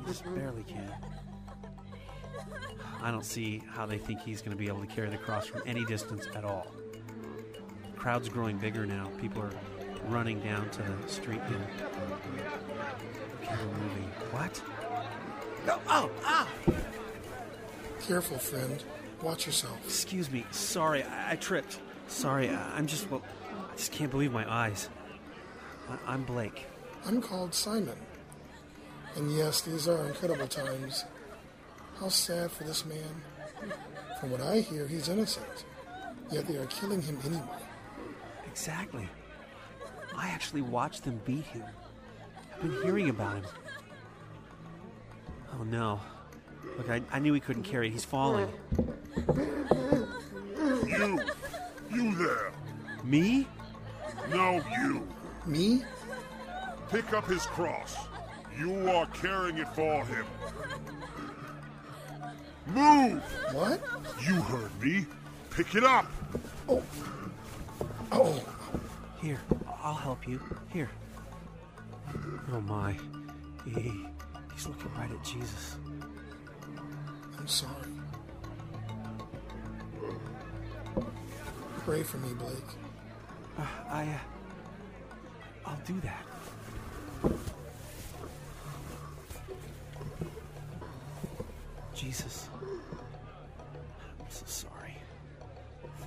You 0.00 0.06
just 0.06 0.24
barely 0.34 0.64
can. 0.64 0.92
I 3.02 3.10
don't 3.10 3.24
see 3.24 3.62
how 3.70 3.86
they 3.86 3.98
think 3.98 4.20
he's 4.20 4.40
going 4.40 4.52
to 4.52 4.56
be 4.56 4.66
able 4.68 4.80
to 4.80 4.86
carry 4.86 5.10
the 5.10 5.18
cross 5.18 5.46
from 5.46 5.62
any 5.66 5.84
distance 5.84 6.26
at 6.34 6.44
all. 6.44 6.66
The 7.90 7.96
crowd's 7.96 8.28
growing 8.28 8.58
bigger 8.58 8.86
now. 8.86 9.10
People 9.20 9.42
are 9.42 9.50
running 10.08 10.40
down 10.40 10.68
to 10.70 10.82
the 10.82 11.08
street. 11.08 11.40
Okay, 11.42 11.56
we're 13.48 13.78
moving. 13.78 14.10
What? 14.30 14.62
No! 15.66 15.80
Oh! 15.88 16.10
Ah! 16.24 16.48
Careful, 18.06 18.38
friend. 18.38 18.82
Watch 19.22 19.46
yourself. 19.46 19.78
Excuse 19.84 20.30
me. 20.30 20.44
Sorry, 20.50 21.02
I, 21.02 21.32
I 21.32 21.36
tripped. 21.36 21.80
Sorry, 22.08 22.50
I, 22.50 22.76
I'm 22.76 22.86
just 22.86 23.10
well. 23.10 23.22
I 23.72 23.76
just 23.76 23.92
can't 23.92 24.10
believe 24.10 24.32
my 24.32 24.50
eyes. 24.50 24.88
I, 25.88 26.12
I'm 26.12 26.24
Blake. 26.24 26.66
I'm 27.06 27.20
called 27.20 27.54
Simon. 27.54 27.96
And 29.16 29.30
yes, 29.36 29.62
these 29.62 29.88
are 29.88 30.06
incredible 30.06 30.48
times. 30.48 31.04
How 31.98 32.08
sad 32.08 32.50
for 32.50 32.64
this 32.64 32.84
man. 32.84 33.22
From 34.20 34.30
what 34.30 34.40
I 34.40 34.60
hear, 34.60 34.86
he's 34.86 35.08
innocent. 35.08 35.64
Yet 36.30 36.46
they 36.46 36.56
are 36.56 36.66
killing 36.66 37.00
him 37.00 37.18
anyway. 37.24 37.42
Exactly. 38.46 39.08
I 40.16 40.28
actually 40.28 40.62
watched 40.62 41.04
them 41.04 41.20
beat 41.24 41.44
him. 41.44 41.64
I've 42.54 42.62
been 42.62 42.82
hearing 42.82 43.10
about 43.10 43.36
him. 43.36 43.44
Oh 45.58 45.64
no. 45.64 46.00
Look, 46.78 46.90
I, 46.90 47.02
I 47.12 47.18
knew 47.18 47.32
he 47.32 47.40
couldn't 47.40 47.62
carry 47.62 47.88
it. 47.88 47.92
He's 47.92 48.04
falling. 48.04 48.48
You! 50.86 51.20
You 51.92 52.14
there! 52.16 52.52
Me? 53.04 53.46
No, 54.30 54.62
you! 54.80 55.06
Me? 55.46 55.82
Pick 56.90 57.12
up 57.12 57.28
his 57.28 57.46
cross. 57.46 57.96
You 58.58 58.88
are 58.88 59.06
carrying 59.06 59.58
it 59.58 59.68
for 59.74 60.04
him. 60.04 60.24
Move! 62.66 63.22
What? 63.52 63.82
You 64.26 64.34
heard 64.34 64.80
me. 64.80 65.06
Pick 65.50 65.74
it 65.74 65.84
up! 65.84 66.06
Oh. 66.68 66.82
Oh. 68.10 68.42
Here, 69.24 69.40
I'll 69.82 69.94
help 69.94 70.28
you. 70.28 70.38
Here. 70.70 70.90
Oh 72.52 72.60
my. 72.60 72.94
He, 73.64 74.04
he's 74.52 74.66
looking 74.66 74.92
right 74.98 75.10
at 75.10 75.24
Jesus. 75.24 75.76
I'm 77.38 77.48
sorry. 77.48 77.88
Pray 81.86 82.02
for 82.02 82.18
me, 82.18 82.34
Blake. 82.34 82.52
Uh, 83.58 83.62
I. 83.88 84.02
Uh, 84.02 84.18
I'll 85.64 85.80
do 85.86 85.98
that. 86.02 86.22
Jesus. 91.94 92.50
I'm 94.20 94.26
so 94.28 94.44
sorry. 94.44 94.98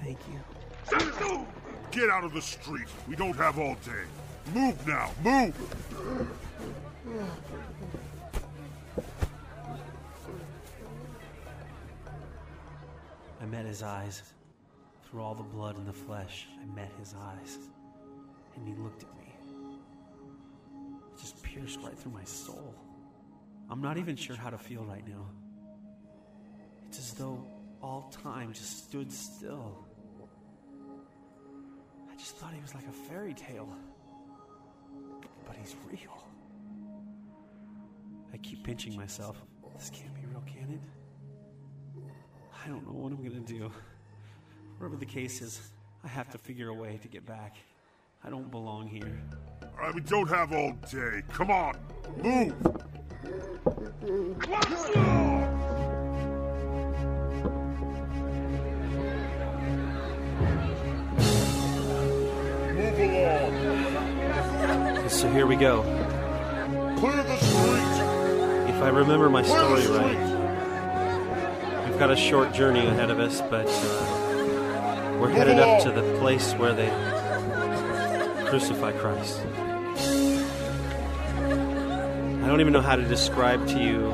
Thank 0.04 0.20
you. 0.32 1.48
Get 1.92 2.10
out 2.10 2.24
of 2.24 2.34
the 2.34 2.42
street. 2.42 2.88
We 3.08 3.16
don't 3.16 3.36
have 3.36 3.58
all 3.58 3.76
day. 3.86 4.04
Move 4.54 4.88
now. 4.88 5.12
Move! 5.24 5.56
I 13.42 13.46
met 13.46 13.66
his 13.66 13.84
eyes. 13.84 14.24
Through 15.10 15.22
all 15.22 15.36
the 15.36 15.44
blood 15.44 15.78
and 15.78 15.88
the 15.88 15.94
flesh, 15.94 16.48
I 16.62 16.76
met 16.76 16.92
his 17.00 17.14
eyes. 17.14 17.58
And 18.56 18.68
he 18.68 18.74
looked 18.76 19.04
at 19.04 19.18
me. 19.18 19.34
It 21.14 21.20
just 21.20 21.42
pierced 21.42 21.80
right 21.82 21.98
through 21.98 22.12
my 22.12 22.26
soul. 22.26 22.76
I'm 23.70 23.82
not 23.82 23.98
even 23.98 24.16
sure 24.16 24.36
how 24.36 24.50
to 24.50 24.58
feel 24.58 24.84
right 24.84 25.08
now. 25.08 25.26
It's 26.88 27.00
as 27.00 27.14
though 27.14 27.46
all 27.82 28.14
time 28.24 28.54
just 28.54 28.88
stood 28.88 29.12
still. 29.12 29.87
I 32.18 32.20
just 32.20 32.38
thought 32.38 32.52
he 32.52 32.60
was 32.62 32.74
like 32.74 32.88
a 32.88 32.92
fairy 32.92 33.36
tale. 33.36 33.70
But 35.46 35.56
he's 35.56 35.76
real. 35.88 36.24
I 38.34 38.38
keep 38.38 38.64
pinching 38.64 38.96
myself. 38.96 39.40
This 39.78 39.92
can't 39.92 40.16
be 40.16 40.22
real, 40.26 40.42
can 40.48 40.74
it? 40.74 40.80
I 42.66 42.70
don't 42.70 42.88
know 42.88 42.94
what 42.94 43.12
I'm 43.12 43.22
gonna 43.24 43.40
do. 43.42 43.72
Whatever 44.80 44.98
the 44.98 45.06
case 45.06 45.44
is, 45.44 45.62
I 46.04 46.08
have 46.08 46.28
to 46.32 46.40
figure 46.40 46.70
a 46.70 46.74
way 46.74 46.98
to 47.04 47.08
get 47.08 47.24
back. 47.24 47.56
I 48.24 48.32
don't 48.32 48.50
belong 48.50 48.88
here. 48.88 49.22
All 49.62 49.86
right, 49.86 49.94
we 49.94 50.02
don't 50.02 50.28
have 50.28 50.52
all 50.54 50.72
day. 50.90 51.22
Come 51.30 51.52
on. 51.52 51.78
Move! 52.24 52.56
Move 54.02 54.40
So 65.10 65.30
here 65.32 65.48
we 65.48 65.56
go. 65.56 65.82
Clear 67.00 67.24
the 67.24 67.38
street. 67.38 68.74
If 68.76 68.84
I 68.84 68.90
remember 68.90 69.30
my 69.30 69.42
story 69.42 69.88
right, 69.88 70.20
we've 71.90 71.98
got 71.98 72.12
a 72.12 72.16
short 72.16 72.54
journey 72.54 72.86
ahead 72.86 73.10
of 73.10 73.20
us, 73.20 73.42
but 73.50 73.66
uh, 73.68 75.18
we're 75.20 75.30
headed 75.30 75.58
up 75.58 75.82
to 75.84 75.92
the 75.92 76.04
place 76.20 76.54
where 76.54 76.74
they 76.74 76.90
crucify 78.48 78.92
Christ. 78.92 79.40
I 82.44 82.48
don't 82.48 82.62
even 82.62 82.74
know 82.74 82.82
how 82.82 82.96
to 82.96 83.04
describe 83.04 83.68
to 83.70 83.80
you 83.82 84.12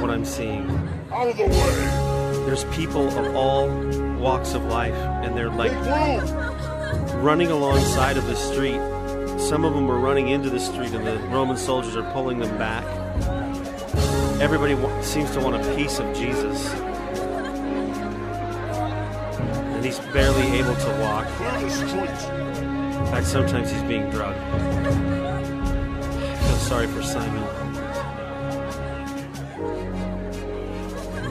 what 0.00 0.10
I'm 0.10 0.26
seeing. 0.26 0.68
Out 1.10 1.28
of 1.28 1.36
the 1.38 1.44
way. 1.44 2.44
There's 2.44 2.64
people 2.74 3.08
of 3.08 3.34
all 3.34 3.70
walks 4.18 4.52
of 4.54 4.64
life, 4.66 4.94
and 4.94 5.34
they're 5.36 5.50
like. 5.50 5.72
Running 7.22 7.50
alongside 7.50 8.16
of 8.16 8.26
the 8.26 8.34
street. 8.34 8.80
Some 9.38 9.64
of 9.64 9.74
them 9.74 9.90
are 9.90 9.98
running 9.98 10.28
into 10.28 10.50
the 10.50 10.58
street, 10.58 10.92
and 10.92 11.06
the 11.06 11.18
Roman 11.28 11.56
soldiers 11.56 11.96
are 11.96 12.10
pulling 12.12 12.38
them 12.38 12.58
back. 12.58 12.84
Everybody 14.40 14.76
seems 15.02 15.30
to 15.32 15.40
want 15.40 15.56
a 15.56 15.74
piece 15.76 15.98
of 16.00 16.14
Jesus. 16.16 16.72
and 19.82 19.92
he's 19.92 19.98
barely 20.12 20.46
able 20.58 20.76
to 20.76 21.00
walk. 21.00 21.26
In 21.60 23.06
fact, 23.06 23.26
sometimes 23.26 23.68
he's 23.68 23.82
being 23.82 24.08
drugged. 24.10 24.38
I 24.38 26.36
feel 26.36 26.56
sorry 26.58 26.86
for 26.86 27.02
Simon. 27.02 27.42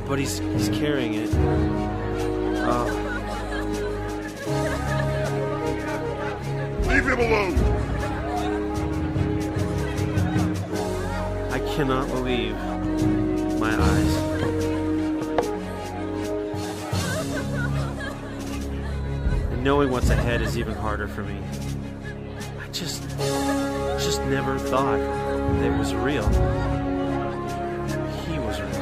But 0.05 0.19
he's 0.19 0.39
he's 0.39 0.67
carrying 0.67 1.13
it. 1.13 1.29
Oh, 2.63 3.00
alone. 7.21 7.57
I 11.51 11.59
cannot 11.75 12.07
believe 12.07 12.55
my 13.59 13.73
eyes. 13.79 14.15
And 19.51 19.63
knowing 19.63 19.91
what's 19.91 20.09
ahead 20.09 20.41
is 20.41 20.57
even 20.57 20.73
harder 20.73 21.07
for 21.07 21.23
me. 21.23 21.37
I 22.59 22.67
just 22.71 23.03
just 23.99 24.21
never 24.25 24.57
thought 24.57 24.97
that 24.97 25.63
it 25.63 25.77
was 25.77 25.93
real. 25.93 26.27
He 28.25 28.39
was 28.39 28.59
real. 28.61 28.81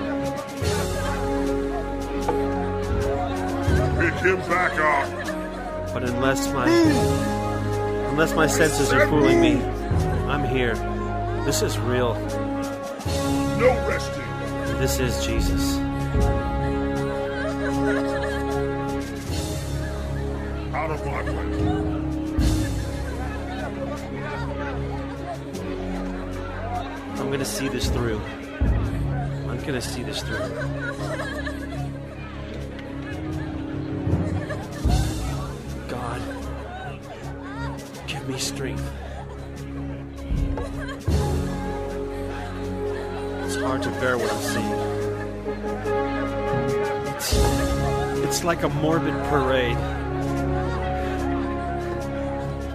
Pick 3.99 4.13
him 4.23 4.37
back 4.47 4.79
up. 4.79 5.93
But 5.93 6.03
unless 6.03 6.47
my 6.53 6.69
hmm. 6.69 7.38
Unless 8.09 8.33
my 8.35 8.47
senses 8.47 8.91
are 8.91 9.07
fooling 9.07 9.39
me, 9.41 9.61
I'm 10.27 10.43
here. 10.43 10.75
This 11.45 11.61
is 11.61 11.77
real. 11.79 12.13
No 13.57 13.69
resting. 13.87 14.23
This 14.79 14.99
is 14.99 15.25
Jesus. 15.25 15.77
Out 20.73 20.91
of 20.91 21.05
my 21.05 21.23
way. 21.23 21.49
I'm 27.19 27.29
gonna 27.31 27.45
see 27.45 27.67
this 27.67 27.89
through. 27.89 28.21
I'm 29.49 29.59
gonna 29.65 29.81
see 29.81 30.03
this 30.03 30.21
through. 30.21 31.48
It's, 48.39 48.45
like 48.45 48.63
a 48.63 48.69
morbid 48.69 49.13
parade. 49.25 49.75
I 49.75 49.81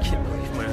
can't 0.05 0.23
believe 0.27 0.53
my. 0.57 0.67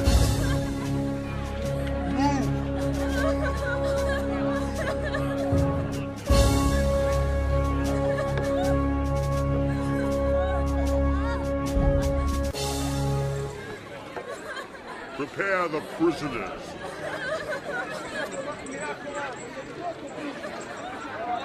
Prepare 15.16 15.70
the 15.70 15.80
prisoners. 15.98 16.62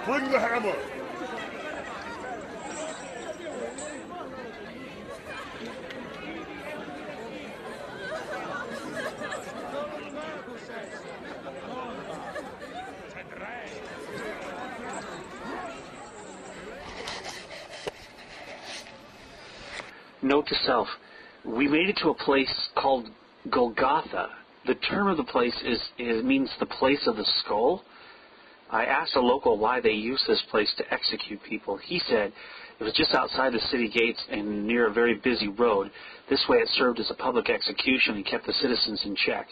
Bring 0.04 0.32
the 0.32 0.40
hammer. 0.40 1.05
To 20.46 20.54
self: 20.64 20.88
We 21.44 21.68
made 21.68 21.88
it 21.88 21.96
to 22.02 22.10
a 22.10 22.14
place 22.14 22.52
called 22.76 23.08
Golgotha. 23.50 24.30
The 24.66 24.74
term 24.74 25.08
of 25.08 25.16
the 25.16 25.24
place 25.24 25.56
is, 25.64 25.80
is 25.98 26.24
means 26.24 26.50
the 26.58 26.66
place 26.66 27.06
of 27.06 27.16
the 27.16 27.26
skull. 27.40 27.82
I 28.70 28.84
asked 28.84 29.14
a 29.14 29.20
local 29.20 29.58
why 29.58 29.80
they 29.80 29.92
use 29.92 30.22
this 30.26 30.42
place 30.50 30.72
to 30.78 30.92
execute 30.92 31.40
people. 31.48 31.76
He 31.76 32.00
said 32.08 32.32
it 32.78 32.84
was 32.84 32.92
just 32.94 33.14
outside 33.14 33.52
the 33.52 33.60
city 33.70 33.88
gates 33.88 34.22
and 34.30 34.66
near 34.66 34.88
a 34.88 34.92
very 34.92 35.14
busy 35.14 35.48
road. 35.48 35.90
This 36.28 36.44
way 36.48 36.58
it 36.58 36.68
served 36.70 36.98
as 36.98 37.10
a 37.10 37.14
public 37.14 37.48
execution 37.48 38.16
and 38.16 38.26
kept 38.26 38.46
the 38.46 38.52
citizens 38.54 39.02
in 39.04 39.14
check. 39.14 39.46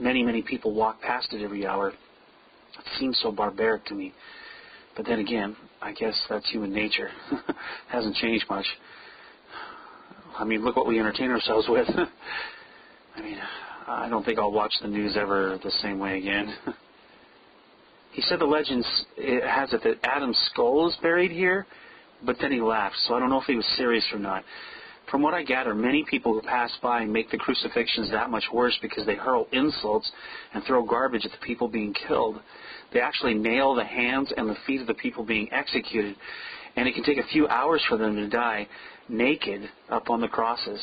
Many, 0.00 0.22
many 0.22 0.42
people 0.42 0.74
walk 0.74 1.00
past 1.02 1.32
it 1.32 1.42
every 1.42 1.66
hour. 1.66 1.88
It 1.88 2.84
seems 2.98 3.18
so 3.22 3.30
barbaric 3.30 3.84
to 3.86 3.94
me. 3.94 4.12
But 4.96 5.06
then 5.06 5.18
again, 5.20 5.56
I 5.82 5.92
guess 5.92 6.14
that's 6.28 6.48
human 6.50 6.72
nature. 6.72 7.10
Hasn't 7.88 8.16
changed 8.16 8.46
much. 8.48 8.66
I 10.38 10.44
mean, 10.44 10.64
look 10.64 10.76
what 10.76 10.86
we 10.86 10.98
entertain 10.98 11.30
ourselves 11.30 11.68
with. 11.68 11.88
I 13.16 13.22
mean, 13.22 13.38
I 13.86 14.08
don't 14.08 14.24
think 14.24 14.38
I'll 14.38 14.52
watch 14.52 14.72
the 14.82 14.88
news 14.88 15.16
ever 15.16 15.58
the 15.62 15.70
same 15.82 15.98
way 15.98 16.18
again. 16.18 16.54
he 18.12 18.22
said 18.22 18.40
the 18.40 18.44
legends 18.44 18.86
it 19.16 19.44
has 19.48 19.72
it 19.72 19.82
that 19.84 19.98
Adam's 20.04 20.38
skull 20.50 20.88
is 20.88 20.96
buried 21.02 21.30
here, 21.30 21.66
but 22.24 22.36
then 22.40 22.50
he 22.50 22.60
laughed, 22.60 22.96
so 23.06 23.14
I 23.14 23.20
don't 23.20 23.30
know 23.30 23.40
if 23.40 23.46
he 23.46 23.56
was 23.56 23.66
serious 23.76 24.04
or 24.12 24.18
not. 24.18 24.44
From 25.10 25.22
what 25.22 25.34
I 25.34 25.42
gather, 25.42 25.74
many 25.74 26.04
people 26.08 26.32
who 26.32 26.40
pass 26.40 26.72
by 26.82 27.04
make 27.04 27.30
the 27.30 27.36
crucifixions 27.36 28.10
that 28.10 28.30
much 28.30 28.44
worse 28.52 28.76
because 28.80 29.04
they 29.04 29.14
hurl 29.14 29.46
insults 29.52 30.10
and 30.54 30.64
throw 30.64 30.82
garbage 30.82 31.26
at 31.26 31.30
the 31.30 31.46
people 31.46 31.68
being 31.68 31.94
killed. 32.08 32.40
They 32.92 33.00
actually 33.00 33.34
nail 33.34 33.74
the 33.74 33.84
hands 33.84 34.32
and 34.36 34.48
the 34.48 34.56
feet 34.66 34.80
of 34.80 34.86
the 34.86 34.94
people 34.94 35.24
being 35.24 35.52
executed, 35.52 36.16
and 36.76 36.88
it 36.88 36.94
can 36.94 37.04
take 37.04 37.18
a 37.18 37.28
few 37.32 37.46
hours 37.48 37.82
for 37.88 37.96
them 37.96 38.16
to 38.16 38.28
die 38.28 38.66
naked 39.08 39.68
up 39.90 40.10
on 40.10 40.20
the 40.20 40.28
crosses. 40.28 40.80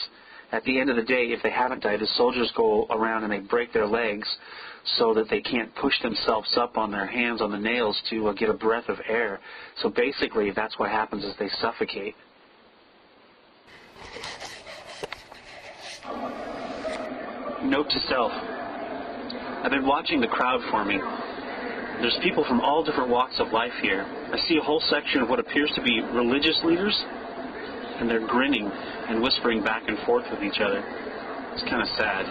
At 0.51 0.63
the 0.63 0.79
end 0.79 0.89
of 0.89 0.97
the 0.97 1.03
day, 1.03 1.27
if 1.27 1.41
they 1.43 1.49
haven't 1.49 1.81
died, 1.81 2.01
the 2.01 2.07
soldiers 2.17 2.51
go 2.57 2.85
around 2.89 3.23
and 3.23 3.31
they 3.31 3.39
break 3.39 3.71
their 3.71 3.87
legs 3.87 4.27
so 4.97 5.13
that 5.13 5.29
they 5.29 5.41
can't 5.41 5.73
push 5.75 5.93
themselves 6.01 6.57
up 6.57 6.77
on 6.77 6.91
their 6.91 7.05
hands 7.05 7.41
on 7.41 7.51
the 7.51 7.57
nails 7.57 7.99
to 8.09 8.27
uh, 8.27 8.33
get 8.33 8.49
a 8.49 8.53
breath 8.53 8.89
of 8.89 8.97
air. 9.07 9.39
So 9.81 9.89
basically, 9.89 10.51
that's 10.51 10.77
what 10.77 10.89
happens 10.89 11.23
is 11.23 11.33
they 11.39 11.49
suffocate. 11.61 12.15
Note 17.63 17.89
to 17.89 17.99
self. 18.09 18.31
I've 19.63 19.71
been 19.71 19.85
watching 19.85 20.19
the 20.19 20.27
crowd 20.27 20.61
forming. 20.71 20.99
There's 22.01 22.17
people 22.23 22.43
from 22.43 22.61
all 22.61 22.83
different 22.83 23.09
walks 23.09 23.39
of 23.39 23.53
life 23.53 23.73
here. 23.79 24.01
I 24.01 24.37
see 24.49 24.57
a 24.57 24.61
whole 24.61 24.81
section 24.89 25.21
of 25.21 25.29
what 25.29 25.39
appears 25.39 25.71
to 25.75 25.83
be 25.83 26.01
religious 26.01 26.59
leaders, 26.63 26.97
and 27.99 28.09
they're 28.09 28.25
grinning 28.25 28.65
and 28.65 29.21
whispering 29.21 29.63
back 29.63 29.83
and 29.87 29.99
forth 29.99 30.25
with 30.31 30.41
each 30.41 30.59
other. 30.59 30.81
It's 31.53 31.61
kind 31.69 31.81
of 31.81 31.87
sad. 31.89 32.25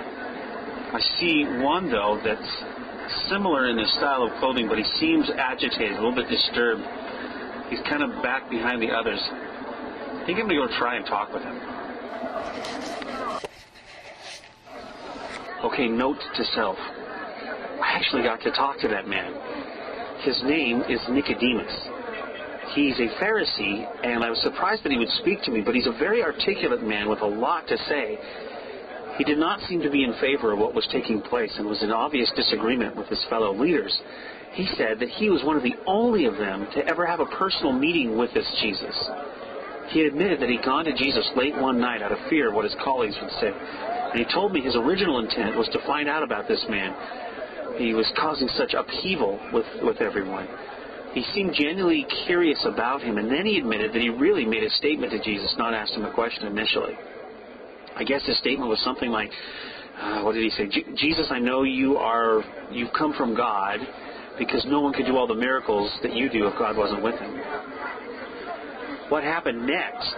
I 0.93 0.99
see 1.21 1.45
one, 1.63 1.89
though, 1.89 2.19
that's 2.25 3.31
similar 3.31 3.71
in 3.71 3.79
his 3.79 3.89
style 3.93 4.25
of 4.25 4.37
clothing, 4.41 4.67
but 4.67 4.77
he 4.77 4.85
seems 4.99 5.31
agitated, 5.31 5.93
a 5.93 6.03
little 6.03 6.17
bit 6.17 6.29
disturbed. 6.29 6.83
He's 7.71 7.81
kind 7.89 8.03
of 8.03 8.11
back 8.25 8.51
behind 8.51 8.83
the 8.83 8.91
others. 8.91 9.21
I 9.23 10.25
think 10.27 10.41
I'm 10.41 10.49
going 10.49 10.61
to 10.61 10.67
go 10.67 10.79
try 10.79 10.97
and 10.97 11.07
talk 11.07 11.33
with 11.33 11.45
him. 11.45 11.57
Okay, 15.63 15.87
note 15.87 16.19
to 16.35 16.45
self. 16.57 16.77
I 16.77 17.93
actually 17.95 18.23
got 18.23 18.41
to 18.43 18.51
talk 18.51 18.81
to 18.81 18.89
that 18.89 19.07
man. 19.07 19.60
His 20.23 20.43
name 20.45 20.83
is 20.89 21.01
Nicodemus. 21.09 21.73
He's 22.75 22.99
a 23.01 23.09
Pharisee, 23.23 23.89
and 24.05 24.23
I 24.23 24.31
was 24.31 24.41
surprised 24.43 24.85
that 24.85 24.93
he 24.93 24.99
would 24.99 25.09
speak 25.21 25.43
to 25.43 25.51
me, 25.51 25.63
but 25.63 25.75
he's 25.75 25.87
a 25.87 25.97
very 25.99 26.23
articulate 26.23 26.83
man 26.83 27.09
with 27.09 27.21
a 27.21 27.27
lot 27.27 27.67
to 27.69 27.77
say. 27.89 28.19
He 29.17 29.25
did 29.25 29.39
not 29.39 29.61
seem 29.69 29.83
to 29.83 29.91
be 29.91 30.05
in 30.05 30.13
favor 30.21 30.53
of 30.53 30.59
what 30.59 30.75
was 30.75 30.87
taking 30.93 31.21
place 31.21 31.53
and 31.57 31.67
was 31.67 31.83
in 31.83 31.91
obvious 31.91 32.31
disagreement 32.37 32.97
with 32.97 33.09
his 33.09 33.25
fellow 33.29 33.55
leaders. 33.55 33.99
He 34.53 34.69
said 34.77 34.99
that 35.01 35.09
he 35.09 35.31
was 35.31 35.43
one 35.43 35.57
of 35.57 35.63
the 35.63 35.75
only 35.87 36.27
of 36.27 36.37
them 36.37 36.69
to 36.75 36.87
ever 36.87 37.07
have 37.07 37.21
a 37.21 37.27
personal 37.27 37.73
meeting 37.73 38.17
with 38.19 38.33
this 38.35 38.47
Jesus. 38.61 38.97
He 39.89 40.03
admitted 40.03 40.41
that 40.41 40.49
he'd 40.49 40.65
gone 40.65 40.85
to 40.85 40.95
Jesus 40.95 41.29
late 41.35 41.57
one 41.57 41.81
night 41.81 42.03
out 42.03 42.13
of 42.13 42.19
fear 42.29 42.49
of 42.49 42.55
what 42.55 42.65
his 42.65 42.77
colleagues 42.85 43.17
would 43.21 43.33
say. 43.41 43.53
And 43.53 44.19
he 44.19 44.33
told 44.33 44.53
me 44.53 44.61
his 44.61 44.77
original 44.77 45.19
intent 45.19 45.57
was 45.57 45.69
to 45.73 45.81
find 45.87 46.09
out 46.09 46.23
about 46.23 46.47
this 46.47 46.65
man. 46.69 46.95
He 47.77 47.95
was 47.95 48.11
causing 48.17 48.49
such 48.49 48.75
upheaval 48.75 49.39
with, 49.53 49.67
with 49.83 50.01
everyone. 50.01 50.49
He 51.13 51.25
seemed 51.35 51.55
genuinely 51.55 52.07
curious 52.27 52.65
about 52.67 53.03
him, 53.03 53.19
and 53.19 53.31
then 53.31 53.45
he 53.45 53.59
admitted 53.59 53.93
that 53.93 54.01
he 54.01 54.11
really 54.11 54.45
made 54.45 54.63
a 54.63 54.71
statement 54.71 55.13
to 55.13 55.23
Jesus, 55.23 55.55
not 55.59 55.75
asked 55.75 55.93
him 55.93 56.05
a 56.05 56.13
question 56.13 56.47
initially. 56.47 56.95
I 57.97 58.05
guess 58.05 58.25
his 58.25 58.39
statement 58.39 58.71
was 58.71 58.81
something 58.85 59.11
like, 59.11 59.31
uh, 60.01 60.23
what 60.23 60.35
did 60.35 60.45
he 60.45 60.51
say? 60.51 60.69
Jesus, 60.97 61.29
I 61.31 61.39
know 61.39 61.65
you 61.65 61.97
are, 61.97 62.43
you've 62.71 62.93
come 62.97 63.13
from 63.15 63.35
God 63.35 63.81
because 64.39 64.65
no 64.69 64.81
one 64.81 64.93
could 64.93 65.07
do 65.07 65.17
all 65.17 65.27
the 65.27 65.35
miracles 65.35 65.93
that 66.03 66.15
you 66.15 66.31
do 66.31 66.47
if 66.47 66.59
God 66.59 66.77
wasn't 66.77 67.03
with 67.03 67.19
him. 67.19 67.37
What 69.09 69.25
happened 69.25 69.67
next 69.67 70.15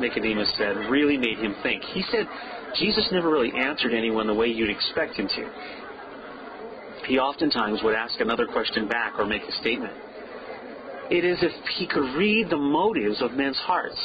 Nicodemus 0.00 0.52
said 0.58 0.76
really 0.90 1.16
made 1.16 1.38
him 1.38 1.54
think. 1.62 1.82
He 1.82 2.02
said 2.10 2.26
Jesus 2.76 3.08
never 3.12 3.30
really 3.30 3.52
answered 3.52 3.94
anyone 3.94 4.26
the 4.26 4.34
way 4.34 4.48
you'd 4.48 4.70
expect 4.70 5.14
him 5.14 5.28
to. 5.28 5.50
He 7.06 7.18
oftentimes 7.18 7.80
would 7.82 7.94
ask 7.94 8.18
another 8.20 8.46
question 8.46 8.88
back 8.88 9.18
or 9.18 9.26
make 9.26 9.42
a 9.42 9.52
statement. 9.60 9.92
It 11.10 11.24
is 11.24 11.38
if 11.42 11.52
he 11.76 11.86
could 11.86 12.16
read 12.16 12.48
the 12.48 12.56
motives 12.56 13.20
of 13.20 13.32
men's 13.32 13.58
hearts. 13.58 13.98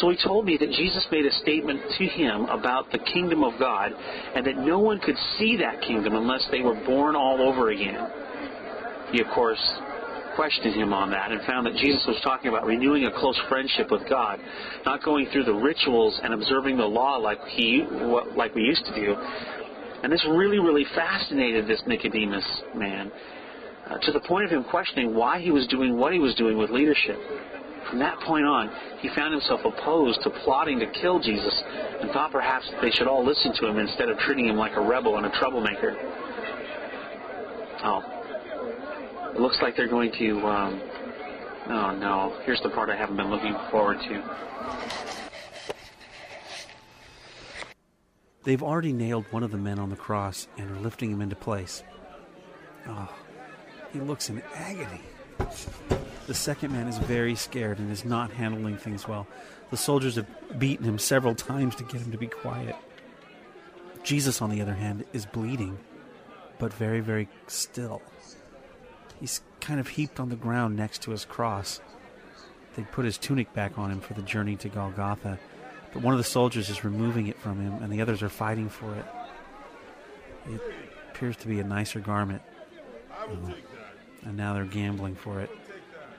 So 0.00 0.10
he 0.10 0.16
told 0.16 0.46
me 0.46 0.56
that 0.58 0.70
Jesus 0.70 1.06
made 1.12 1.26
a 1.26 1.32
statement 1.42 1.80
to 1.98 2.04
him 2.06 2.46
about 2.46 2.90
the 2.90 2.98
kingdom 2.98 3.44
of 3.44 3.58
God 3.58 3.92
and 4.34 4.44
that 4.46 4.56
no 4.56 4.78
one 4.78 4.98
could 4.98 5.16
see 5.38 5.56
that 5.58 5.80
kingdom 5.82 6.16
unless 6.16 6.46
they 6.50 6.60
were 6.60 6.74
born 6.86 7.14
all 7.14 7.40
over 7.40 7.70
again. 7.70 8.08
He, 9.12 9.20
of 9.20 9.28
course, 9.28 9.60
questioned 10.34 10.74
him 10.74 10.92
on 10.92 11.10
that 11.10 11.32
and 11.32 11.40
found 11.46 11.66
that 11.66 11.74
Jesus 11.76 12.04
was 12.06 12.20
talking 12.22 12.48
about 12.48 12.66
renewing 12.66 13.04
a 13.04 13.12
close 13.12 13.40
friendship 13.48 13.90
with 13.90 14.08
God, 14.08 14.38
not 14.84 15.02
going 15.02 15.28
through 15.32 15.44
the 15.44 15.54
rituals 15.54 16.18
and 16.22 16.34
observing 16.34 16.76
the 16.76 16.84
law 16.84 17.16
like 17.16 17.38
he 17.48 17.84
like 18.36 18.54
we 18.54 18.62
used 18.62 18.84
to 18.86 18.94
do. 18.94 19.16
And 20.06 20.12
this 20.12 20.24
really, 20.24 20.60
really 20.60 20.86
fascinated 20.94 21.66
this 21.66 21.82
Nicodemus 21.84 22.44
man 22.76 23.10
uh, 23.90 23.98
to 23.98 24.12
the 24.12 24.20
point 24.20 24.44
of 24.44 24.52
him 24.52 24.62
questioning 24.62 25.16
why 25.16 25.40
he 25.40 25.50
was 25.50 25.66
doing 25.66 25.96
what 25.96 26.12
he 26.12 26.20
was 26.20 26.32
doing 26.36 26.56
with 26.56 26.70
leadership. 26.70 27.18
From 27.90 27.98
that 27.98 28.20
point 28.20 28.46
on, 28.46 28.70
he 29.00 29.08
found 29.16 29.32
himself 29.32 29.62
opposed 29.64 30.22
to 30.22 30.30
plotting 30.30 30.78
to 30.78 30.86
kill 30.92 31.18
Jesus 31.18 31.60
and 32.00 32.12
thought 32.12 32.30
perhaps 32.30 32.70
they 32.80 32.92
should 32.92 33.08
all 33.08 33.26
listen 33.26 33.52
to 33.56 33.66
him 33.66 33.78
instead 33.78 34.08
of 34.08 34.16
treating 34.18 34.46
him 34.46 34.54
like 34.54 34.76
a 34.76 34.80
rebel 34.80 35.16
and 35.16 35.26
a 35.26 35.30
troublemaker. 35.30 35.96
Oh, 37.82 39.32
it 39.34 39.40
looks 39.40 39.58
like 39.60 39.76
they're 39.76 39.88
going 39.88 40.12
to. 40.20 40.38
Um, 40.46 40.82
oh 41.66 41.96
no! 41.98 42.40
Here's 42.44 42.60
the 42.60 42.70
part 42.70 42.90
I 42.90 42.96
haven't 42.96 43.16
been 43.16 43.30
looking 43.30 43.56
forward 43.72 43.98
to. 44.02 45.15
They've 48.46 48.62
already 48.62 48.92
nailed 48.92 49.26
one 49.32 49.42
of 49.42 49.50
the 49.50 49.58
men 49.58 49.80
on 49.80 49.90
the 49.90 49.96
cross 49.96 50.46
and 50.56 50.70
are 50.70 50.80
lifting 50.80 51.10
him 51.10 51.20
into 51.20 51.34
place. 51.34 51.82
Oh, 52.86 53.12
he 53.92 53.98
looks 53.98 54.30
in 54.30 54.40
agony. 54.54 55.00
The 56.28 56.34
second 56.34 56.72
man 56.72 56.86
is 56.86 56.96
very 56.96 57.34
scared 57.34 57.80
and 57.80 57.90
is 57.90 58.04
not 58.04 58.30
handling 58.30 58.76
things 58.76 59.08
well. 59.08 59.26
The 59.72 59.76
soldiers 59.76 60.14
have 60.14 60.28
beaten 60.60 60.84
him 60.86 61.00
several 61.00 61.34
times 61.34 61.74
to 61.74 61.82
get 61.82 62.00
him 62.00 62.12
to 62.12 62.18
be 62.18 62.28
quiet. 62.28 62.76
Jesus, 64.04 64.40
on 64.40 64.50
the 64.50 64.62
other 64.62 64.74
hand, 64.74 65.04
is 65.12 65.26
bleeding, 65.26 65.76
but 66.60 66.72
very, 66.72 67.00
very 67.00 67.28
still. 67.48 68.00
He's 69.18 69.40
kind 69.60 69.80
of 69.80 69.88
heaped 69.88 70.20
on 70.20 70.28
the 70.28 70.36
ground 70.36 70.76
next 70.76 71.02
to 71.02 71.10
his 71.10 71.24
cross. 71.24 71.80
They 72.76 72.84
put 72.84 73.06
his 73.06 73.18
tunic 73.18 73.52
back 73.54 73.76
on 73.76 73.90
him 73.90 74.00
for 74.00 74.14
the 74.14 74.22
journey 74.22 74.54
to 74.54 74.68
Golgotha, 74.68 75.40
but 75.96 76.02
one 76.02 76.12
of 76.12 76.18
the 76.18 76.24
soldiers 76.24 76.68
is 76.68 76.84
removing 76.84 77.28
it 77.28 77.38
from 77.38 77.58
him, 77.58 77.82
and 77.82 77.90
the 77.90 78.02
others 78.02 78.22
are 78.22 78.28
fighting 78.28 78.68
for 78.68 78.94
it. 78.96 79.04
It 80.52 80.60
appears 81.08 81.38
to 81.38 81.48
be 81.48 81.58
a 81.58 81.64
nicer 81.64 82.00
garment. 82.00 82.42
Oh, 83.18 83.54
and 84.22 84.36
now 84.36 84.52
they're 84.52 84.66
gambling 84.66 85.14
for 85.14 85.40
it. 85.40 85.48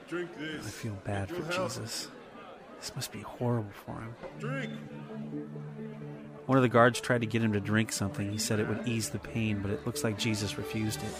Drink 0.08 0.36
this. 0.36 0.66
I 0.66 0.70
feel 0.70 0.98
bad 1.04 1.28
for. 1.28 1.42
Jesus. 1.52 2.08
This 2.80 2.92
must 2.96 3.12
be 3.12 3.20
horrible 3.20 3.70
for 3.86 3.92
him. 3.92 4.16
Drink. 4.40 4.72
One 6.46 6.58
of 6.58 6.62
the 6.62 6.68
guards 6.68 7.00
tried 7.00 7.20
to 7.20 7.28
get 7.28 7.40
him 7.40 7.52
to 7.52 7.60
drink 7.60 7.92
something. 7.92 8.32
He 8.32 8.38
said 8.38 8.58
it 8.58 8.66
would 8.66 8.88
ease 8.88 9.10
the 9.10 9.20
pain, 9.20 9.60
but 9.62 9.70
it 9.70 9.86
looks 9.86 10.02
like 10.02 10.18
Jesus 10.18 10.58
refused 10.58 11.00
it. 11.04 11.12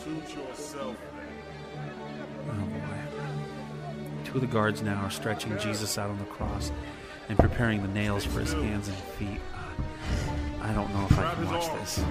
Oh 0.74 0.96
boy. 2.50 2.98
Two 4.24 4.34
of 4.34 4.40
the 4.40 4.48
guards 4.48 4.82
now 4.82 5.00
are 5.04 5.12
stretching 5.12 5.56
Jesus 5.60 5.96
out 5.96 6.10
on 6.10 6.18
the 6.18 6.24
cross 6.24 6.72
and 7.28 7.38
preparing 7.38 7.82
the 7.82 7.88
nails 7.88 8.24
for 8.24 8.40
his 8.40 8.52
hands 8.52 8.88
and 8.88 8.96
feet. 8.96 9.40
Uh, 9.54 10.62
I 10.62 10.72
don't 10.72 10.92
know 10.94 11.06
if 11.10 11.18
I 11.18 11.34
can 11.34 11.46
watch 11.46 11.66
this. 11.80 12.04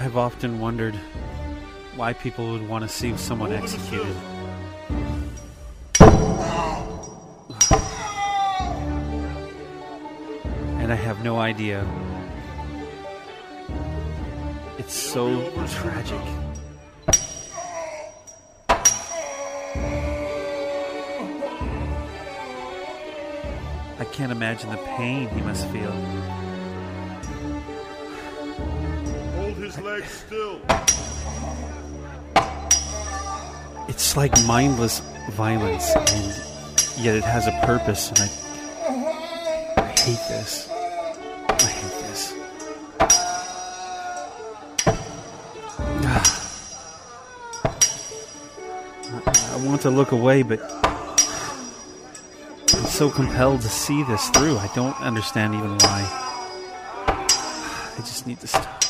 I've 0.00 0.16
often 0.16 0.60
wondered 0.60 0.94
why 1.96 2.12
people 2.12 2.52
would 2.52 2.66
want 2.68 2.82
to 2.82 2.88
see 2.88 3.16
someone 3.16 3.52
executed. 3.52 4.16
And 10.80 10.92
I 10.92 10.94
have 10.94 11.22
no 11.24 11.38
idea. 11.38 11.84
It's 14.78 14.94
so 14.94 15.50
tragic. 15.66 16.47
Can't 24.18 24.32
imagine 24.32 24.68
the 24.70 24.76
pain 24.96 25.28
he 25.28 25.40
must 25.42 25.68
feel. 25.68 25.92
Hold 29.36 29.54
his 29.54 29.78
legs 29.78 30.10
still. 30.10 30.60
It's 33.86 34.16
like 34.16 34.32
mindless 34.44 35.02
violence, 35.30 35.94
and 35.94 36.34
yet 37.00 37.14
it 37.14 37.22
has 37.22 37.46
a 37.46 37.52
purpose, 37.64 38.08
and 38.10 38.18
I, 38.18 39.82
I 39.82 39.86
hate 39.86 40.18
this. 40.28 40.68
I 40.68 41.68
hate 41.78 41.98
this. 42.08 42.34
Ah. 46.02 46.24
I, 49.14 49.54
I 49.54 49.56
want 49.64 49.80
to 49.82 49.90
look 49.90 50.10
away, 50.10 50.42
but 50.42 50.77
so 52.98 53.08
compelled 53.08 53.60
to 53.60 53.68
see 53.68 54.02
this 54.02 54.28
through. 54.30 54.58
I 54.58 54.68
don't 54.74 55.00
understand 55.00 55.54
even 55.54 55.70
why. 55.70 56.04
I 57.06 57.98
just 57.98 58.26
need 58.26 58.40
to 58.40 58.48
stop. 58.48 58.87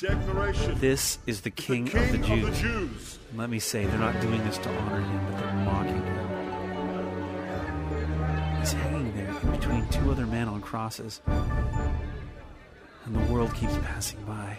Declaration. 0.00 0.78
This 0.80 1.18
is 1.24 1.42
the 1.42 1.50
King, 1.50 1.86
King 1.86 2.02
of 2.02 2.10
the 2.12 2.18
Jews. 2.18 2.48
of 2.48 2.54
the 2.54 2.60
Jews. 2.60 3.18
Let 3.36 3.48
me 3.48 3.60
say, 3.60 3.84
they're 3.86 3.98
not 3.98 4.20
doing 4.20 4.44
this 4.44 4.58
to 4.58 4.68
honor 4.68 5.00
him, 5.00 5.26
but 5.26 5.38
they're 5.38 5.52
mocking 5.52 6.02
him. 6.02 6.18
He's 8.58 8.72
hanging 8.72 9.14
there 9.14 9.30
in 9.40 9.50
between 9.52 9.86
two 9.88 10.10
other 10.10 10.26
men 10.26 10.48
on 10.48 10.60
crosses. 10.60 11.20
And 11.26 13.14
the 13.14 13.32
world 13.32 13.54
keeps 13.54 13.76
passing 13.78 14.20
by. 14.24 14.58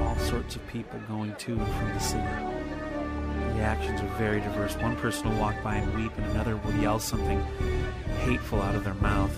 All 0.00 0.16
sorts 0.18 0.54
of 0.54 0.64
people 0.68 1.00
going 1.08 1.34
to 1.36 1.52
and 1.54 1.74
from 1.74 1.88
the 1.88 1.98
city. 1.98 2.22
Reactions 3.56 4.00
are 4.00 4.14
very 4.18 4.40
diverse. 4.40 4.76
One 4.76 4.94
person 4.96 5.28
will 5.28 5.38
walk 5.40 5.60
by 5.64 5.76
and 5.76 5.92
weep, 5.96 6.12
and 6.16 6.26
another 6.32 6.56
will 6.58 6.74
yell 6.74 7.00
something 7.00 7.42
hateful 8.20 8.62
out 8.62 8.76
of 8.76 8.84
their 8.84 8.94
mouth. 8.94 9.34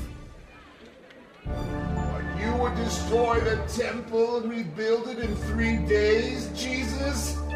Destroy 2.77 3.41
the 3.41 3.57
temple 3.69 4.39
and 4.39 4.51
rebuild 4.51 5.09
it 5.09 5.19
in 5.19 5.35
three 5.37 5.77
days, 5.87 6.49
Jesus? 6.55 7.39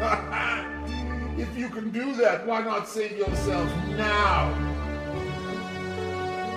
if 1.37 1.57
you 1.57 1.69
can 1.69 1.91
do 1.91 2.13
that, 2.15 2.45
why 2.45 2.61
not 2.61 2.87
save 2.87 3.17
yourself 3.17 3.69
now? 3.89 4.49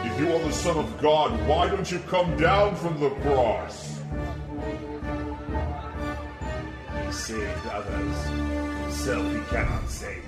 If 0.05 0.21
you 0.21 0.33
are 0.33 0.39
the 0.39 0.53
Son 0.53 0.77
of 0.77 1.01
God, 1.01 1.33
why 1.49 1.69
don't 1.69 1.91
you 1.91 1.99
come 2.01 2.37
down 2.37 2.77
from 2.77 3.01
the 3.01 3.11
cross? 3.23 4.01
He 7.05 7.13
saved 7.13 7.67
others. 7.67 8.25
Himself 8.83 9.33
he 9.33 9.41
cannot 9.55 9.89
save. 9.89 10.25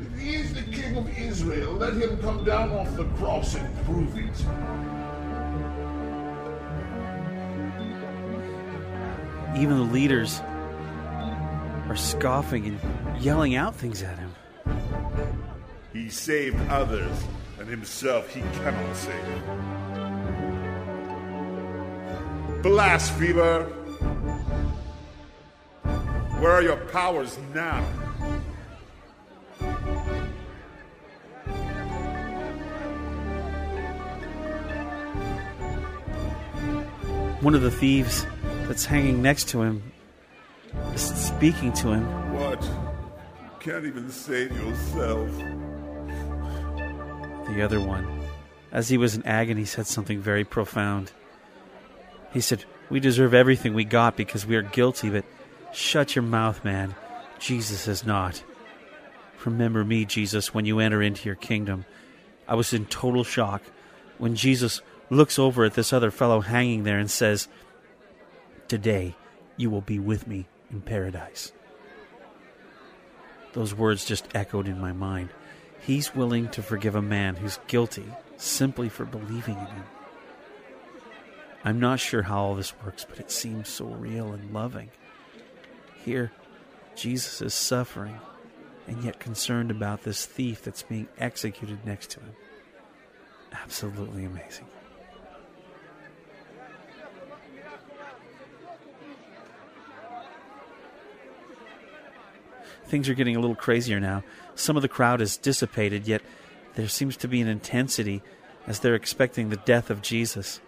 If 0.00 0.18
he 0.18 0.34
is 0.34 0.54
the 0.54 0.62
King 0.62 0.96
of 0.96 1.18
Israel, 1.18 1.72
let 1.74 1.94
him 1.94 2.18
come 2.18 2.44
down 2.44 2.70
off 2.72 2.96
the 2.96 3.04
cross 3.18 3.54
and 3.54 3.84
prove 3.84 4.16
it. 4.18 5.03
Even 9.56 9.78
the 9.78 9.92
leaders 9.92 10.40
are 11.88 11.96
scoffing 11.96 12.66
and 12.66 13.22
yelling 13.22 13.54
out 13.54 13.74
things 13.74 14.02
at 14.02 14.18
him. 14.18 14.34
He 15.92 16.08
saved 16.08 16.56
others, 16.68 17.16
and 17.60 17.68
himself 17.68 18.34
he 18.34 18.40
cannot 18.40 18.96
save. 18.96 19.42
Blasphemer! 22.62 23.64
Where 26.40 26.50
are 26.50 26.62
your 26.62 26.76
powers 26.76 27.38
now? 27.54 27.80
One 37.40 37.54
of 37.54 37.62
the 37.62 37.70
thieves 37.70 38.26
that's 38.66 38.84
hanging 38.84 39.22
next 39.22 39.48
to 39.48 39.62
him 39.62 39.92
is 40.94 41.02
speaking 41.02 41.72
to 41.74 41.92
him. 41.92 42.04
What? 42.34 42.62
You 42.62 43.50
Can't 43.60 43.84
even 43.84 44.10
save 44.10 44.56
yourself. 44.56 45.30
The 47.48 47.62
other 47.62 47.80
one, 47.80 48.20
as 48.72 48.88
he 48.88 48.98
was 48.98 49.14
in 49.14 49.24
agony, 49.26 49.64
said 49.64 49.86
something 49.86 50.20
very 50.20 50.44
profound. 50.44 51.12
He 52.32 52.40
said, 52.40 52.64
We 52.90 53.00
deserve 53.00 53.34
everything 53.34 53.74
we 53.74 53.84
got 53.84 54.16
because 54.16 54.46
we 54.46 54.56
are 54.56 54.62
guilty, 54.62 55.10
but 55.10 55.24
shut 55.72 56.16
your 56.16 56.22
mouth, 56.22 56.64
man. 56.64 56.94
Jesus 57.38 57.86
is 57.86 58.04
not. 58.06 58.42
Remember 59.44 59.84
me, 59.84 60.06
Jesus, 60.06 60.54
when 60.54 60.64
you 60.64 60.78
enter 60.78 61.02
into 61.02 61.26
your 61.26 61.34
kingdom. 61.34 61.84
I 62.48 62.54
was 62.54 62.72
in 62.72 62.86
total 62.86 63.24
shock 63.24 63.62
when 64.18 64.36
Jesus 64.36 64.80
looks 65.10 65.38
over 65.38 65.64
at 65.64 65.74
this 65.74 65.92
other 65.92 66.10
fellow 66.10 66.40
hanging 66.40 66.84
there 66.84 66.98
and 66.98 67.10
says, 67.10 67.48
Today 68.68 69.14
you 69.56 69.70
will 69.70 69.82
be 69.82 69.98
with 69.98 70.26
me 70.26 70.46
in 70.70 70.80
paradise. 70.80 71.52
Those 73.52 73.74
words 73.74 74.04
just 74.04 74.34
echoed 74.34 74.66
in 74.66 74.80
my 74.80 74.92
mind. 74.92 75.28
He's 75.80 76.14
willing 76.14 76.48
to 76.50 76.62
forgive 76.62 76.94
a 76.94 77.02
man 77.02 77.36
who's 77.36 77.60
guilty 77.66 78.06
simply 78.36 78.88
for 78.88 79.04
believing 79.04 79.58
in 79.58 79.66
him. 79.66 79.84
I'm 81.62 81.78
not 81.78 82.00
sure 82.00 82.22
how 82.22 82.38
all 82.38 82.54
this 82.54 82.74
works, 82.84 83.06
but 83.08 83.20
it 83.20 83.30
seems 83.30 83.68
so 83.68 83.86
real 83.86 84.32
and 84.32 84.52
loving. 84.52 84.90
Here, 86.04 86.32
Jesus 86.96 87.40
is 87.40 87.54
suffering 87.54 88.18
and 88.86 89.02
yet 89.02 89.18
concerned 89.18 89.70
about 89.70 90.02
this 90.02 90.26
thief 90.26 90.62
that's 90.62 90.82
being 90.82 91.08
executed 91.18 91.84
next 91.86 92.10
to 92.10 92.20
him. 92.20 92.32
Absolutely 93.52 94.24
amazing. 94.24 94.66
Things 102.86 103.08
are 103.08 103.14
getting 103.14 103.36
a 103.36 103.40
little 103.40 103.56
crazier 103.56 104.00
now. 104.00 104.22
Some 104.54 104.76
of 104.76 104.82
the 104.82 104.88
crowd 104.88 105.20
has 105.20 105.36
dissipated, 105.36 106.06
yet 106.06 106.22
there 106.74 106.88
seems 106.88 107.16
to 107.18 107.28
be 107.28 107.40
an 107.40 107.48
intensity 107.48 108.22
as 108.66 108.80
they're 108.80 108.94
expecting 108.94 109.48
the 109.48 109.56
death 109.56 109.90
of 109.90 110.02
Jesus. 110.02 110.60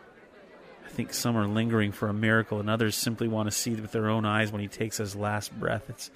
I 0.84 0.88
think 0.88 1.12
some 1.12 1.36
are 1.36 1.46
lingering 1.46 1.92
for 1.92 2.08
a 2.08 2.14
miracle, 2.14 2.60
and 2.60 2.70
others 2.70 2.96
simply 2.96 3.28
want 3.28 3.48
to 3.48 3.52
see 3.52 3.74
with 3.74 3.92
their 3.92 4.08
own 4.08 4.24
eyes 4.24 4.50
when 4.50 4.60
he 4.60 4.68
takes 4.68 4.96
his 4.96 5.14
last 5.14 5.58
breath. 5.58 5.84
It's, 5.88 6.10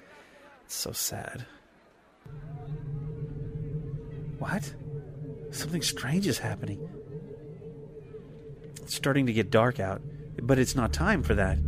it's 0.65 0.75
so 0.75 0.91
sad. 0.91 1.45
What? 4.39 4.73
Something 5.51 5.81
strange 5.81 6.25
is 6.25 6.39
happening. 6.39 6.89
It's 8.81 8.95
starting 8.95 9.27
to 9.27 9.33
get 9.33 9.51
dark 9.51 9.79
out, 9.79 10.01
but 10.41 10.57
it's 10.57 10.75
not 10.75 10.93
time 10.93 11.23
for 11.23 11.35
that. 11.35 11.59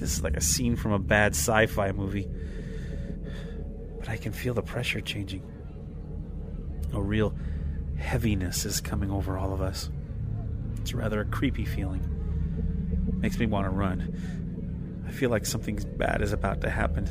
This 0.00 0.14
is 0.16 0.24
like 0.24 0.38
a 0.38 0.40
scene 0.40 0.76
from 0.76 0.92
a 0.92 0.98
bad 0.98 1.32
sci 1.32 1.66
fi 1.66 1.92
movie. 1.92 2.26
But 4.00 4.08
I 4.08 4.16
can 4.16 4.32
feel 4.32 4.54
the 4.54 4.62
pressure 4.62 5.00
changing. 5.00 5.42
A 6.92 7.00
real 7.00 7.34
heaviness 7.96 8.64
is 8.64 8.80
coming 8.80 9.10
over 9.10 9.38
all 9.38 9.52
of 9.52 9.60
us. 9.60 9.90
It's 10.80 10.94
rather 10.94 11.20
a 11.20 11.24
creepy 11.26 11.64
feeling. 11.64 12.02
Makes 13.20 13.38
me 13.38 13.46
want 13.46 13.66
to 13.66 13.70
run. 13.70 15.04
I 15.06 15.12
feel 15.12 15.30
like 15.30 15.44
something 15.44 15.78
bad 15.96 16.22
is 16.22 16.32
about 16.32 16.62
to 16.62 16.70
happen. 16.70 17.08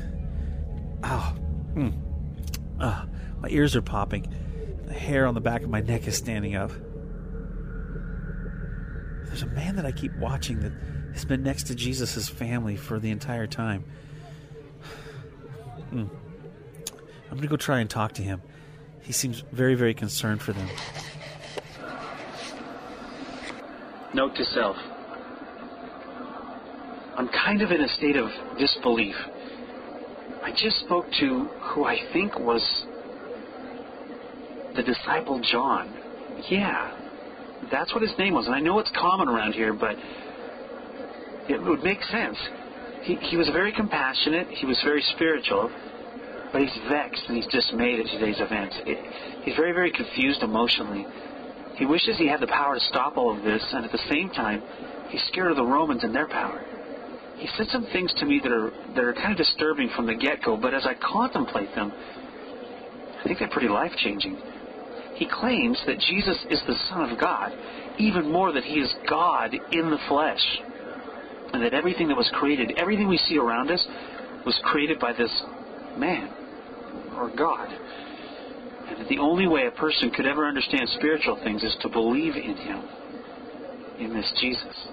Oh, 1.03 1.35
mm. 1.75 1.93
ah, 2.79 3.05
my 3.39 3.49
ears 3.49 3.75
are 3.75 3.81
popping. 3.81 4.33
The 4.85 4.93
hair 4.93 5.27
on 5.27 5.35
the 5.35 5.41
back 5.41 5.63
of 5.63 5.69
my 5.69 5.81
neck 5.81 6.07
is 6.07 6.17
standing 6.17 6.55
up. 6.55 6.71
There's 9.25 9.43
a 9.43 9.47
man 9.47 9.75
that 9.75 9.85
I 9.85 9.91
keep 9.91 10.15
watching 10.17 10.59
that 10.61 10.71
has 11.13 11.23
been 11.23 11.43
next 11.43 11.67
to 11.67 11.75
Jesus' 11.75 12.27
family 12.27 12.75
for 12.75 12.99
the 12.99 13.11
entire 13.11 13.47
time. 13.47 13.85
Mm. 15.91 16.07
I'm 17.29 17.37
going 17.37 17.41
to 17.43 17.47
go 17.47 17.57
try 17.57 17.79
and 17.79 17.89
talk 17.89 18.13
to 18.13 18.23
him. 18.23 18.41
He 19.01 19.13
seems 19.13 19.43
very, 19.51 19.75
very 19.75 19.93
concerned 19.93 20.41
for 20.41 20.53
them. 20.53 20.67
Note 24.13 24.35
to 24.35 24.45
self. 24.45 24.75
I'm 27.15 27.27
kind 27.29 27.61
of 27.61 27.71
in 27.71 27.81
a 27.81 27.87
state 27.87 28.15
of 28.15 28.29
disbelief. 28.57 29.15
I 30.41 30.51
just 30.51 30.79
spoke 30.79 31.05
to 31.19 31.45
who 31.73 31.83
I 31.83 31.97
think 32.13 32.39
was 32.39 32.63
the 34.75 34.83
disciple 34.83 35.39
John. 35.41 35.93
Yeah, 36.49 36.97
that's 37.71 37.93
what 37.93 38.01
his 38.01 38.17
name 38.17 38.33
was. 38.33 38.45
And 38.47 38.55
I 38.55 38.59
know 38.59 38.79
it's 38.79 38.91
common 38.95 39.27
around 39.27 39.53
here, 39.53 39.73
but 39.73 39.95
it 41.49 41.61
would 41.61 41.83
make 41.83 42.01
sense. 42.03 42.37
He, 43.03 43.15
he 43.15 43.37
was 43.37 43.49
very 43.49 43.71
compassionate, 43.71 44.47
he 44.47 44.65
was 44.65 44.79
very 44.83 45.01
spiritual, 45.13 45.69
but 46.51 46.61
he's 46.61 46.77
vexed 46.89 47.23
and 47.27 47.37
he's 47.37 47.47
dismayed 47.47 47.99
at 47.99 48.07
today's 48.07 48.39
events. 48.39 48.75
It, 48.85 48.97
he's 49.43 49.55
very, 49.55 49.71
very 49.71 49.91
confused 49.91 50.41
emotionally. 50.41 51.05
He 51.75 51.85
wishes 51.85 52.17
he 52.17 52.27
had 52.27 52.41
the 52.41 52.47
power 52.47 52.75
to 52.75 52.85
stop 52.89 53.17
all 53.17 53.35
of 53.35 53.43
this, 53.43 53.63
and 53.71 53.85
at 53.85 53.91
the 53.91 54.03
same 54.09 54.29
time, 54.29 54.61
he's 55.09 55.23
scared 55.31 55.51
of 55.51 55.57
the 55.57 55.63
Romans 55.63 56.03
and 56.03 56.13
their 56.13 56.27
power. 56.27 56.63
He 57.37 57.47
said 57.55 57.67
some 57.71 57.85
things 57.93 58.13
to 58.15 58.25
me 58.25 58.41
that 58.43 58.51
are 58.51 58.71
that 58.95 59.03
are 59.03 59.13
kind 59.13 59.31
of 59.31 59.37
disturbing 59.37 59.89
from 59.95 60.05
the 60.05 60.15
get-go, 60.15 60.57
but 60.57 60.73
as 60.73 60.85
I 60.85 60.95
contemplate 60.95 61.73
them, 61.73 61.91
I 61.91 63.23
think 63.23 63.39
they're 63.39 63.47
pretty 63.47 63.69
life-changing. 63.69 64.37
He 65.15 65.25
claims 65.25 65.81
that 65.85 65.99
Jesus 65.99 66.37
is 66.49 66.61
the 66.67 66.75
Son 66.89 67.09
of 67.09 67.19
God, 67.19 67.53
even 67.97 68.29
more 68.29 68.51
that 68.51 68.63
he 68.63 68.79
is 68.79 68.93
God 69.09 69.53
in 69.53 69.89
the 69.89 69.99
flesh, 70.09 70.43
and 71.53 71.63
that 71.63 71.73
everything 71.73 72.09
that 72.09 72.17
was 72.17 72.29
created, 72.33 72.73
everything 72.77 73.07
we 73.07 73.17
see 73.17 73.37
around 73.37 73.71
us, 73.71 73.85
was 74.45 74.59
created 74.63 74.99
by 74.99 75.13
this 75.13 75.31
man 75.97 76.29
or 77.19 77.29
God. 77.35 77.69
And 77.69 79.01
that 79.01 79.09
the 79.09 79.19
only 79.19 79.47
way 79.47 79.67
a 79.67 79.71
person 79.71 80.09
could 80.09 80.25
ever 80.25 80.47
understand 80.47 80.89
spiritual 80.97 81.39
things 81.43 81.63
is 81.63 81.75
to 81.81 81.89
believe 81.89 82.35
in 82.35 82.55
him, 82.55 82.83
in 83.99 84.13
this 84.13 84.31
Jesus. 84.41 84.87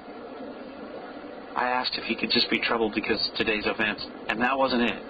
I 1.55 1.69
asked 1.69 1.97
if 1.97 2.05
he 2.05 2.15
could 2.15 2.31
just 2.31 2.51
be 2.51 2.61
troubled 2.61 2.93
because 2.95 3.17
of 3.31 3.37
today's 3.37 3.65
events, 3.65 4.05
and 4.29 4.41
that 4.43 4.59
wasn't 4.59 4.83
it. 4.83 5.03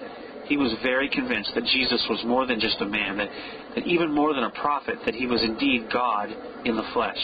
He 0.45 0.55
was 0.55 0.73
very 0.81 1.09
convinced 1.09 1.51
that 1.55 1.65
Jesus 1.65 2.05
was 2.09 2.23
more 2.25 2.47
than 2.47 2.61
just 2.61 2.79
a 2.79 2.85
man, 2.85 3.17
that, 3.17 3.27
that 3.75 3.85
even 3.85 4.13
more 4.13 4.33
than 4.33 4.45
a 4.45 4.49
prophet, 4.51 4.95
that 5.05 5.13
he 5.13 5.27
was 5.27 5.43
indeed 5.43 5.89
God 5.91 6.29
in 6.63 6.77
the 6.77 6.87
flesh. 6.93 7.19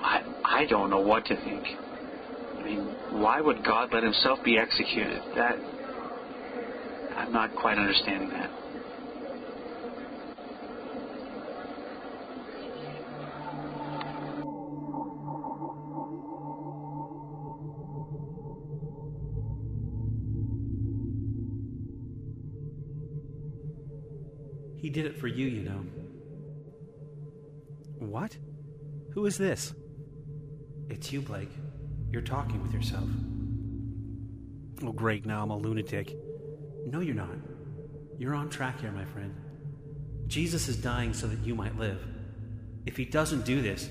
I, 0.00 0.22
I 0.44 0.66
don't 0.66 0.88
know 0.88 1.00
what 1.00 1.24
to 1.26 1.34
think. 1.34 1.64
I 1.66 2.62
mean, 2.62 2.80
why 3.20 3.40
would 3.40 3.64
God 3.64 3.92
let 3.92 4.04
himself 4.04 4.38
be 4.44 4.56
executed? 4.56 5.20
That 5.34 5.58
I'm 7.18 7.32
not 7.32 7.52
quite 7.56 7.78
understanding 7.78 8.30
that. 8.30 8.48
He 24.76 24.88
did 24.88 25.06
it 25.06 25.18
for 25.18 25.26
you, 25.26 25.46
you 25.46 25.64
know. 25.64 25.84
What? 27.98 28.38
Who 29.14 29.26
is 29.26 29.36
this? 29.36 29.74
It's 30.88 31.12
you, 31.12 31.20
Blake. 31.20 31.50
You're 32.12 32.22
talking 32.22 32.62
with 32.62 32.72
yourself. 32.72 33.08
Oh, 34.84 34.92
great, 34.92 35.26
now 35.26 35.42
I'm 35.42 35.50
a 35.50 35.56
lunatic. 35.56 36.16
No, 36.86 37.00
you're 37.00 37.14
not. 37.14 37.36
You're 38.18 38.34
on 38.34 38.48
track 38.48 38.80
here, 38.80 38.90
my 38.90 39.04
friend. 39.04 39.34
Jesus 40.26 40.68
is 40.68 40.76
dying 40.76 41.14
so 41.14 41.26
that 41.26 41.38
you 41.40 41.54
might 41.54 41.78
live. 41.78 42.04
If 42.86 42.96
he 42.96 43.04
doesn't 43.04 43.44
do 43.44 43.62
this, 43.62 43.88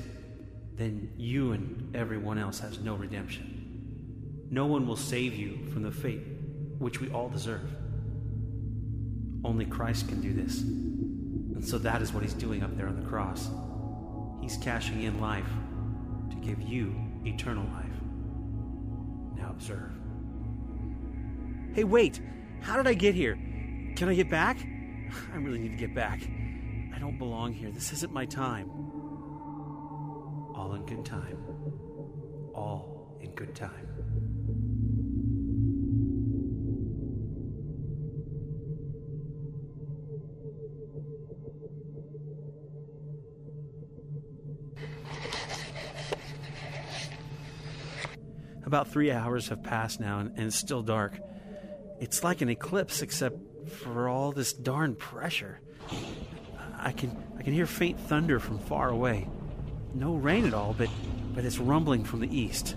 then 0.76 1.12
you 1.18 1.52
and 1.54 1.96
everyone 1.96 2.38
else 2.38 2.60
has 2.60 2.80
no 2.80 2.96
redemption. 2.96 4.46
No 4.50 4.66
one 4.66 4.88
will 4.88 4.96
save 4.96 5.34
you 5.34 5.66
from 5.74 5.84
the 5.84 5.92
fate 5.92 6.22
which 6.78 7.02
we 7.02 7.10
all 7.10 7.30
deserve. 7.30 7.70
Only 9.44 9.66
Christ 9.66 10.08
can 10.08 10.22
do 10.22 10.34
this. 10.34 10.62
And 10.62 11.66
so 11.66 11.78
that 11.80 12.02
is 12.02 12.14
what 12.14 12.24
he's 12.24 12.34
doing 12.34 12.64
up 12.64 12.76
there 12.78 12.88
on 12.88 13.02
the 13.02 13.08
cross. 13.08 13.50
He's 14.42 14.58
cashing 14.58 15.04
in 15.04 15.20
life 15.20 15.50
to 16.30 16.36
give 16.38 16.62
you 16.62 16.96
eternal 17.26 17.66
life. 17.74 17.86
Now 19.36 19.50
observe. 19.50 19.92
Hey, 21.74 21.84
wait! 21.84 22.22
How 22.62 22.76
did 22.78 22.88
I 22.88 22.94
get 22.94 23.16
here? 23.16 23.36
Can 23.96 24.10
I 24.10 24.14
get 24.14 24.30
back? 24.30 24.58
I 25.34 25.38
really 25.38 25.60
need 25.60 25.72
to 25.72 25.78
get 25.78 25.96
back. 25.96 26.22
I 26.96 27.00
don't 27.00 27.18
belong 27.18 27.54
here. 27.54 27.72
This 27.72 27.94
isn't 27.94 28.12
my 28.12 28.26
time. 28.26 28.70
All 30.56 30.74
in 30.76 30.86
good 30.86 31.06
time. 31.06 31.38
all 32.54 33.18
in 33.22 33.32
good 33.32 33.56
time. 33.56 33.88
About 48.66 48.90
three 48.90 49.12
hours 49.12 49.48
have 49.48 49.64
passed 49.64 50.02
now, 50.02 50.20
and, 50.20 50.32
and 50.32 50.48
it's 50.48 50.56
still 50.58 50.82
dark. 50.82 51.18
It's 52.00 52.24
like 52.24 52.42
an 52.42 52.50
eclipse, 52.50 53.02
except 53.02 53.38
for 53.70 54.08
all 54.08 54.32
this 54.32 54.54
darn 54.54 54.96
pressure. 54.96 55.60
I 56.78 56.92
can 56.92 57.16
I 57.38 57.44
can 57.44 57.54
hear 57.54 57.66
faint 57.66 58.00
thunder 58.00 58.40
from 58.40 58.60
far 58.60 58.90
away. 58.90 59.28
No 59.94 60.16
rain 60.16 60.46
at 60.46 60.54
all, 60.54 60.76
but 60.78 60.90
but 61.34 61.44
it's 61.44 61.58
rumbling 61.58 62.04
from 62.04 62.20
the 62.20 62.36
east. 62.36 62.76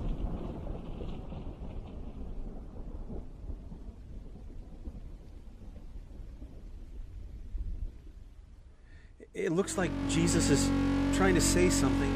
It 9.33 9.53
looks 9.53 9.79
like 9.79 9.91
Jesus 10.09 10.51
is 10.51 10.69
trying 11.17 11.35
to 11.35 11.41
say 11.41 11.71
something. 11.71 12.11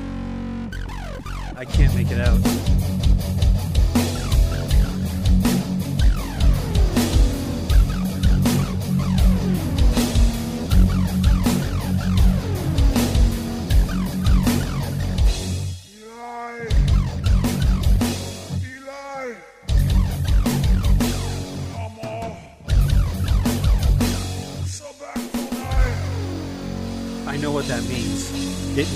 I 1.57 1.65
can't 1.65 1.95
make 1.95 2.11
it 2.11 2.21
out. 2.21 2.41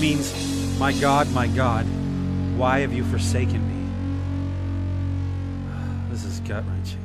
Means, 0.08 0.78
My 0.78 0.92
God, 0.92 1.30
my 1.32 1.46
God, 1.48 1.84
why 2.56 2.78
have 2.80 2.94
you 2.94 3.04
forsaken 3.04 3.60
me? 3.68 3.74
This 6.10 6.24
is 6.24 6.40
gut 6.40 6.64
wrenching. 6.66 6.98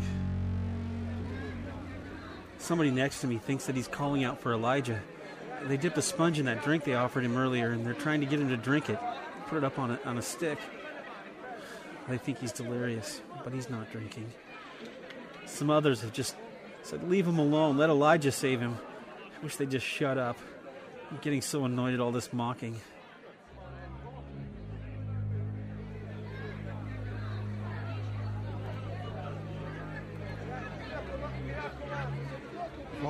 Somebody 2.60 2.91
next 2.91 3.20
to 3.22 3.28
me 3.28 3.38
thinks 3.39 3.66
that 3.66 3.76
he's 3.76 3.89
calling 3.89 4.24
out 4.24 4.39
for 4.39 4.54
Elijah. 4.54 5.01
They 5.64 5.76
dipped 5.76 5.97
a 5.97 6.01
sponge 6.01 6.39
in 6.39 6.45
that 6.45 6.64
drink 6.64 6.86
they 6.86 6.93
offered 6.93 7.26
him 7.26 7.36
earlier, 7.36 7.72
and 7.72 7.86
they're 7.86 7.93
trying 7.93 8.22
to 8.22 8.26
get 8.26 8.39
him 8.39 8.47
to 8.49 8.58
drink 8.58 8.89
it. 8.89 8.99
Put 9.47 9.58
it 9.58 9.66
up 9.66 9.78
on 9.78 9.91
a, 9.91 9.99
on 10.06 10.18
a 10.18 10.22
stick. 10.22 10.58
They 12.08 12.18
think 12.18 12.39
he's 12.39 12.54
delirious, 12.54 13.20
but 13.43 13.51
he's 13.51 13.70
not 13.70 13.91
drinking. 13.91 14.32
Some 15.45 15.70
others 15.70 15.99
have 16.01 16.14
just 16.14 16.36
said, 16.84 17.10
Leave 17.10 17.28
him 17.28 17.38
alone. 17.38 17.78
Let 17.78 17.89
Elijah 17.89 18.32
save 18.32 18.62
him. 18.62 18.78
I 19.38 19.43
wish 19.43 19.58
they'd 19.58 19.70
just 19.70 19.86
shut 19.86 20.18
up. 20.18 20.38
I'm 21.12 21.18
getting 21.18 21.41
so 21.41 21.66
annoyed 21.66 21.93
at 21.93 21.99
all 21.99 22.14
this 22.14 22.32
mocking. 22.32 22.80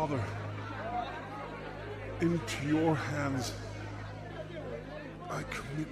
Father, 0.04 0.22
into 2.20 2.68
your 2.68 2.94
hands 2.94 3.54
I 5.32 5.44
commit 5.44 5.88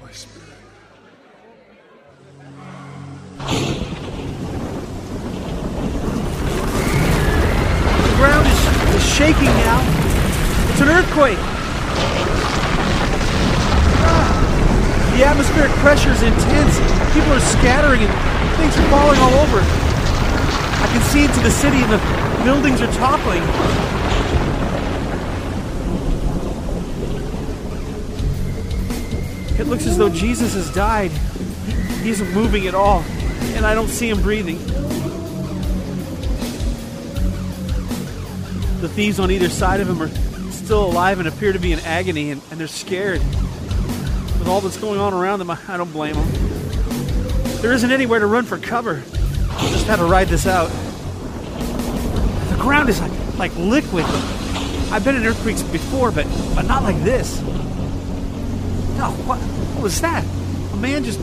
my 0.00 0.12
spirit. 0.12 0.46
The 8.04 8.14
ground 8.14 8.46
is, 8.46 8.94
is 8.94 9.04
shaking 9.16 9.46
now. 9.66 9.82
It's 10.70 10.80
an 10.80 10.88
earthquake. 10.88 11.38
Ah, 14.06 15.14
The 15.16 15.24
atmospheric 15.24 15.72
pressure 15.82 16.12
is 16.12 16.22
intense. 16.22 16.78
People 17.12 17.32
are 17.32 17.40
scattering 17.40 18.02
and 18.02 18.56
things 18.58 18.76
are 18.78 18.88
falling 18.90 19.18
all 19.18 19.34
over. 19.40 19.87
I 20.80 20.86
can 20.92 21.02
see 21.02 21.24
into 21.24 21.40
the 21.40 21.50
city 21.50 21.76
and 21.76 21.92
the 21.92 22.44
buildings 22.44 22.80
are 22.80 22.92
toppling. 22.92 23.42
It 29.58 29.66
looks 29.66 29.86
as 29.86 29.98
though 29.98 30.08
Jesus 30.08 30.54
has 30.54 30.72
died. 30.72 31.10
He, 32.02 32.10
isn't 32.10 32.32
moving 32.32 32.68
at 32.68 32.76
all, 32.76 33.00
and 33.56 33.66
I 33.66 33.74
don't 33.74 33.88
see 33.88 34.08
him 34.08 34.22
breathing. 34.22 34.58
The 38.80 38.88
thieves 38.88 39.18
on 39.18 39.32
either 39.32 39.48
side 39.48 39.80
of 39.80 39.90
him 39.90 40.00
are 40.00 40.08
still 40.52 40.86
alive 40.86 41.18
and 41.18 41.26
appear 41.26 41.52
to 41.52 41.58
be 41.58 41.72
in 41.72 41.80
agony, 41.80 42.30
and, 42.30 42.40
and 42.52 42.60
they're 42.60 42.68
scared. 42.68 43.18
With 44.38 44.46
all 44.46 44.60
that's 44.60 44.76
going 44.76 45.00
on 45.00 45.12
around 45.12 45.40
them, 45.40 45.50
I, 45.50 45.58
I 45.66 45.76
don't 45.76 45.92
blame 45.92 46.14
them. 46.14 46.28
There 47.60 47.72
isn't 47.72 47.90
anywhere 47.90 48.20
to 48.20 48.26
run 48.26 48.44
for 48.44 48.58
cover. 48.58 49.02
Just 49.58 49.86
have 49.86 49.98
to 49.98 50.04
ride 50.04 50.28
this 50.28 50.46
out. 50.46 50.68
The 52.50 52.56
ground 52.58 52.88
is 52.88 53.00
like, 53.00 53.12
like 53.38 53.56
liquid. 53.56 54.04
I've 54.90 55.04
been 55.04 55.16
in 55.16 55.26
earthquakes 55.26 55.62
before, 55.62 56.10
but, 56.10 56.26
but 56.54 56.62
not 56.66 56.82
like 56.82 56.96
this. 57.02 57.40
No, 58.98 59.12
what, 59.26 59.38
what 59.38 59.82
was 59.82 60.00
that? 60.00 60.24
A 60.72 60.76
man 60.76 61.04
just 61.04 61.20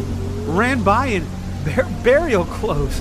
ran 0.48 0.84
by 0.84 1.08
in 1.08 1.26
bur- 1.64 1.88
burial 2.04 2.46
clothes. 2.46 3.00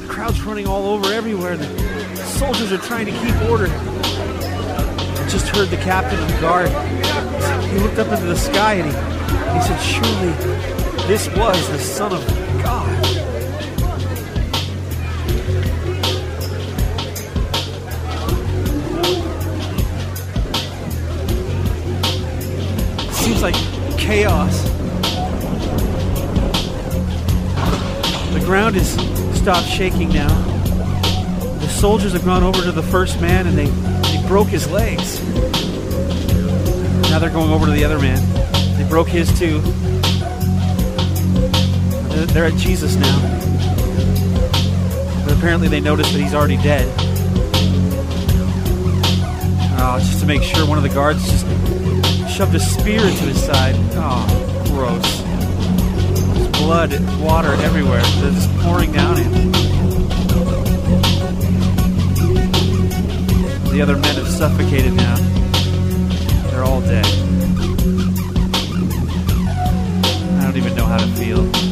The 0.00 0.08
crowd's 0.08 0.42
running 0.42 0.66
all 0.66 0.86
over 0.86 1.12
everywhere. 1.12 1.56
The 1.56 2.16
soldiers 2.16 2.72
are 2.72 2.78
trying 2.78 3.06
to 3.06 3.12
keep 3.12 3.34
order. 3.50 3.68
I 3.68 5.28
just 5.28 5.48
heard 5.48 5.68
the 5.68 5.76
captain 5.78 6.20
of 6.20 6.28
the 6.28 6.40
guard. 6.40 6.68
He 7.70 7.78
looked 7.78 7.98
up 7.98 8.08
into 8.08 8.26
the 8.26 8.36
sky 8.36 8.74
and 8.74 8.90
he, 8.90 8.92
he 9.54 9.62
said, 9.62 9.78
Surely 9.78 10.32
this 11.06 11.28
was 11.36 11.68
the 11.70 11.78
Son 11.78 12.12
of 12.12 12.26
God. 12.62 13.11
Chaos. 24.02 24.64
The 28.32 28.42
ground 28.44 28.74
is 28.74 28.90
stopped 29.38 29.68
shaking 29.68 30.08
now. 30.08 30.28
The 31.60 31.68
soldiers 31.68 32.12
have 32.12 32.24
gone 32.24 32.42
over 32.42 32.62
to 32.62 32.72
the 32.72 32.82
first 32.82 33.20
man 33.20 33.46
and 33.46 33.56
they, 33.56 33.66
they 33.66 34.26
broke 34.26 34.48
his 34.48 34.68
legs. 34.70 35.22
Now 37.10 37.20
they're 37.20 37.30
going 37.30 37.52
over 37.52 37.66
to 37.66 37.72
the 37.72 37.84
other 37.84 38.00
man. 38.00 38.18
They 38.76 38.88
broke 38.88 39.06
his 39.06 39.28
too. 39.38 39.60
They're, 42.08 42.26
they're 42.26 42.46
at 42.46 42.56
Jesus 42.56 42.96
now. 42.96 43.20
But 45.24 45.36
apparently 45.36 45.68
they 45.68 45.80
noticed 45.80 46.12
that 46.12 46.20
he's 46.20 46.34
already 46.34 46.56
dead. 46.56 46.92
Oh, 49.78 49.98
just 50.00 50.18
to 50.20 50.26
make 50.26 50.42
sure, 50.42 50.66
one 50.66 50.76
of 50.76 50.82
the 50.82 50.90
guards 50.92 51.24
just 51.30 51.46
shoved 52.32 52.54
a 52.54 52.60
spear 52.60 53.00
into 53.00 53.24
his 53.24 53.44
side. 53.44 53.74
Oh, 53.92 54.64
gross. 54.68 55.20
There's 56.32 56.48
blood, 56.62 57.20
water 57.20 57.52
everywhere. 57.62 58.00
They're 58.00 58.30
just 58.32 58.50
pouring 58.60 58.90
down 58.90 59.18
him. 59.18 59.52
The 63.70 63.82
other 63.82 63.98
men 63.98 64.14
have 64.16 64.28
suffocated 64.28 64.94
now. 64.94 65.16
They're 66.50 66.64
all 66.64 66.80
dead. 66.80 67.06
I 70.38 70.44
don't 70.44 70.56
even 70.56 70.74
know 70.74 70.86
how 70.86 70.98
to 70.98 71.06
feel. 71.08 71.71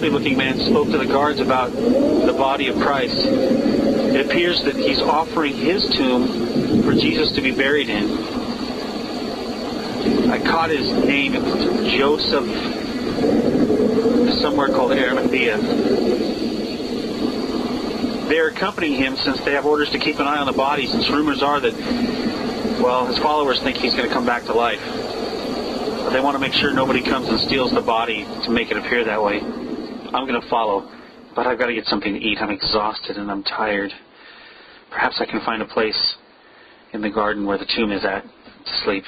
A 0.00 0.02
wealthy-looking 0.02 0.38
man 0.38 0.58
spoke 0.58 0.88
to 0.88 0.96
the 0.96 1.04
guards 1.04 1.40
about 1.40 1.72
the 1.72 2.32
body 2.32 2.68
of 2.68 2.76
Christ. 2.76 3.18
It 3.18 4.24
appears 4.24 4.62
that 4.64 4.74
he's 4.74 4.98
offering 4.98 5.54
his 5.54 5.86
tomb 5.90 6.82
for 6.84 6.94
Jesus 6.94 7.32
to 7.32 7.42
be 7.42 7.50
buried 7.50 7.90
in. 7.90 8.10
I 10.30 10.38
caught 10.38 10.70
his 10.70 10.90
name. 11.04 11.34
It 11.34 11.42
was 11.42 11.92
Joseph, 11.92 12.46
somewhere 14.40 14.68
called 14.68 14.92
Arimathea. 14.92 15.58
They're 18.28 18.48
accompanying 18.48 18.94
him 18.94 19.16
since 19.16 19.38
they 19.40 19.52
have 19.52 19.66
orders 19.66 19.90
to 19.90 19.98
keep 19.98 20.18
an 20.18 20.26
eye 20.26 20.38
on 20.38 20.46
the 20.46 20.54
body, 20.54 20.86
since 20.86 21.10
rumors 21.10 21.42
are 21.42 21.60
that, 21.60 21.74
well, 22.80 23.04
his 23.04 23.18
followers 23.18 23.60
think 23.60 23.76
he's 23.76 23.94
going 23.94 24.08
to 24.08 24.14
come 24.14 24.24
back 24.24 24.44
to 24.44 24.54
life. 24.54 24.80
They 26.10 26.20
want 26.20 26.36
to 26.36 26.40
make 26.40 26.54
sure 26.54 26.72
nobody 26.72 27.02
comes 27.02 27.28
and 27.28 27.38
steals 27.38 27.70
the 27.70 27.82
body 27.82 28.24
to 28.44 28.50
make 28.50 28.70
it 28.70 28.78
appear 28.78 29.04
that 29.04 29.22
way. 29.22 29.42
I'm 30.12 30.26
going 30.26 30.40
to 30.40 30.48
follow, 30.50 30.90
but 31.36 31.46
I've 31.46 31.58
got 31.58 31.66
to 31.66 31.74
get 31.74 31.86
something 31.86 32.12
to 32.12 32.18
eat. 32.18 32.38
I'm 32.40 32.50
exhausted 32.50 33.16
and 33.16 33.30
I'm 33.30 33.44
tired. 33.44 33.92
Perhaps 34.90 35.16
I 35.20 35.26
can 35.26 35.40
find 35.44 35.62
a 35.62 35.66
place 35.66 36.16
in 36.92 37.00
the 37.00 37.10
garden 37.10 37.46
where 37.46 37.58
the 37.58 37.66
tomb 37.76 37.92
is 37.92 38.04
at 38.04 38.22
to 38.22 38.72
sleep. 38.84 39.04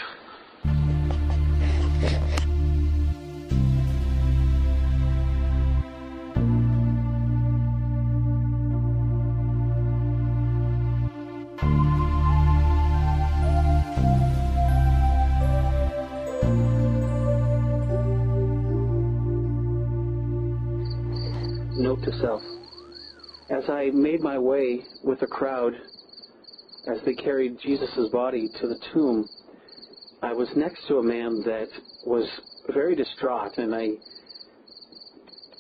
As 23.50 23.68
I 23.68 23.90
made 23.90 24.20
my 24.20 24.38
way 24.38 24.84
with 25.02 25.20
the 25.20 25.26
crowd 25.26 25.74
as 26.86 26.98
they 27.04 27.14
carried 27.14 27.58
Jesus' 27.60 28.08
body 28.10 28.50
to 28.60 28.66
the 28.66 28.78
tomb, 28.92 29.28
I 30.22 30.32
was 30.32 30.48
next 30.56 30.86
to 30.88 30.98
a 30.98 31.02
man 31.02 31.42
that 31.42 31.68
was 32.04 32.28
very 32.72 32.94
distraught, 32.94 33.58
and 33.58 33.74
I 33.74 33.92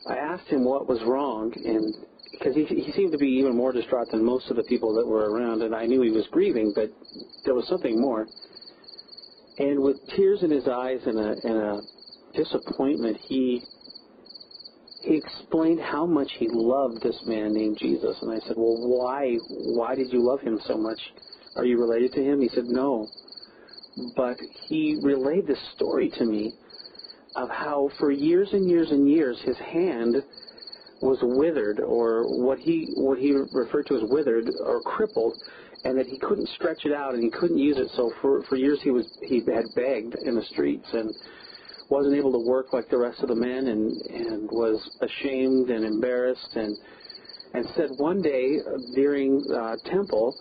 I 0.06 0.16
asked 0.16 0.48
him 0.48 0.64
what 0.64 0.88
was 0.88 1.02
wrong, 1.04 1.52
and 1.64 1.94
because 2.32 2.54
he, 2.54 2.64
he 2.64 2.92
seemed 2.92 3.12
to 3.12 3.18
be 3.18 3.28
even 3.28 3.54
more 3.56 3.72
distraught 3.72 4.10
than 4.10 4.24
most 4.24 4.50
of 4.50 4.56
the 4.56 4.64
people 4.64 4.94
that 4.94 5.06
were 5.06 5.30
around, 5.30 5.62
and 5.62 5.74
I 5.74 5.86
knew 5.86 6.02
he 6.02 6.10
was 6.10 6.26
grieving, 6.30 6.72
but 6.74 6.92
there 7.44 7.54
was 7.54 7.66
something 7.68 8.00
more. 8.00 8.26
And 9.58 9.80
with 9.80 9.96
tears 10.16 10.42
in 10.42 10.50
his 10.50 10.66
eyes 10.66 11.00
and 11.06 11.18
a, 11.18 11.36
and 11.44 11.56
a 11.56 11.82
disappointment, 12.34 13.18
he 13.28 13.64
he 15.02 15.16
explained 15.16 15.80
how 15.80 16.06
much 16.06 16.30
he 16.38 16.48
loved 16.50 17.02
this 17.02 17.20
man 17.26 17.52
named 17.52 17.78
Jesus. 17.78 18.16
And 18.22 18.30
I 18.30 18.38
said, 18.46 18.56
well, 18.56 18.76
why, 18.78 19.36
why 19.48 19.94
did 19.94 20.12
you 20.12 20.22
love 20.22 20.40
him 20.40 20.60
so 20.66 20.76
much? 20.76 21.00
Are 21.56 21.64
you 21.64 21.80
related 21.80 22.12
to 22.12 22.22
him? 22.22 22.40
He 22.40 22.48
said, 22.48 22.64
no. 22.64 23.08
But 24.16 24.38
he 24.68 24.98
relayed 25.02 25.46
this 25.46 25.58
story 25.74 26.10
to 26.18 26.24
me 26.24 26.54
of 27.36 27.48
how 27.50 27.90
for 27.98 28.10
years 28.10 28.48
and 28.52 28.68
years 28.68 28.90
and 28.90 29.10
years 29.10 29.40
his 29.44 29.56
hand 29.58 30.16
was 31.00 31.18
withered 31.22 31.80
or 31.80 32.24
what 32.44 32.58
he 32.58 32.92
what 32.94 33.18
he 33.18 33.32
referred 33.32 33.86
to 33.86 33.96
as 33.96 34.02
withered 34.04 34.48
or 34.60 34.80
crippled 34.82 35.34
and 35.84 35.98
that 35.98 36.06
he 36.06 36.18
couldn't 36.18 36.48
stretch 36.50 36.84
it 36.84 36.92
out 36.92 37.14
and 37.14 37.24
he 37.24 37.30
couldn't 37.30 37.58
use 37.58 37.76
it 37.76 37.88
so 37.96 38.12
for 38.20 38.42
for 38.44 38.56
years 38.56 38.78
he 38.82 38.90
was 38.90 39.04
he 39.22 39.42
had 39.52 39.64
begged 39.74 40.14
in 40.24 40.36
the 40.36 40.44
streets 40.44 40.86
and 40.92 41.12
wasn't 41.92 42.14
able 42.14 42.32
to 42.32 42.38
work 42.38 42.72
like 42.72 42.88
the 42.88 42.96
rest 42.96 43.20
of 43.20 43.28
the 43.28 43.34
men 43.34 43.66
and, 43.66 44.00
and 44.06 44.50
was 44.50 44.80
ashamed 45.02 45.68
and 45.68 45.84
embarrassed 45.84 46.48
and 46.54 46.74
and 47.52 47.66
said 47.76 47.90
one 47.98 48.22
day 48.22 48.56
during 48.94 49.44
uh, 49.54 49.76
temple 49.84 50.34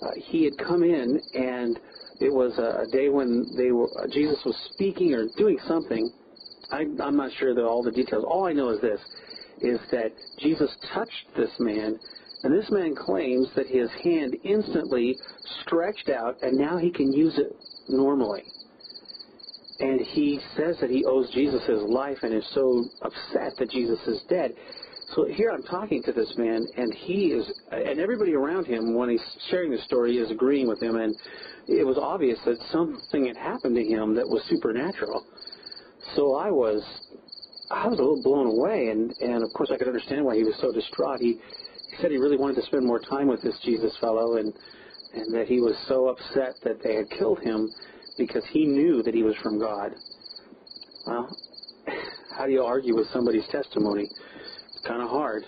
uh, 0.00 0.08
he 0.16 0.44
had 0.44 0.56
come 0.56 0.82
in 0.82 1.20
and 1.34 1.78
it 2.20 2.32
was 2.32 2.56
a, 2.56 2.84
a 2.84 2.90
day 2.90 3.10
when 3.10 3.46
they 3.54 3.70
were 3.70 3.90
uh, 4.00 4.06
Jesus 4.10 4.38
was 4.46 4.56
speaking 4.72 5.12
or 5.12 5.26
doing 5.36 5.58
something. 5.68 6.10
I, 6.70 6.86
I'm 7.02 7.16
not 7.16 7.30
sure 7.38 7.54
that 7.54 7.64
all 7.64 7.82
the 7.82 7.92
details. 7.92 8.24
All 8.26 8.46
I 8.46 8.54
know 8.54 8.70
is 8.70 8.80
this: 8.80 9.00
is 9.60 9.78
that 9.90 10.10
Jesus 10.38 10.74
touched 10.94 11.26
this 11.36 11.50
man, 11.58 11.98
and 12.44 12.54
this 12.54 12.70
man 12.70 12.94
claims 12.96 13.48
that 13.56 13.66
his 13.66 13.90
hand 14.02 14.36
instantly 14.42 15.18
stretched 15.60 16.08
out, 16.08 16.38
and 16.42 16.56
now 16.56 16.78
he 16.78 16.90
can 16.90 17.12
use 17.12 17.36
it 17.36 17.54
normally 17.88 18.44
and 19.80 20.00
he 20.00 20.38
says 20.56 20.76
that 20.80 20.90
he 20.90 21.04
owes 21.04 21.30
Jesus 21.30 21.64
his 21.66 21.82
life 21.82 22.18
and 22.22 22.32
is 22.32 22.46
so 22.54 22.84
upset 23.02 23.56
that 23.58 23.70
Jesus 23.70 23.98
is 24.06 24.22
dead. 24.28 24.52
So 25.14 25.26
here 25.26 25.50
I'm 25.50 25.62
talking 25.64 26.02
to 26.04 26.12
this 26.12 26.32
man, 26.38 26.66
and 26.76 26.92
he 26.94 27.26
is, 27.26 27.52
and 27.70 28.00
everybody 28.00 28.34
around 28.34 28.66
him, 28.66 28.94
when 28.94 29.10
he's 29.10 29.22
sharing 29.50 29.70
the 29.70 29.78
story, 29.78 30.16
is 30.16 30.30
agreeing 30.30 30.66
with 30.66 30.82
him, 30.82 30.96
and 30.96 31.14
it 31.68 31.86
was 31.86 31.98
obvious 31.98 32.38
that 32.46 32.56
something 32.70 33.26
had 33.26 33.36
happened 33.36 33.74
to 33.76 33.84
him 33.84 34.14
that 34.14 34.26
was 34.26 34.42
supernatural. 34.48 35.26
So 36.16 36.36
I 36.36 36.50
was, 36.50 36.82
I 37.70 37.86
was 37.86 37.98
a 37.98 38.02
little 38.02 38.22
blown 38.22 38.46
away, 38.46 38.88
and 38.88 39.12
and 39.20 39.42
of 39.44 39.52
course 39.52 39.70
I 39.72 39.76
could 39.76 39.88
understand 39.88 40.24
why 40.24 40.36
he 40.36 40.44
was 40.44 40.54
so 40.60 40.72
distraught. 40.72 41.20
He, 41.20 41.38
he 41.90 41.96
said 42.00 42.10
he 42.10 42.16
really 42.16 42.38
wanted 42.38 42.56
to 42.56 42.66
spend 42.66 42.86
more 42.86 43.00
time 43.00 43.28
with 43.28 43.42
this 43.42 43.58
Jesus 43.64 43.92
fellow, 44.00 44.36
and 44.36 44.52
and 45.14 45.34
that 45.34 45.46
he 45.46 45.60
was 45.60 45.74
so 45.86 46.08
upset 46.08 46.56
that 46.64 46.82
they 46.82 46.94
had 46.94 47.10
killed 47.10 47.40
him 47.40 47.70
because 48.16 48.44
he 48.50 48.64
knew 48.64 49.02
that 49.02 49.14
he 49.14 49.22
was 49.22 49.36
from 49.42 49.58
God. 49.58 49.94
Well, 51.06 51.36
how 52.36 52.46
do 52.46 52.52
you 52.52 52.62
argue 52.62 52.94
with 52.94 53.08
somebody's 53.08 53.46
testimony? 53.48 54.04
It's 54.04 54.86
kind 54.86 55.02
of 55.02 55.08
hard. 55.08 55.44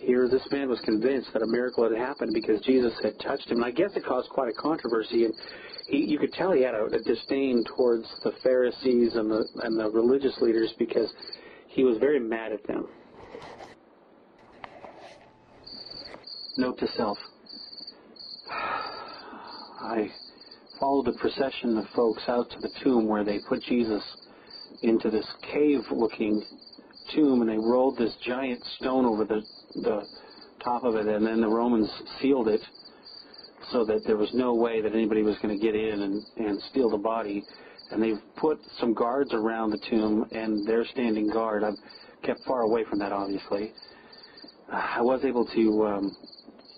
Here, 0.00 0.28
this 0.28 0.46
man 0.50 0.68
was 0.68 0.80
convinced 0.80 1.32
that 1.32 1.42
a 1.42 1.46
miracle 1.46 1.88
had 1.88 1.96
happened 1.96 2.32
because 2.34 2.60
Jesus 2.60 2.92
had 3.02 3.18
touched 3.20 3.48
him. 3.48 3.58
And 3.58 3.64
I 3.64 3.70
guess 3.70 3.90
it 3.96 4.04
caused 4.04 4.28
quite 4.28 4.50
a 4.50 4.52
controversy. 4.52 5.24
And 5.24 5.34
he, 5.86 5.98
you 5.98 6.18
could 6.18 6.32
tell 6.32 6.52
he 6.52 6.62
had 6.62 6.74
a, 6.74 6.84
a 6.86 7.02
disdain 7.02 7.64
towards 7.76 8.06
the 8.22 8.32
Pharisees 8.42 9.14
and 9.14 9.30
the, 9.30 9.46
and 9.62 9.78
the 9.78 9.90
religious 9.90 10.36
leaders 10.40 10.74
because 10.78 11.12
he 11.68 11.84
was 11.84 11.96
very 11.98 12.20
mad 12.20 12.52
at 12.52 12.66
them. 12.66 12.86
Note 16.56 16.78
to 16.78 16.86
self. 16.88 17.18
I 18.50 20.10
followed 20.84 21.06
the 21.06 21.18
procession 21.18 21.78
of 21.78 21.84
folks 21.96 22.22
out 22.28 22.50
to 22.50 22.60
the 22.60 22.68
tomb 22.82 23.08
where 23.08 23.24
they 23.24 23.38
put 23.48 23.62
Jesus 23.62 24.02
into 24.82 25.10
this 25.10 25.26
cave-looking 25.50 26.44
tomb, 27.14 27.40
and 27.40 27.48
they 27.48 27.56
rolled 27.56 27.96
this 27.96 28.14
giant 28.22 28.62
stone 28.76 29.06
over 29.06 29.24
the 29.24 29.40
the 29.76 30.02
top 30.62 30.84
of 30.84 30.94
it, 30.94 31.06
and 31.06 31.26
then 31.26 31.40
the 31.40 31.48
Romans 31.48 31.90
sealed 32.20 32.48
it 32.48 32.60
so 33.72 33.86
that 33.86 34.02
there 34.06 34.18
was 34.18 34.28
no 34.34 34.54
way 34.54 34.82
that 34.82 34.92
anybody 34.92 35.22
was 35.22 35.38
going 35.40 35.58
to 35.58 35.62
get 35.62 35.74
in 35.74 36.02
and, 36.02 36.22
and 36.36 36.60
steal 36.70 36.90
the 36.90 36.98
body. 36.98 37.42
And 37.90 38.02
they've 38.02 38.20
put 38.36 38.58
some 38.78 38.92
guards 38.92 39.32
around 39.32 39.70
the 39.70 39.80
tomb, 39.88 40.28
and 40.32 40.68
they're 40.68 40.84
standing 40.84 41.30
guard. 41.30 41.64
I've 41.64 41.78
kept 42.22 42.40
far 42.46 42.60
away 42.60 42.84
from 42.90 42.98
that, 42.98 43.10
obviously. 43.10 43.72
I 44.70 45.00
was 45.00 45.24
able 45.24 45.46
to 45.46 45.86
um, 45.86 46.16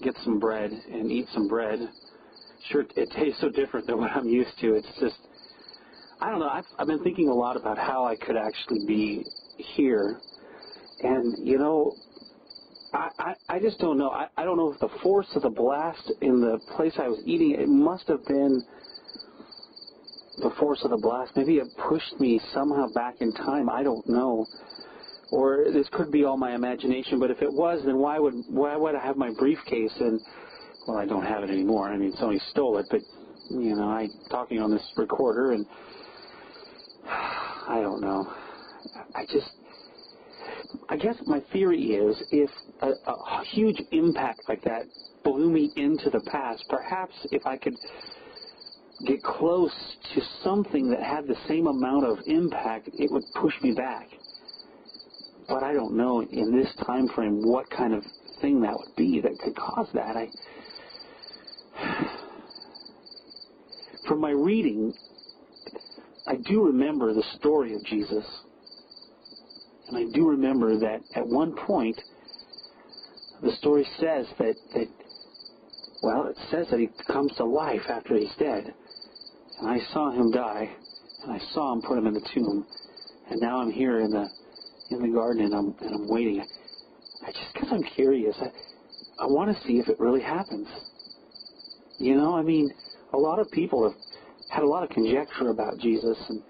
get 0.01 0.15
some 0.23 0.39
bread 0.39 0.71
and 0.71 1.11
eat 1.11 1.27
some 1.35 1.49
bread 1.49 1.81
sure 2.71 2.85
it 2.97 3.11
tastes 3.17 3.41
so 3.41 3.49
different 3.49 3.87
than 3.87 3.99
what 3.99 4.11
I'm 4.13 4.29
used 4.29 4.59
to. 4.61 4.75
It's 4.75 4.89
just, 5.01 5.17
I 6.21 6.31
don't 6.31 6.41
know. 6.41 6.49
I've, 6.49 6.65
I've 6.79 6.87
been 6.87 7.03
thinking 7.03 7.29
a 7.29 7.35
lot 7.35 7.57
about 7.57 7.79
how 7.79 8.07
I 8.07 8.17
could 8.17 8.37
actually 8.37 8.81
be 8.81 9.27
here, 9.57 10.21
and 11.03 11.47
you 11.47 11.59
know, 11.59 11.97
I, 12.93 13.11
I, 13.19 13.35
I 13.49 13.59
just 13.59 13.79
don't 13.79 13.99
know. 13.99 14.11
I, 14.11 14.29
I 14.37 14.45
don't 14.45 14.57
know 14.57 14.73
if 14.73 14.81
the 14.81 14.89
force 15.03 15.27
of 15.35 15.43
the 15.43 15.51
blast 15.51 16.13
in 16.21 16.41
the 16.41 16.59
place 16.77 16.95
I 16.99 17.09
was 17.09 17.21
eating, 17.25 17.53
it 17.53 17.69
must 17.69 18.09
have 18.09 18.25
been 18.27 18.65
the 20.39 20.51
force 20.59 20.81
of 20.85 20.91
the 20.91 20.97
blast. 20.97 21.33
Maybe 21.37 21.57
it 21.57 21.77
pushed 21.77 22.19
me 22.21 22.41
somehow 22.53 22.89
back 22.89 23.17
in 23.21 23.33
time. 23.33 23.69
I 23.71 23.83
don't 23.83 24.07
know. 24.09 24.49
Or 25.31 25.67
this 25.73 25.89
could 25.93 26.13
be 26.13 26.25
all 26.25 26.37
my 26.37 26.55
imagination, 26.55 27.19
but 27.19 27.31
if 27.31 27.43
it 27.43 27.53
was, 27.53 27.83
then 27.85 27.99
why 27.99 28.19
would 28.19 28.45
why 28.49 28.77
would 28.77 28.95
I 28.95 29.05
have 29.05 29.17
my 29.17 29.31
briefcase 29.31 29.93
and 29.99 30.21
well, 30.87 30.99
I 30.99 31.07
don't 31.07 31.25
have 31.25 31.43
it 31.43 31.51
anymore. 31.51 31.89
I 31.89 31.97
mean, 31.97 32.13
somebody 32.19 32.41
stole 32.51 32.79
it, 32.79 32.87
but 32.91 33.01
you 33.51 33.75
know, 33.75 33.89
I 33.89 34.09
talking 34.31 34.61
on 34.61 34.71
this 34.71 34.83
recorder, 34.97 35.53
and 35.53 35.67
I 37.07 37.81
don't 37.83 38.01
know. 38.01 38.33
I 39.15 39.25
just, 39.27 39.51
I 40.89 40.97
guess 40.97 41.17
my 41.27 41.43
theory 41.53 41.83
is, 41.83 42.17
if 42.31 42.51
a, 42.83 42.91
a 43.11 43.45
huge 43.53 43.83
impact 43.91 44.49
like 44.49 44.63
that 44.65 44.87
blew 45.25 45.51
me 45.51 45.73
into 45.77 46.09
the 46.11 46.21
past, 46.21 46.65
perhaps 46.69 47.15
if 47.33 47.47
I 47.47 47.57
could 47.57 47.77
get 49.05 49.23
close 49.23 49.73
to 50.15 50.21
something 50.43 50.89
that 50.91 51.03
had 51.03 51.27
the 51.27 51.37
same 51.49 51.67
amount 51.67 52.07
of 52.07 52.19
impact, 52.27 52.89
it 52.99 53.11
would 53.11 53.25
push 53.35 53.55
me 53.63 53.73
back. 53.73 54.09
But 55.49 55.63
I 55.63 55.73
don't 55.73 55.97
know 55.97 56.23
in 56.23 56.57
this 56.57 56.73
time 56.87 57.09
frame 57.09 57.43
what 57.43 57.69
kind 57.71 57.93
of 57.95 58.05
thing 58.41 58.61
that 58.63 58.77
would 58.77 58.95
be 58.97 59.21
that 59.21 59.39
could 59.39 59.57
cause 59.57 59.89
that. 59.95 60.17
I 60.17 60.31
from 64.09 64.21
my 64.21 64.31
reading, 64.31 64.95
I 66.27 66.37
do 66.37 66.65
remember 66.65 67.13
the 67.13 67.25
story 67.39 67.75
of 67.75 67.85
Jesus. 67.85 68.25
And 69.89 69.97
I 69.97 70.13
do 70.13 70.29
remember 70.29 70.79
that 70.79 71.01
at 71.15 71.27
one 71.27 71.55
point, 71.67 72.01
the 73.43 73.53
story 73.53 73.87
says 73.99 74.27
that, 74.39 74.55
that 74.75 74.89
well, 76.03 76.27
it 76.27 76.37
says 76.51 76.67
that 76.71 76.81
he 76.81 76.89
comes 77.07 77.33
to 77.37 77.45
life 77.45 77.83
after 77.89 78.17
he's 78.17 78.35
dead. 78.39 78.75
And 79.59 79.69
I 79.69 79.79
saw 79.93 80.11
him 80.11 80.31
die, 80.31 80.71
and 81.23 81.33
I 81.33 81.39
saw 81.53 81.73
him 81.73 81.83
put 81.83 81.99
him 81.99 82.07
in 82.07 82.15
the 82.15 82.29
tomb. 82.35 82.67
And 83.31 83.41
now 83.41 83.61
I'm 83.61 83.71
here 83.71 84.01
in 84.01 84.11
the 84.11 84.29
in 84.91 85.03
the 85.03 85.09
garden, 85.09 85.47
and 85.47 85.55
I'm 85.55 85.75
and 85.81 85.95
I'm 85.95 86.09
waiting. 86.09 86.45
I 87.23 87.33
just 87.33 87.55
because 87.55 87.69
I'm 87.73 87.83
curious. 87.83 88.37
I 88.41 88.51
I 89.23 89.27
want 89.27 89.57
to 89.57 89.63
see 89.65 89.79
if 89.79 89.89
it 89.89 89.99
really 89.99 90.21
happens. 90.21 90.69
You 91.99 92.17
know, 92.17 92.35
I 92.35 92.43
mean, 92.43 92.73
a 93.13 93.19
lot 93.19 93.39
of 93.39 93.51
people 93.51 93.83
have 93.85 93.99
had 94.49 94.63
a 94.63 94.67
lot 94.67 94.83
of 94.83 94.91
conjecture 94.91 95.51
about 95.51 95.79
Jesus 95.79 96.17
and 96.29 96.43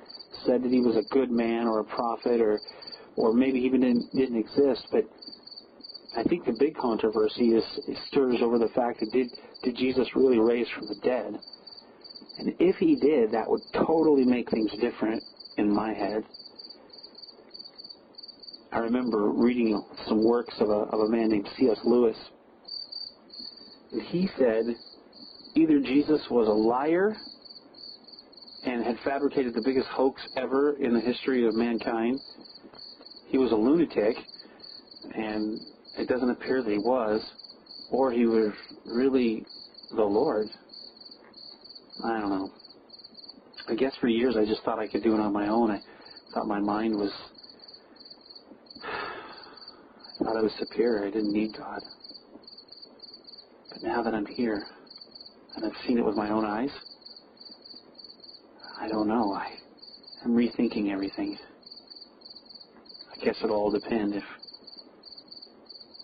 said 0.45 0.63
that 0.63 0.71
he 0.71 0.81
was 0.81 0.97
a 0.97 1.03
good 1.13 1.31
man 1.31 1.67
or 1.67 1.81
a 1.81 1.85
prophet 1.85 2.41
or 2.41 2.61
or 3.17 3.33
maybe 3.33 3.59
even 3.61 3.81
didn't, 3.81 4.15
didn't 4.15 4.37
exist. 4.37 4.87
But 4.93 5.05
I 6.17 6.23
think 6.25 6.45
the 6.45 6.53
big 6.59 6.77
controversy 6.77 7.55
is, 7.55 7.65
stirs 8.09 8.37
over 8.43 8.59
the 8.59 8.69
fact 8.69 9.01
that 9.01 9.11
did 9.13 9.31
did 9.63 9.77
Jesus 9.77 10.09
really 10.15 10.39
raise 10.39 10.69
from 10.77 10.87
the 10.87 10.97
dead? 10.97 11.39
And 12.39 12.55
if 12.59 12.77
he 12.77 12.97
did, 12.97 13.33
that 13.33 13.49
would 13.49 13.63
totally 13.73 14.25
make 14.25 14.51
things 14.51 14.71
different 14.81 15.23
in 15.57 15.71
my 15.71 15.95
head. 15.95 16.25
I 18.73 18.79
remember 18.79 19.31
reading 19.31 19.83
some 20.07 20.23
works 20.23 20.55
of 20.61 20.69
a, 20.69 20.73
of 20.93 21.01
a 21.01 21.09
man 21.09 21.31
named 21.31 21.49
C.S. 21.57 21.79
Lewis. 21.85 22.17
And 23.93 24.03
he 24.03 24.29
said 24.39 24.77
either 25.57 25.81
Jesus 25.81 26.21
was 26.31 26.49
a 26.49 26.53
liar 26.53 27.17
and 28.65 28.85
had 28.85 28.97
fabricated 29.05 29.55
the 29.55 29.61
biggest 29.61 29.87
hoax 29.89 30.21
ever 30.37 30.75
in 30.75 30.93
the 30.93 31.01
history 31.01 31.47
of 31.47 31.55
mankind. 31.55 32.21
He 33.29 33.39
was 33.39 33.53
a 33.53 33.55
lunatic, 33.55 34.17
and 35.15 35.61
it 35.97 36.09
doesn't 36.09 36.31
appear 36.31 36.63
that 36.63 36.71
he 36.71 36.79
was, 36.79 37.21
or 37.91 38.13
he 38.13 38.27
was 38.27 38.53
really 38.85 39.47
the 39.95 40.05
Lord. 40.05 40.51
I 42.05 42.21
don't 42.21 42.31
know. 42.31 42.53
I 43.69 43.75
guess 43.75 43.93
for 44.01 44.09
years 44.09 44.37
I 44.37 44.45
just 44.45 44.63
thought 44.63 44.79
I 44.79 44.87
could 44.87 45.03
do 45.03 45.15
it 45.15 45.21
on 45.21 45.33
my 45.33 45.49
own. 45.49 45.71
I 45.71 45.83
thought 46.35 46.47
my 46.47 46.61
mind 46.61 46.97
was. 46.97 47.11
I 48.85 50.25
thought 50.25 50.37
I 50.37 50.43
was 50.43 50.53
superior. 50.59 51.07
I 51.07 51.11
didn't 51.11 51.33
need 51.33 51.57
God. 51.57 51.81
But 53.71 53.83
now 53.83 54.03
that 54.03 54.15
I'm 54.15 54.27
here, 54.27 54.67
and 55.57 55.65
I've 55.65 55.87
seen 55.87 55.99
it 55.99 56.05
with 56.05 56.17
my 56.17 56.31
own 56.31 56.45
eyes, 56.45 56.71
I 58.81 58.89
don't 58.89 59.09
know. 59.09 59.39
I'm 60.25 60.33
rethinking 60.33 60.91
everything. 60.93 61.39
I 63.13 63.25
guess 63.25 63.37
it'll 63.43 63.57
all 63.57 63.71
depend 63.71 64.15
if, 64.15 64.25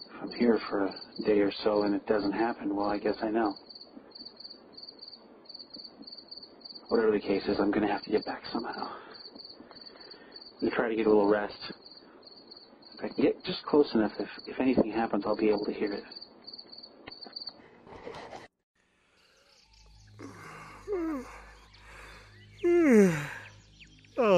if 0.07 0.23
I'm 0.23 0.33
here 0.33 0.59
for 0.71 0.87
a 0.87 0.95
day 1.27 1.41
or 1.41 1.53
so 1.65 1.83
and 1.83 1.95
it 1.95 2.07
doesn't 2.07 2.33
happen. 2.33 2.75
Well, 2.75 2.89
I 2.89 2.99
guess 2.99 3.17
I 3.23 3.31
know. 3.31 3.57
Whatever 6.89 7.13
the 7.13 7.21
case 7.21 7.43
is, 7.49 7.57
I'm 7.61 7.71
going 7.71 7.87
to 7.87 7.93
have 7.93 8.05
to 8.05 8.11
get 8.11 8.25
back 8.25 8.43
somehow. 8.53 8.89
I'm 10.45 10.61
going 10.61 10.71
to 10.71 10.77
try 10.77 10.89
to 10.89 10.97
get 10.97 11.07
a 11.07 11.11
little 11.11 11.27
rest. 11.27 11.55
If 12.99 13.05
I 13.05 13.09
can 13.09 13.25
get 13.25 13.45
just 13.45 13.65
close 13.65 13.87
enough, 13.95 14.13
if, 14.19 14.29
if 14.47 14.61
anything 14.61 14.93
happens, 14.93 15.25
I'll 15.27 15.37
be 15.37 15.49
able 15.49 15.65
to 15.67 15.73
hear 15.73 15.93
it. 15.93 16.05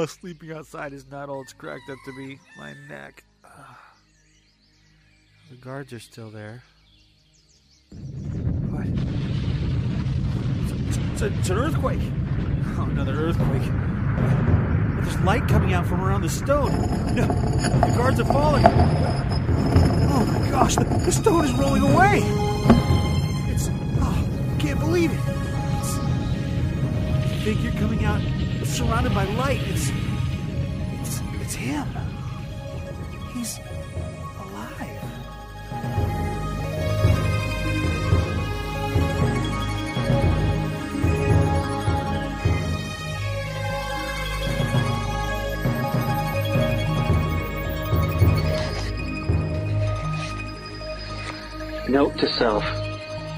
Sleeping 0.07 0.53
outside 0.53 0.93
is 0.93 1.07
not 1.11 1.29
all 1.29 1.43
it's 1.43 1.53
cracked 1.53 1.89
up 1.91 1.99
to 2.05 2.17
be. 2.17 2.39
My 2.59 2.75
neck. 2.89 3.25
Ah. 3.45 3.79
The 5.51 5.57
guards 5.57 5.93
are 5.93 6.01
still 6.01 6.31
there. 6.31 6.63
What? 8.71 8.87
It's, 10.89 11.23
it's, 11.23 11.51
an 11.51 11.59
earthquake. 11.59 12.01
Oh, 12.77 12.89
another 12.91 13.15
earthquake. 13.15 13.63
There's 15.05 15.21
light 15.21 15.47
coming 15.49 15.75
out 15.75 15.87
from 15.87 16.01
around 16.01 16.23
the 16.23 16.31
stone. 16.31 16.73
No, 17.15 17.27
the 17.27 17.95
guards 17.97 18.19
are 18.19 18.25
falling. 18.25 18.65
Oh 18.67 20.25
my 20.27 20.51
gosh, 20.51 20.77
the, 20.77 20.85
the 20.85 21.13
stone 21.13 21.45
is 21.45 21.53
rolling 21.53 21.83
away. 21.83 22.21
It's. 23.53 23.69
Oh, 24.01 24.55
I 24.57 24.61
can't 24.61 24.81
believe 24.81 25.13
it. 25.13 25.21
It's 27.27 27.45
figure 27.45 27.71
coming 27.79 28.05
out 28.05 28.21
surrounded 28.75 29.15
by 29.15 29.23
light. 29.25 29.61
It's. 29.69 29.93
It's. 31.01 31.21
It's 31.41 31.55
him. 31.55 31.87
He's 33.33 33.61
alive. 34.41 34.91
Note 51.89 52.19
to 52.19 52.29
self 52.29 52.65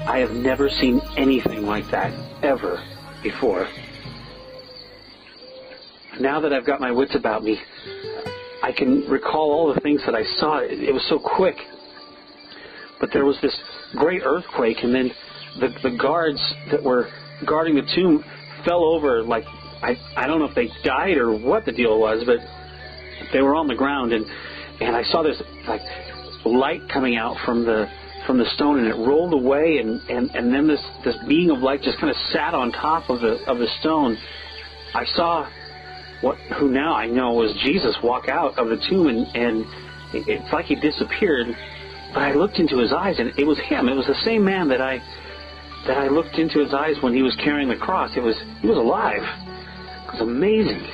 I 0.07 0.17
have 0.17 0.33
never 0.33 0.67
seen 0.67 0.99
anything 1.15 1.67
like 1.67 1.87
that 1.91 2.11
ever 2.41 2.81
before. 3.21 3.67
Now 6.19 6.39
that 6.41 6.53
I've 6.53 6.65
got 6.65 6.79
my 6.79 6.91
wits 6.91 7.15
about 7.15 7.43
me, 7.43 7.59
I 8.63 8.71
can 8.71 9.01
recall 9.09 9.51
all 9.51 9.73
the 9.73 9.79
things 9.81 10.01
that 10.05 10.15
I 10.15 10.23
saw. 10.37 10.59
It, 10.59 10.79
it 10.79 10.91
was 10.91 11.05
so 11.09 11.19
quick. 11.19 11.55
But 12.99 13.09
there 13.13 13.25
was 13.25 13.37
this 13.41 13.55
great 13.95 14.21
earthquake, 14.23 14.77
and 14.81 14.93
then 14.93 15.11
the, 15.59 15.69
the 15.83 15.97
guards 15.97 16.41
that 16.71 16.81
were 16.81 17.09
guarding 17.45 17.75
the 17.75 17.87
tomb 17.95 18.23
fell 18.65 18.83
over 18.83 19.21
like 19.21 19.45
I, 19.81 19.95
I 20.15 20.25
don't 20.25 20.39
know 20.39 20.45
if 20.45 20.55
they 20.55 20.69
died 20.83 21.17
or 21.17 21.37
what 21.37 21.65
the 21.65 21.71
deal 21.71 21.99
was, 21.99 22.23
but 22.25 22.39
they 23.31 23.41
were 23.41 23.55
on 23.55 23.67
the 23.67 23.75
ground, 23.75 24.11
and, 24.11 24.25
and 24.81 24.95
I 24.95 25.03
saw 25.03 25.21
this 25.21 25.41
like 25.67 25.81
light 26.45 26.81
coming 26.91 27.15
out 27.15 27.35
from 27.45 27.65
the 27.65 27.87
from 28.25 28.37
the 28.37 28.45
stone 28.55 28.79
and 28.79 28.87
it 28.87 28.95
rolled 28.95 29.31
away 29.31 29.77
and, 29.77 30.01
and, 30.09 30.29
and 30.31 30.53
then 30.53 30.67
this, 30.67 30.81
this 31.05 31.15
being 31.29 31.49
of 31.49 31.59
light 31.59 31.81
just 31.81 31.97
kind 31.97 32.09
of 32.09 32.15
sat 32.33 32.53
on 32.53 32.73
top 32.73 33.09
of 33.09 33.21
the 33.21 33.39
of 33.47 33.57
the 33.57 33.67
stone. 33.79 34.17
I 34.93 35.05
saw 35.15 35.49
what 36.21 36.37
who 36.59 36.69
now 36.69 36.95
I 36.95 37.07
know 37.07 37.33
was 37.33 37.53
Jesus 37.63 37.95
walk 38.03 38.27
out 38.27 38.57
of 38.57 38.69
the 38.69 38.77
tomb 38.89 39.07
and, 39.07 39.27
and 39.35 39.65
it's 40.13 40.51
like 40.51 40.65
he 40.65 40.75
disappeared. 40.75 41.47
But 42.13 42.23
I 42.23 42.33
looked 42.33 42.57
into 42.57 42.77
his 42.79 42.93
eyes 42.93 43.19
and 43.19 43.37
it 43.37 43.45
was 43.45 43.59
him. 43.59 43.89
It 43.89 43.95
was 43.95 44.07
the 44.07 44.21
same 44.25 44.43
man 44.43 44.67
that 44.69 44.81
I 44.81 44.99
that 45.85 45.97
I 45.97 46.07
looked 46.07 46.35
into 46.35 46.59
his 46.59 46.73
eyes 46.73 46.95
when 47.01 47.13
he 47.13 47.21
was 47.21 47.35
carrying 47.43 47.69
the 47.69 47.77
cross. 47.77 48.11
It 48.15 48.21
was 48.21 48.35
he 48.61 48.67
was 48.67 48.77
alive. 48.77 49.21
It 49.21 50.13
was 50.13 50.21
amazing. 50.21 50.85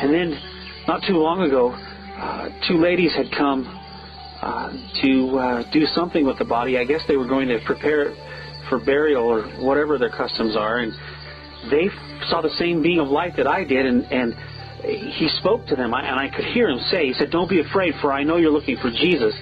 And 0.00 0.12
then 0.12 0.38
not 0.86 1.02
too 1.06 1.16
long 1.16 1.42
ago, 1.42 1.70
uh, 1.70 2.48
two 2.68 2.78
ladies 2.78 3.14
had 3.14 3.30
come 3.36 3.64
uh, 4.42 4.72
to 5.02 5.38
uh, 5.38 5.70
do 5.72 5.84
something 5.86 6.26
with 6.26 6.38
the 6.38 6.44
body. 6.44 6.78
I 6.78 6.84
guess 6.84 7.02
they 7.06 7.16
were 7.16 7.28
going 7.28 7.48
to 7.48 7.60
prepare 7.64 8.08
it 8.08 8.16
for 8.68 8.78
burial 8.78 9.24
or 9.24 9.42
whatever 9.64 9.98
their 9.98 10.10
customs 10.10 10.56
are, 10.56 10.78
and 10.78 10.92
they 11.68 11.88
saw 12.28 12.40
the 12.40 12.54
same 12.58 12.82
being 12.82 13.00
of 13.00 13.08
light 13.08 13.36
that 13.36 13.46
I 13.46 13.64
did, 13.64 13.84
and, 13.86 14.04
and 14.10 14.34
he 14.82 15.28
spoke 15.40 15.66
to 15.66 15.76
them, 15.76 15.92
and 15.92 16.18
I 16.18 16.28
could 16.34 16.46
hear 16.46 16.68
him 16.68 16.78
say, 16.90 17.06
he 17.06 17.12
said, 17.14 17.30
"Don't 17.30 17.50
be 17.50 17.60
afraid, 17.60 17.94
for 18.00 18.12
I 18.12 18.22
know 18.22 18.36
you're 18.36 18.52
looking 18.52 18.78
for 18.78 18.90
Jesus. 18.90 19.34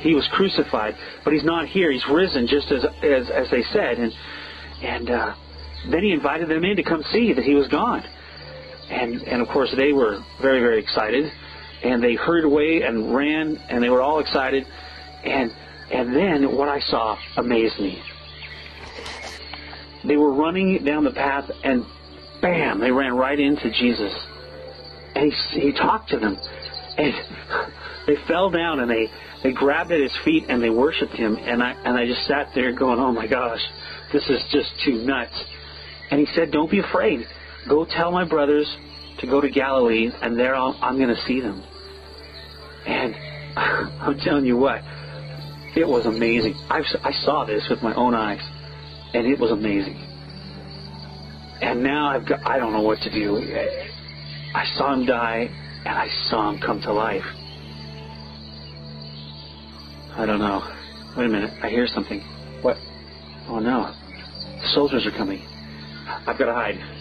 He 0.00 0.14
was 0.14 0.26
crucified, 0.32 0.94
but 1.24 1.32
he's 1.32 1.44
not 1.44 1.66
here. 1.66 1.90
He's 1.90 2.06
risen, 2.10 2.46
just 2.46 2.70
as 2.72 2.84
as, 3.02 3.28
as 3.30 3.50
they 3.50 3.62
said." 3.72 3.98
And 3.98 4.12
and 4.82 5.10
uh, 5.10 5.34
then 5.90 6.02
he 6.02 6.12
invited 6.12 6.48
them 6.48 6.64
in 6.64 6.76
to 6.76 6.82
come 6.82 7.02
see 7.12 7.34
that 7.34 7.44
he 7.44 7.54
was 7.54 7.68
gone, 7.68 8.02
and 8.88 9.22
and 9.22 9.42
of 9.42 9.48
course 9.48 9.74
they 9.76 9.92
were 9.92 10.20
very 10.40 10.60
very 10.60 10.80
excited 10.80 11.30
and 11.82 12.02
they 12.02 12.14
hurried 12.14 12.44
away 12.44 12.82
and 12.82 13.14
ran, 13.14 13.56
and 13.68 13.82
they 13.82 13.90
were 13.90 14.02
all 14.02 14.20
excited. 14.20 14.64
And 15.24 15.52
and 15.90 16.14
then 16.14 16.56
what 16.56 16.68
I 16.68 16.80
saw 16.80 17.18
amazed 17.36 17.78
me. 17.78 18.02
They 20.08 20.16
were 20.16 20.32
running 20.32 20.84
down 20.84 21.04
the 21.04 21.12
path, 21.12 21.50
and 21.62 21.84
bam, 22.40 22.80
they 22.80 22.90
ran 22.90 23.14
right 23.14 23.38
into 23.38 23.70
Jesus. 23.70 24.14
And 25.14 25.32
he, 25.32 25.60
he 25.60 25.72
talked 25.72 26.10
to 26.10 26.18
them, 26.18 26.36
and 26.96 27.12
they 28.06 28.16
fell 28.26 28.50
down 28.50 28.80
and 28.80 28.90
they 28.90 29.06
they 29.42 29.52
grabbed 29.52 29.92
at 29.92 30.00
his 30.00 30.16
feet 30.24 30.44
and 30.48 30.62
they 30.62 30.70
worshipped 30.70 31.12
him. 31.12 31.36
And 31.36 31.62
I 31.62 31.72
and 31.84 31.96
I 31.96 32.06
just 32.06 32.26
sat 32.26 32.48
there 32.54 32.74
going, 32.74 32.98
oh 32.98 33.12
my 33.12 33.26
gosh, 33.26 33.60
this 34.12 34.28
is 34.28 34.42
just 34.50 34.70
too 34.84 35.04
nuts. 35.04 35.44
And 36.10 36.20
he 36.20 36.26
said, 36.34 36.50
don't 36.50 36.70
be 36.70 36.80
afraid. 36.80 37.26
Go 37.68 37.84
tell 37.84 38.10
my 38.10 38.26
brothers 38.26 38.66
to 39.20 39.26
go 39.26 39.40
to 39.40 39.50
Galilee, 39.50 40.10
and 40.22 40.38
there 40.38 40.54
I'll, 40.54 40.78
I'm 40.80 40.96
going 40.96 41.14
to 41.14 41.22
see 41.26 41.40
them. 41.40 41.62
And 42.86 43.14
I'm 43.56 44.18
telling 44.20 44.46
you 44.46 44.56
what, 44.56 44.80
it 45.76 45.86
was 45.86 46.06
amazing. 46.06 46.54
I, 46.70 46.82
I 47.04 47.12
saw 47.24 47.44
this 47.44 47.66
with 47.68 47.82
my 47.82 47.94
own 47.94 48.14
eyes, 48.14 48.40
and 49.14 49.26
it 49.26 49.38
was 49.38 49.50
amazing. 49.50 49.96
And 51.60 51.82
now 51.82 52.10
I've 52.10 52.26
got, 52.26 52.40
I 52.46 52.58
don't 52.58 52.72
know 52.72 52.82
what 52.82 52.98
to 53.00 53.10
do. 53.10 53.36
I 54.54 54.64
saw 54.76 54.94
him 54.94 55.06
die, 55.06 55.48
and 55.84 55.98
I 55.98 56.08
saw 56.28 56.50
him 56.50 56.60
come 56.60 56.80
to 56.82 56.92
life. 56.92 57.24
I 60.16 60.26
don't 60.26 60.38
know. 60.38 60.62
Wait 61.16 61.26
a 61.26 61.28
minute. 61.28 61.52
I 61.62 61.68
hear 61.68 61.86
something. 61.86 62.20
What? 62.62 62.76
Oh 63.48 63.58
no. 63.58 63.94
Soldiers 64.74 65.06
are 65.06 65.16
coming. 65.16 65.40
I've 66.26 66.38
got 66.38 66.46
to 66.46 66.54
hide. 66.54 66.97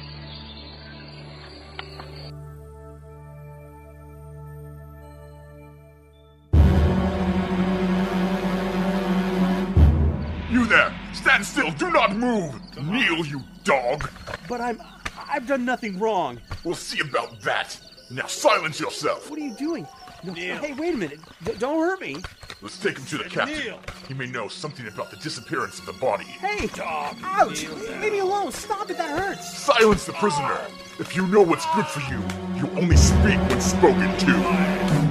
Stand 11.67 11.77
still! 11.77 11.89
Do 11.89 11.93
not 11.93 12.15
move! 12.15 12.77
Kneel, 12.83 13.25
you 13.25 13.41
dog! 13.63 14.09
But 14.47 14.61
I'm. 14.61 14.81
I've 15.29 15.47
done 15.47 15.65
nothing 15.65 15.99
wrong. 15.99 16.39
We'll 16.63 16.75
see 16.75 16.99
about 17.01 17.41
that. 17.41 17.79
Now 18.09 18.27
silence 18.27 18.79
yourself. 18.79 19.29
What 19.29 19.39
are 19.39 19.43
you 19.43 19.53
doing? 19.55 19.85
No, 20.23 20.33
hey, 20.33 20.73
wait 20.73 20.93
a 20.95 20.97
minute. 20.97 21.19
D- 21.43 21.53
don't 21.59 21.77
hurt 21.79 22.01
me. 22.01 22.17
Let's 22.61 22.79
take 22.79 22.97
him 22.97 23.05
to 23.05 23.17
the 23.19 23.25
captain. 23.25 23.59
Kneel. 23.59 23.79
He 24.07 24.13
may 24.13 24.25
know 24.25 24.47
something 24.47 24.87
about 24.87 25.11
the 25.11 25.17
disappearance 25.17 25.79
of 25.79 25.85
the 25.85 25.93
body. 25.93 26.23
Hey, 26.23 26.67
dog. 26.67 27.17
Ouch! 27.23 27.67
Leave 27.67 28.13
me 28.13 28.19
alone. 28.19 28.51
Stop 28.51 28.89
it. 28.89 28.97
That 28.97 29.19
hurts. 29.19 29.57
Silence 29.57 30.05
the 30.05 30.13
prisoner. 30.13 30.59
If 30.99 31.15
you 31.15 31.27
know 31.27 31.41
what's 31.41 31.65
good 31.75 31.85
for 31.85 31.99
you, 32.11 32.19
you 32.55 32.69
only 32.79 32.97
speak 32.97 33.39
when 33.49 33.61
spoken 33.61 34.17
to. 34.17 34.31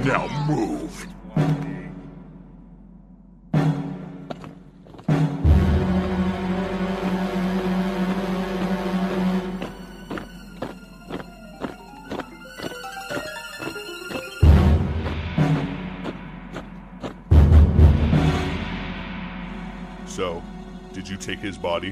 Now 0.03 0.45
move. 0.47 1.07
Take 21.27 21.39
his 21.39 21.57
body? 21.57 21.91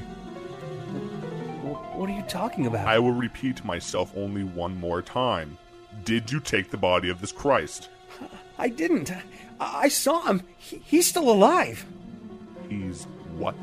What 1.60 2.08
are 2.08 2.12
you 2.12 2.22
talking 2.22 2.66
about? 2.66 2.88
I 2.88 2.98
will 2.98 3.12
repeat 3.12 3.64
myself 3.64 4.10
only 4.16 4.44
one 4.44 4.78
more 4.80 5.02
time. 5.02 5.58
Did 6.04 6.32
you 6.32 6.40
take 6.40 6.70
the 6.70 6.78
body 6.78 7.10
of 7.10 7.20
this 7.20 7.32
Christ? 7.32 7.90
I 8.58 8.70
didn't. 8.70 9.10
I, 9.10 9.22
I 9.60 9.88
saw 9.88 10.22
him. 10.22 10.42
He, 10.56 10.80
he's 10.84 11.06
still 11.06 11.30
alive. 11.30 11.84
He's 12.70 13.04
what? 13.36 13.56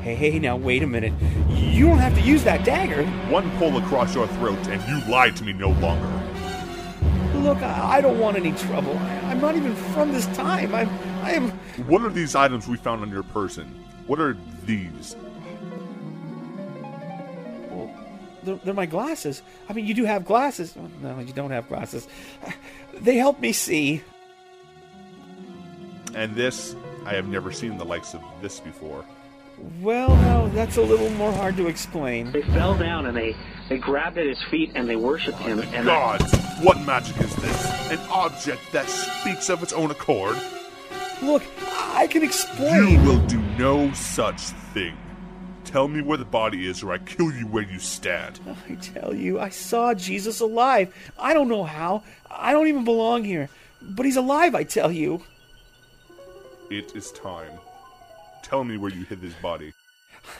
Hey, 0.00 0.14
hey, 0.14 0.38
now 0.38 0.56
wait 0.56 0.82
a 0.82 0.86
minute. 0.86 1.12
You 1.50 1.86
don't 1.86 1.98
have 1.98 2.14
to 2.14 2.20
use 2.20 2.42
that 2.44 2.64
dagger. 2.64 3.04
One 3.30 3.50
pull 3.58 3.76
across 3.78 4.14
your 4.14 4.26
throat, 4.28 4.58
and 4.68 4.82
you 4.88 5.10
lied 5.10 5.36
to 5.36 5.44
me 5.44 5.52
no 5.52 5.70
longer. 5.70 6.06
Look, 7.34 7.58
I, 7.58 7.98
I 7.98 8.00
don't 8.00 8.18
want 8.18 8.36
any 8.36 8.52
trouble. 8.52 8.96
I, 8.96 9.18
I'm 9.30 9.40
not 9.40 9.54
even 9.54 9.74
from 9.76 10.12
this 10.12 10.26
time. 10.28 10.74
I'm. 10.74 10.88
I 11.22 11.32
am. 11.32 11.50
What 11.86 12.02
are 12.02 12.10
these 12.10 12.34
items 12.34 12.66
we 12.66 12.76
found 12.76 13.02
on 13.02 13.10
your 13.10 13.22
person? 13.22 13.84
What 14.08 14.18
are 14.20 14.36
these? 14.64 15.14
They're, 18.42 18.56
they're 18.56 18.74
my 18.74 18.86
glasses. 18.86 19.42
I 19.68 19.72
mean, 19.74 19.86
you 19.86 19.94
do 19.94 20.04
have 20.04 20.24
glasses. 20.24 20.74
Oh, 20.78 20.88
No, 21.02 21.20
you 21.20 21.32
don't 21.32 21.50
have 21.50 21.68
glasses. 21.68 22.08
They 22.94 23.16
help 23.16 23.38
me 23.40 23.52
see. 23.52 24.02
And 26.14 26.34
this, 26.34 26.74
I 27.04 27.12
have 27.14 27.28
never 27.28 27.52
seen 27.52 27.76
the 27.76 27.84
likes 27.84 28.14
of 28.14 28.22
this 28.40 28.58
before. 28.60 29.04
Well, 29.80 30.08
no, 30.16 30.48
that's 30.50 30.76
a 30.76 30.82
little 30.82 31.10
more 31.10 31.32
hard 31.32 31.56
to 31.56 31.66
explain. 31.66 32.32
They 32.32 32.42
fell 32.42 32.76
down 32.76 33.06
and 33.06 33.16
they, 33.16 33.36
they 33.68 33.76
grabbed 33.76 34.16
at 34.16 34.26
his 34.26 34.42
feet 34.50 34.72
and 34.74 34.88
they 34.88 34.96
worshipped 34.96 35.38
him. 35.38 35.58
And 35.60 35.84
Gods, 35.84 36.32
what 36.62 36.80
magic 36.86 37.20
is 37.20 37.34
this? 37.36 37.90
An 37.90 37.98
object 38.10 38.60
that 38.72 38.88
speaks 38.88 39.50
of 39.50 39.62
its 39.62 39.72
own 39.72 39.90
accord? 39.90 40.36
Look, 41.22 41.42
I 41.94 42.06
can 42.06 42.22
explain. 42.22 42.90
You 42.90 43.08
will 43.08 43.26
do 43.26 43.40
no 43.58 43.92
such 43.92 44.40
thing. 44.72 44.96
Tell 45.64 45.88
me 45.88 46.00
where 46.00 46.16
the 46.16 46.24
body 46.24 46.66
is, 46.66 46.82
or 46.82 46.92
I 46.92 46.98
kill 46.98 47.30
you 47.32 47.46
where 47.46 47.62
you 47.62 47.78
stand. 47.78 48.40
I 48.68 48.74
tell 48.76 49.14
you, 49.14 49.38
I 49.38 49.50
saw 49.50 49.92
Jesus 49.94 50.40
alive. 50.40 50.94
I 51.18 51.34
don't 51.34 51.48
know 51.48 51.64
how. 51.64 52.04
I 52.30 52.52
don't 52.52 52.68
even 52.68 52.84
belong 52.84 53.24
here. 53.24 53.50
But 53.82 54.06
he's 54.06 54.16
alive, 54.16 54.54
I 54.54 54.64
tell 54.64 54.90
you. 54.90 55.22
It 56.70 56.94
is 56.96 57.12
time. 57.12 57.52
Tell 58.42 58.64
me 58.64 58.76
where 58.76 58.90
you 58.90 59.04
hid 59.04 59.18
his 59.18 59.34
body. 59.34 59.74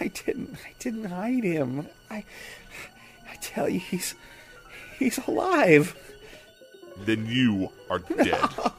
I 0.01 0.09
didn't. 0.09 0.55
I 0.65 0.73
didn't 0.79 1.05
hide 1.05 1.45
him. 1.45 1.89
I. 2.11 2.25
I 3.31 3.35
tell 3.41 3.69
you, 3.69 3.81
he's. 3.81 4.15
He's 4.99 5.19
alive. 5.29 5.97
Then 7.05 7.27
you 7.27 7.71
are 7.91 7.99
dead. 7.99 8.39
No. 8.57 8.73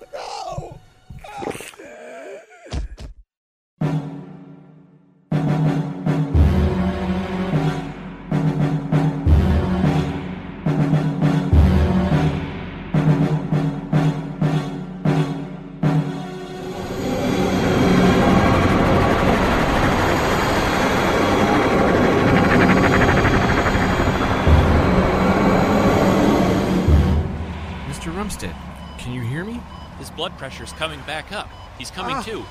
Pressure's 30.39 30.71
coming 30.73 31.01
back 31.01 31.33
up. 31.33 31.49
He's 31.77 31.91
coming 31.91 32.15
Ah. 32.15 32.21
too. 32.23 32.45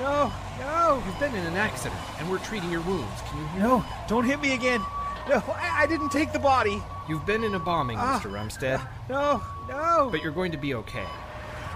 No, 0.00 0.32
no. 0.60 1.02
You've 1.04 1.18
been 1.18 1.34
in 1.34 1.44
an 1.46 1.56
accident, 1.56 2.00
and 2.20 2.30
we're 2.30 2.38
treating 2.38 2.70
your 2.70 2.82
wounds. 2.82 3.20
Can 3.28 3.38
you 3.40 3.46
hear 3.48 3.62
No, 3.62 3.78
me? 3.80 3.84
don't 4.06 4.24
hit 4.24 4.40
me 4.40 4.54
again. 4.54 4.80
No, 5.28 5.42
I, 5.48 5.82
I 5.82 5.86
didn't 5.86 6.10
take 6.10 6.32
the 6.32 6.38
body. 6.38 6.80
You've 7.08 7.26
been 7.26 7.42
in 7.42 7.56
a 7.56 7.58
bombing, 7.58 7.98
Ah. 7.98 8.20
Mr. 8.22 8.30
Rumstead. 8.30 8.80
No, 9.08 9.42
no. 9.68 10.08
But 10.10 10.22
you're 10.22 10.30
going 10.32 10.52
to 10.52 10.58
be 10.58 10.74
okay. 10.74 11.04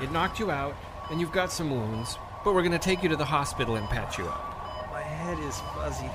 It 0.01 0.12
knocked 0.12 0.39
you 0.39 0.52
out, 0.52 0.77
and 1.10 1.20
you've 1.20 1.32
got 1.32 1.51
some 1.51 1.68
wounds, 1.70 2.16
but 2.44 2.55
we're 2.55 2.62
going 2.62 2.70
to 2.72 2.78
take 2.78 3.02
you 3.02 3.09
to 3.09 3.16
the 3.16 3.24
hospital 3.24 3.74
and 3.74 3.89
patch 3.89 4.18
you 4.18 4.27
up. 4.27 4.89
My 4.93 5.02
head 5.02 5.39
is 5.40 5.59
fuzzy. 5.74 6.09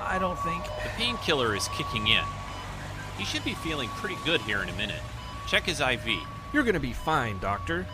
I 0.00 0.16
don't 0.18 0.38
think. 0.40 0.64
The 0.64 0.88
painkiller 0.96 1.54
is 1.54 1.68
kicking 1.68 2.06
in. 2.08 2.24
He 3.18 3.24
should 3.24 3.44
be 3.44 3.52
feeling 3.54 3.88
pretty 3.90 4.16
good 4.24 4.40
here 4.40 4.62
in 4.62 4.68
a 4.70 4.76
minute. 4.76 5.00
Check 5.46 5.64
his 5.64 5.80
IV. 5.80 6.20
You're 6.52 6.64
to 6.74 6.80
be 6.80 6.92
fine, 6.92 7.38
Doctor. 7.38 7.86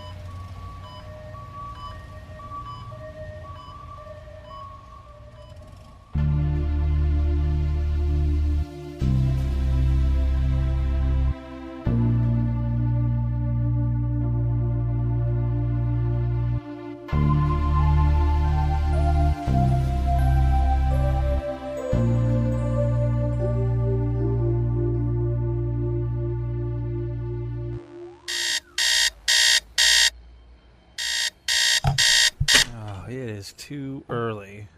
Early. 34.08 34.68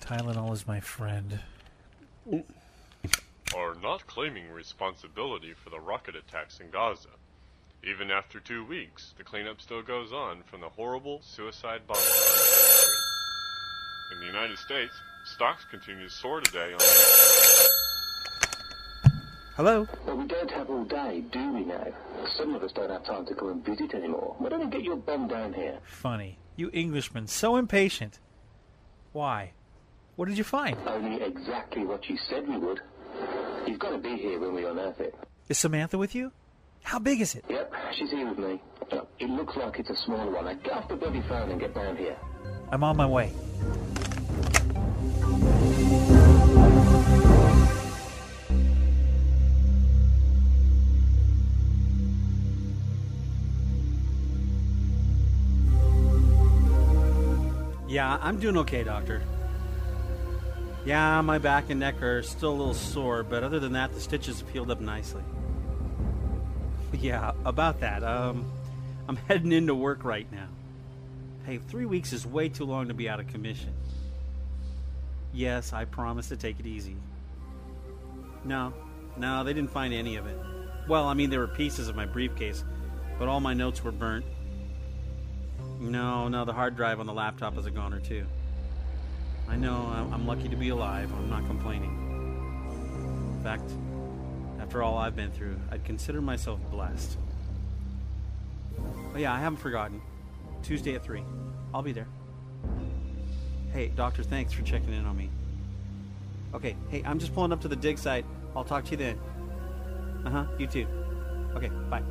Tylenol 0.00 0.52
is 0.52 0.66
my 0.66 0.80
friend. 0.80 1.40
are 3.54 3.74
not 3.82 4.06
claiming 4.06 4.50
responsibility 4.50 5.52
for 5.52 5.70
the 5.70 5.80
rocket 5.80 6.14
attacks 6.14 6.60
in 6.60 6.70
Gaza. 6.70 7.08
Even 7.82 8.10
after 8.10 8.40
two 8.40 8.64
weeks, 8.64 9.14
the 9.16 9.24
cleanup 9.24 9.60
still 9.60 9.82
goes 9.82 10.12
on 10.12 10.42
from 10.42 10.60
the 10.60 10.68
horrible 10.68 11.20
suicide 11.22 11.82
bombing. 11.86 12.02
In 14.12 14.20
the 14.20 14.26
United 14.26 14.58
States, 14.58 14.94
stocks 15.24 15.64
continue 15.70 16.08
to 16.08 16.10
soar 16.10 16.40
today 16.40 16.72
on 16.72 16.80
Hello? 19.56 19.86
Well, 20.06 20.18
we 20.18 20.26
don't 20.26 20.50
have 20.50 20.68
all 20.68 20.84
day, 20.84 21.24
do 21.32 21.52
we 21.54 21.64
now? 21.64 21.86
Some 22.36 22.54
of 22.54 22.62
us 22.62 22.72
don't 22.72 22.90
have 22.90 23.06
time 23.06 23.24
to 23.24 23.34
go 23.34 23.48
and 23.48 23.64
visit 23.64 23.94
anymore. 23.94 24.34
Why 24.36 24.50
don't 24.50 24.60
we 24.60 24.66
get 24.66 24.82
your 24.82 24.96
bum 24.96 25.28
down 25.28 25.54
here? 25.54 25.78
Funny. 25.82 26.38
You 26.56 26.70
Englishmen, 26.74 27.26
so 27.26 27.56
impatient. 27.56 28.18
Why? 29.12 29.52
What 30.16 30.28
did 30.28 30.36
you 30.36 30.44
find? 30.44 30.76
Only 30.86 31.22
exactly 31.22 31.86
what 31.86 32.06
you 32.06 32.18
said 32.28 32.46
we 32.46 32.58
would. 32.58 32.80
You've 33.66 33.78
got 33.78 33.90
to 33.90 33.98
be 33.98 34.16
here 34.16 34.38
when 34.38 34.52
we 34.52 34.66
unearth 34.66 35.00
it. 35.00 35.14
Is 35.48 35.56
Samantha 35.56 35.96
with 35.96 36.14
you? 36.14 36.32
How 36.82 36.98
big 36.98 37.22
is 37.22 37.34
it? 37.34 37.44
Yep, 37.48 37.72
she's 37.98 38.10
here 38.10 38.28
with 38.28 38.38
me. 38.38 38.60
It 39.18 39.30
looks 39.30 39.56
like 39.56 39.78
it's 39.78 39.88
a 39.88 39.96
small 39.96 40.30
one. 40.30 40.44
Now 40.44 40.52
get 40.52 40.72
off 40.72 40.88
the 40.88 40.96
bloody 40.96 41.22
phone 41.28 41.50
and 41.50 41.58
get 41.58 41.74
down 41.74 41.96
here. 41.96 42.18
I'm 42.70 42.84
on 42.84 42.96
my 42.96 43.06
way. 43.06 43.32
Yeah, 57.88 58.18
I'm 58.20 58.40
doing 58.40 58.56
okay, 58.58 58.82
Doctor. 58.82 59.22
Yeah, 60.84 61.20
my 61.20 61.38
back 61.38 61.70
and 61.70 61.80
neck 61.80 62.00
are 62.02 62.22
still 62.22 62.50
a 62.50 62.56
little 62.56 62.74
sore, 62.74 63.22
but 63.22 63.42
other 63.42 63.58
than 63.58 63.72
that, 63.72 63.92
the 63.92 64.00
stitches 64.00 64.40
have 64.40 64.48
healed 64.48 64.70
up 64.70 64.80
nicely. 64.80 65.22
Yeah, 66.98 67.32
about 67.44 67.80
that. 67.80 68.02
Um, 68.02 68.50
I'm 69.08 69.16
heading 69.16 69.52
into 69.52 69.74
work 69.74 70.04
right 70.04 70.26
now. 70.32 70.46
Hey, 71.44 71.58
three 71.58 71.84
weeks 71.84 72.12
is 72.12 72.24
way 72.26 72.48
too 72.48 72.64
long 72.64 72.88
to 72.88 72.94
be 72.94 73.08
out 73.08 73.20
of 73.20 73.26
commission. 73.26 73.74
Yes, 75.34 75.72
I 75.72 75.84
promise 75.84 76.28
to 76.28 76.36
take 76.36 76.58
it 76.58 76.64
easy. 76.64 76.96
No, 78.44 78.72
no, 79.16 79.44
they 79.44 79.52
didn't 79.52 79.72
find 79.72 79.92
any 79.92 80.16
of 80.16 80.26
it. 80.26 80.38
Well, 80.88 81.04
I 81.04 81.14
mean, 81.14 81.28
there 81.28 81.40
were 81.40 81.48
pieces 81.48 81.88
of 81.88 81.96
my 81.96 82.06
briefcase, 82.06 82.64
but 83.18 83.28
all 83.28 83.40
my 83.40 83.52
notes 83.52 83.82
were 83.84 83.92
burnt. 83.92 84.24
No, 85.78 86.28
no, 86.28 86.44
the 86.44 86.52
hard 86.52 86.76
drive 86.76 87.00
on 87.00 87.06
the 87.06 87.12
laptop 87.12 87.56
is 87.58 87.66
a 87.66 87.70
goner 87.70 88.00
too. 88.00 88.26
I 89.48 89.56
know, 89.56 89.86
I'm- 90.12 90.26
lucky 90.26 90.48
to 90.48 90.56
be 90.56 90.70
alive. 90.70 91.12
I'm 91.12 91.30
not 91.30 91.46
complaining. 91.46 91.90
In 93.36 93.40
fact, 93.42 93.70
after 94.60 94.82
all 94.82 94.98
I've 94.98 95.14
been 95.14 95.30
through, 95.30 95.56
I'd 95.70 95.84
consider 95.84 96.20
myself 96.20 96.58
blessed. 96.70 97.16
But 99.12 99.20
yeah, 99.20 99.32
I 99.32 99.38
haven't 99.38 99.58
forgotten. 99.58 100.00
Tuesday 100.62 100.94
at 100.96 101.04
3. 101.04 101.22
I'll 101.72 101.82
be 101.82 101.92
there. 101.92 102.08
Hey, 103.72 103.88
Doctor, 103.88 104.22
thanks 104.24 104.52
for 104.52 104.62
checking 104.62 104.92
in 104.92 105.04
on 105.06 105.16
me. 105.16 105.30
Okay, 106.54 106.74
hey, 106.88 107.02
I'm 107.04 107.18
just 107.18 107.34
pulling 107.34 107.52
up 107.52 107.60
to 107.60 107.68
the 107.68 107.76
dig 107.76 107.98
site. 107.98 108.24
I'll 108.56 108.64
talk 108.64 108.84
to 108.86 108.90
you 108.92 108.96
then. 108.96 109.18
Uh 110.24 110.30
huh, 110.30 110.44
you 110.58 110.66
too. 110.66 110.86
Okay, 111.54 111.68
bye. 111.90 112.02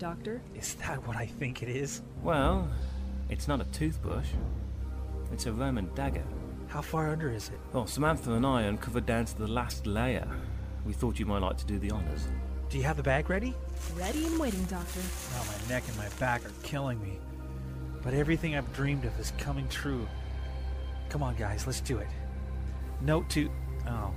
Doctor. 0.00 0.40
Is 0.54 0.74
that 0.76 1.06
what 1.06 1.16
I 1.16 1.26
think 1.26 1.62
it 1.62 1.68
is? 1.68 2.00
Well, 2.22 2.66
it's 3.28 3.46
not 3.46 3.60
a 3.60 3.64
toothbrush. 3.64 4.28
It's 5.30 5.44
a 5.44 5.52
Roman 5.52 5.94
dagger. 5.94 6.24
How 6.68 6.80
far 6.80 7.10
under 7.10 7.30
is 7.30 7.50
it? 7.50 7.60
Well, 7.74 7.86
Samantha 7.86 8.32
and 8.32 8.46
I 8.46 8.62
uncovered 8.62 9.04
down 9.04 9.26
to 9.26 9.36
the 9.36 9.46
last 9.46 9.86
layer. 9.86 10.26
We 10.86 10.94
thought 10.94 11.18
you 11.18 11.26
might 11.26 11.42
like 11.42 11.58
to 11.58 11.66
do 11.66 11.78
the 11.78 11.90
honors. 11.90 12.28
Do 12.70 12.78
you 12.78 12.84
have 12.84 12.96
the 12.96 13.02
bag 13.02 13.28
ready? 13.28 13.54
Ready 13.94 14.26
and 14.26 14.38
waiting, 14.38 14.64
Doctor. 14.64 15.00
Now 15.32 15.44
my 15.44 15.68
neck 15.68 15.82
and 15.86 15.98
my 15.98 16.08
back 16.18 16.46
are 16.46 16.52
killing 16.62 16.98
me. 17.02 17.18
But 18.02 18.14
everything 18.14 18.56
I've 18.56 18.72
dreamed 18.72 19.04
of 19.04 19.20
is 19.20 19.34
coming 19.36 19.68
true. 19.68 20.08
Come 21.10 21.22
on, 21.22 21.36
guys, 21.36 21.66
let's 21.66 21.82
do 21.82 21.98
it. 21.98 22.08
Note 23.02 23.28
to. 23.30 23.50
Oh. 23.86 24.14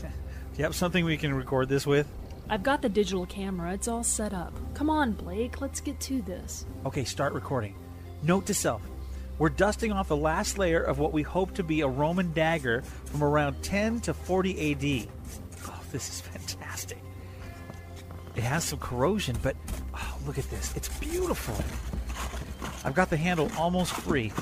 do 0.00 0.08
you 0.56 0.64
have 0.64 0.74
something 0.74 1.04
we 1.04 1.18
can 1.18 1.34
record 1.34 1.68
this 1.68 1.86
with? 1.86 2.08
I've 2.48 2.62
got 2.62 2.80
the 2.80 2.88
digital 2.88 3.26
camera. 3.26 3.72
It's 3.72 3.88
all 3.88 4.04
set 4.04 4.32
up. 4.32 4.52
Come 4.74 4.88
on, 4.88 5.12
Blake. 5.12 5.60
Let's 5.60 5.80
get 5.80 5.98
to 6.00 6.22
this. 6.22 6.64
Okay, 6.84 7.04
start 7.04 7.32
recording. 7.32 7.74
Note 8.22 8.46
to 8.46 8.54
self. 8.54 8.82
We're 9.38 9.48
dusting 9.48 9.90
off 9.90 10.08
the 10.08 10.16
last 10.16 10.56
layer 10.56 10.80
of 10.80 10.98
what 10.98 11.12
we 11.12 11.22
hope 11.22 11.54
to 11.54 11.64
be 11.64 11.80
a 11.80 11.88
Roman 11.88 12.32
dagger 12.32 12.82
from 13.06 13.24
around 13.24 13.62
10 13.62 14.00
to 14.02 14.14
40 14.14 14.72
AD. 14.72 15.08
Oh, 15.66 15.80
this 15.90 16.08
is 16.08 16.20
fantastic. 16.20 16.98
It 18.36 18.42
has 18.42 18.64
some 18.64 18.78
corrosion, 18.78 19.36
but 19.42 19.56
oh, 19.94 20.18
look 20.24 20.38
at 20.38 20.48
this. 20.48 20.74
It's 20.76 20.88
beautiful. 21.00 21.56
I've 22.84 22.94
got 22.94 23.10
the 23.10 23.16
handle 23.16 23.50
almost 23.58 23.92
free. 23.92 24.32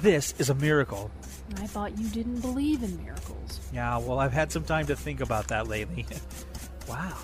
This 0.00 0.32
is 0.38 0.48
a 0.48 0.54
miracle. 0.54 1.10
I 1.56 1.66
thought 1.66 1.98
you 1.98 2.08
didn't 2.08 2.40
believe 2.40 2.82
in 2.84 3.02
miracles. 3.02 3.60
Yeah, 3.72 3.98
well, 3.98 4.20
I've 4.20 4.32
had 4.32 4.52
some 4.52 4.64
time 4.64 4.86
to 4.86 4.96
think 4.96 5.20
about 5.20 5.48
that 5.48 5.66
lately. 5.66 6.06
wow. 6.88 7.16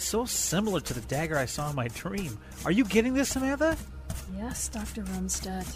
So 0.00 0.24
similar 0.24 0.80
to 0.80 0.94
the 0.94 1.02
dagger 1.02 1.36
I 1.36 1.44
saw 1.44 1.68
in 1.70 1.76
my 1.76 1.88
dream. 1.88 2.38
Are 2.64 2.72
you 2.72 2.84
getting 2.84 3.12
this, 3.14 3.28
Samantha? 3.28 3.76
Yes, 4.36 4.68
Dr. 4.68 5.02
Rumstead. 5.02 5.66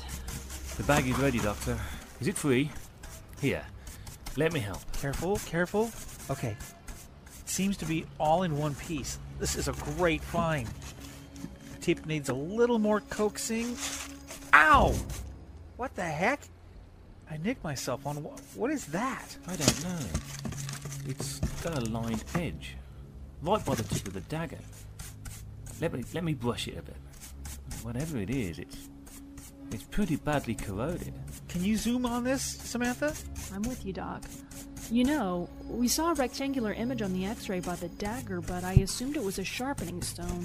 The 0.77 0.83
bag 0.85 1.07
is 1.07 1.19
ready, 1.19 1.39
Doctor. 1.39 1.79
Is 2.21 2.29
it 2.29 2.37
free? 2.37 2.71
Here, 3.41 3.63
let 4.37 4.53
me 4.53 4.61
help. 4.61 4.81
Careful, 4.95 5.37
careful. 5.45 5.91
Okay. 6.31 6.57
Seems 7.45 7.77
to 7.77 7.85
be 7.85 8.07
all 8.19 8.43
in 8.45 8.57
one 8.57 8.75
piece. 8.75 9.19
This 9.39 9.57
is 9.57 9.69
a 9.69 9.73
great 9.73 10.23
find. 10.23 10.69
Tip 11.83 12.07
needs 12.07 12.31
a 12.31 12.35
little 12.35 12.79
more 12.79 13.01
coaxing. 13.01 13.77
Ow! 14.55 14.95
What 15.77 15.95
the 15.95 16.03
heck? 16.03 16.41
I 17.31 17.37
nicked 17.37 17.63
myself 17.63 18.07
on 18.07 18.17
wh- 18.17 18.57
what 18.59 18.71
is 18.71 18.87
that? 18.87 19.37
I 19.47 19.55
don't 19.57 19.85
know. 19.85 19.99
It's 21.07 21.41
got 21.63 21.77
a 21.77 21.83
lined 21.83 22.25
edge, 22.35 22.77
right 23.45 23.65
by 23.65 23.75
the 23.75 23.83
tip 23.83 24.07
of 24.09 24.15
the 24.15 24.21
dagger. 24.23 24.59
Let 25.81 25.93
me 25.93 26.05
let 26.15 26.25
me 26.25 26.35
brush 26.35 26.66
it 26.66 26.79
a 26.79 26.83
bit. 26.83 26.97
Whatever 27.83 28.19
it 28.19 28.31
is, 28.31 28.59
it's 28.59 28.89
it's 29.71 29.85
pretty 29.85 30.16
badly 30.16 30.55
corroded. 30.55 31.12
Can 31.49 31.62
you 31.65 31.77
zoom 31.77 32.07
on 32.07 32.25
this, 32.25 32.43
Samantha? 32.43 33.15
I'm 33.55 33.62
with 33.62 33.85
you, 33.85 33.93
Doc. 33.93 34.23
You 34.91 35.05
know, 35.05 35.49
we 35.66 35.89
saw 35.89 36.11
a 36.11 36.15
rectangular 36.15 36.73
image 36.73 37.03
on 37.03 37.12
the 37.12 37.27
x 37.27 37.49
ray 37.49 37.61
by 37.61 37.75
the 37.77 37.89
dagger, 37.89 38.41
but 38.41 38.65
I 38.65 38.75
assumed 38.75 39.16
it 39.16 39.23
was 39.23 39.39
a 39.39 39.45
sharpening 39.45 40.03
stone. 40.03 40.45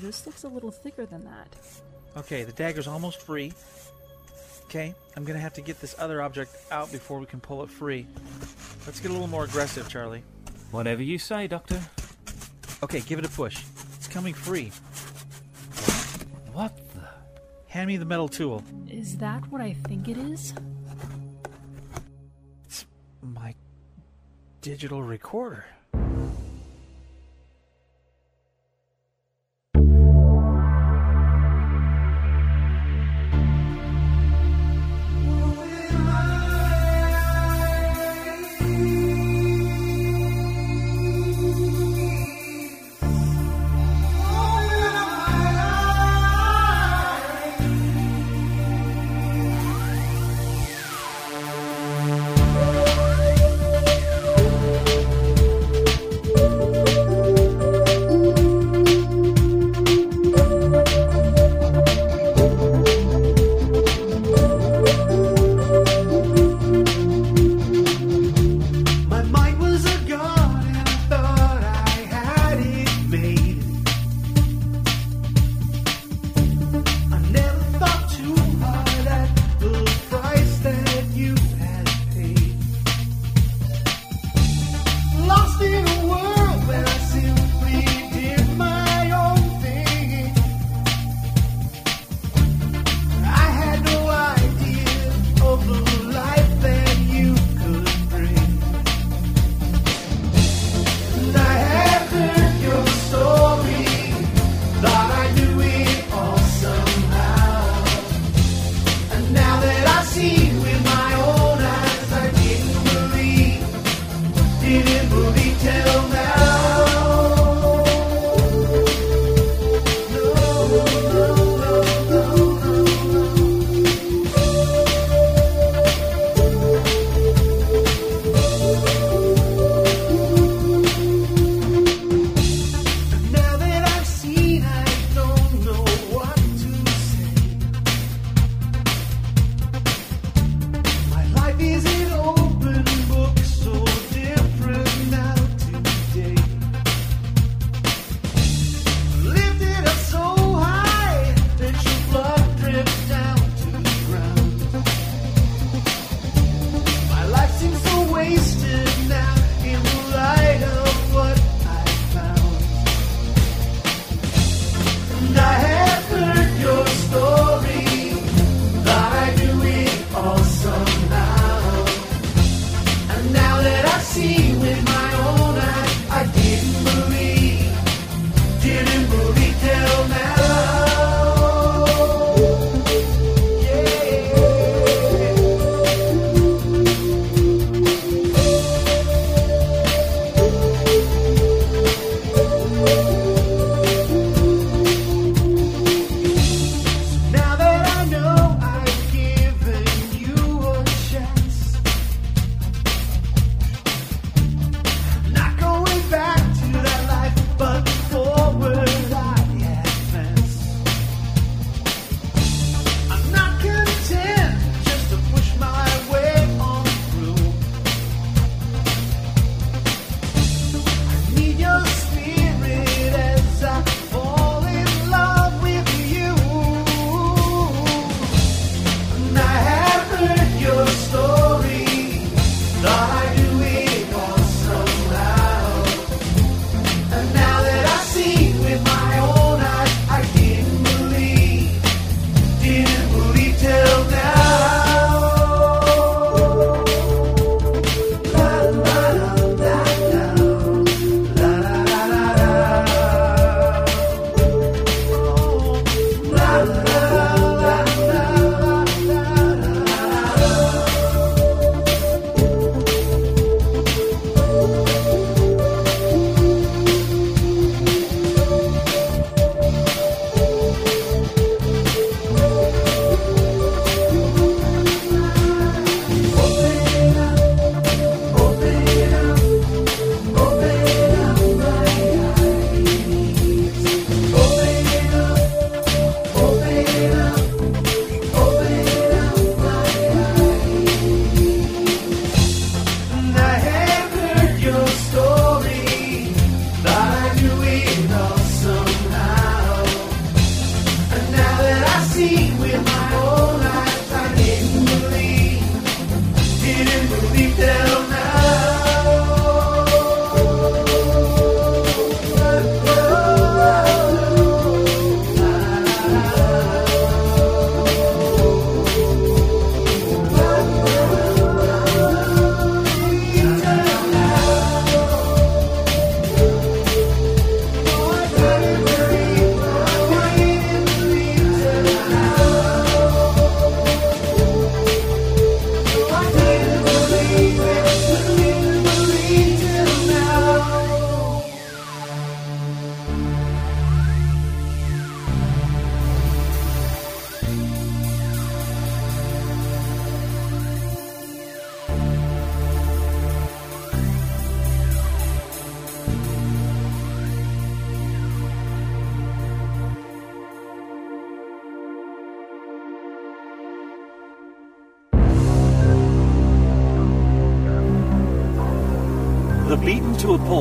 This 0.00 0.26
looks 0.26 0.44
a 0.44 0.48
little 0.48 0.70
thicker 0.70 1.06
than 1.06 1.24
that. 1.24 1.56
Okay, 2.16 2.44
the 2.44 2.52
dagger's 2.52 2.88
almost 2.88 3.22
free. 3.22 3.52
Okay, 4.64 4.94
I'm 5.16 5.24
gonna 5.24 5.40
have 5.40 5.52
to 5.54 5.60
get 5.60 5.80
this 5.80 5.94
other 5.98 6.22
object 6.22 6.56
out 6.70 6.90
before 6.90 7.18
we 7.18 7.26
can 7.26 7.40
pull 7.40 7.62
it 7.62 7.70
free. 7.70 8.06
Let's 8.86 9.00
get 9.00 9.10
a 9.10 9.14
little 9.14 9.28
more 9.28 9.44
aggressive, 9.44 9.88
Charlie. 9.88 10.22
Whatever 10.70 11.02
you 11.02 11.18
say, 11.18 11.46
Doctor. 11.48 11.80
Okay, 12.82 13.00
give 13.00 13.18
it 13.18 13.26
a 13.26 13.28
push. 13.28 13.62
It's 13.96 14.08
coming 14.08 14.34
free. 14.34 14.72
What 16.52 16.76
the? 16.94 17.08
Hand 17.68 17.88
me 17.88 17.96
the 17.96 18.04
metal 18.04 18.28
tool. 18.28 18.64
Is 18.88 19.18
that 19.18 19.46
what 19.52 19.60
I 19.60 19.74
think 19.74 20.08
it 20.08 20.16
is? 20.16 20.54
It's 22.64 22.86
my 23.22 23.54
digital 24.60 25.02
recorder. 25.02 25.64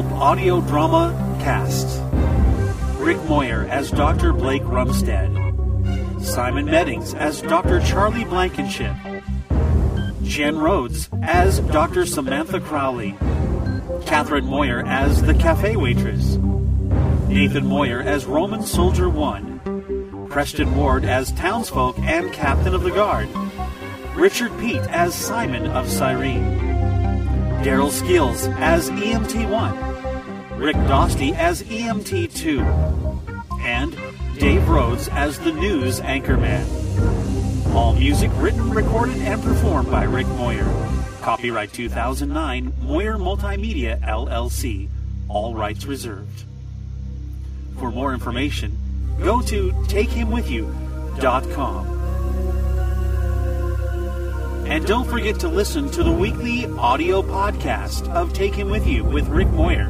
Audio 0.06 0.62
drama 0.62 1.14
cast 1.42 2.02
Rick 3.00 3.22
Moyer 3.26 3.68
as 3.70 3.92
Dr. 3.92 4.32
Blake 4.32 4.62
Rumstead, 4.64 6.24
Simon 6.24 6.66
Meddings 6.66 7.14
as 7.14 7.42
Dr. 7.42 7.82
Charlie 7.82 8.24
Blankenship, 8.24 8.94
Jen 10.24 10.58
Rhodes 10.58 11.10
as 11.22 11.60
Dr. 11.60 12.06
Samantha 12.06 12.62
Crowley, 12.62 13.18
Catherine 14.06 14.46
Moyer 14.46 14.86
as 14.86 15.22
the 15.22 15.34
cafe 15.34 15.76
waitress, 15.76 16.38
Nathan 17.28 17.66
Moyer 17.66 18.02
as 18.02 18.26
Roman 18.26 18.64
Soldier 18.64 19.10
1, 19.10 20.28
Preston 20.30 20.78
Ward 20.78 21.04
as 21.04 21.34
townsfolk 21.34 22.00
and 22.00 22.32
captain 22.32 22.74
of 22.74 22.84
the 22.84 22.92
guard, 22.92 23.28
Richard 24.16 24.58
Pete 24.60 24.82
as 24.90 25.14
Simon 25.14 25.68
of 25.68 25.90
Cyrene, 25.90 26.58
Daryl 27.64 27.92
Skills 27.92 28.48
as 28.60 28.90
EMT 28.92 29.50
1, 29.50 29.89
Rick 30.60 30.76
Dostey 30.76 31.34
as 31.36 31.64
EMT 31.64 32.36
2, 32.36 32.60
and 33.62 33.98
Dave 34.38 34.68
Rhodes 34.68 35.08
as 35.08 35.40
the 35.40 35.54
news 35.54 36.02
anchorman. 36.02 36.66
All 37.74 37.94
music 37.94 38.30
written, 38.36 38.70
recorded, 38.70 39.20
and 39.20 39.42
performed 39.42 39.90
by 39.90 40.04
Rick 40.04 40.28
Moyer. 40.28 40.68
Copyright 41.22 41.72
2009, 41.72 42.74
Moyer 42.82 43.18
Multimedia 43.18 44.02
LLC. 44.02 44.90
All 45.30 45.56
rights 45.56 45.86
reserved. 45.86 46.44
For 47.78 47.90
more 47.90 48.14
information, 48.14 48.78
go 49.24 49.42
to 49.44 49.72
takehimwithyou.com. 49.72 51.88
And 54.68 54.86
don't 54.86 55.10
forget 55.10 55.40
to 55.40 55.48
listen 55.48 55.90
to 55.92 56.04
the 56.04 56.12
weekly 56.12 56.66
audio 56.66 57.22
podcast 57.22 58.10
of 58.10 58.34
Take 58.34 58.56
Him 58.56 58.70
With 58.70 58.86
You 58.86 59.06
with 59.06 59.30
Rick 59.30 59.48
Moyer, 59.50 59.90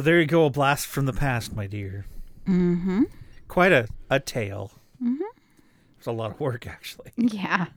So 0.00 0.04
there 0.04 0.18
you 0.18 0.26
go, 0.26 0.46
a 0.46 0.50
blast 0.50 0.86
from 0.86 1.04
the 1.04 1.12
past, 1.12 1.54
my 1.54 1.66
dear. 1.66 2.06
Mm-hmm. 2.48 3.02
Quite 3.48 3.70
a, 3.70 3.86
a 4.08 4.18
tale. 4.18 4.72
Mm-hmm. 4.96 5.20
It's 5.98 6.06
a 6.06 6.10
lot 6.10 6.30
of 6.30 6.40
work, 6.40 6.66
actually. 6.66 7.12
Yeah. 7.18 7.66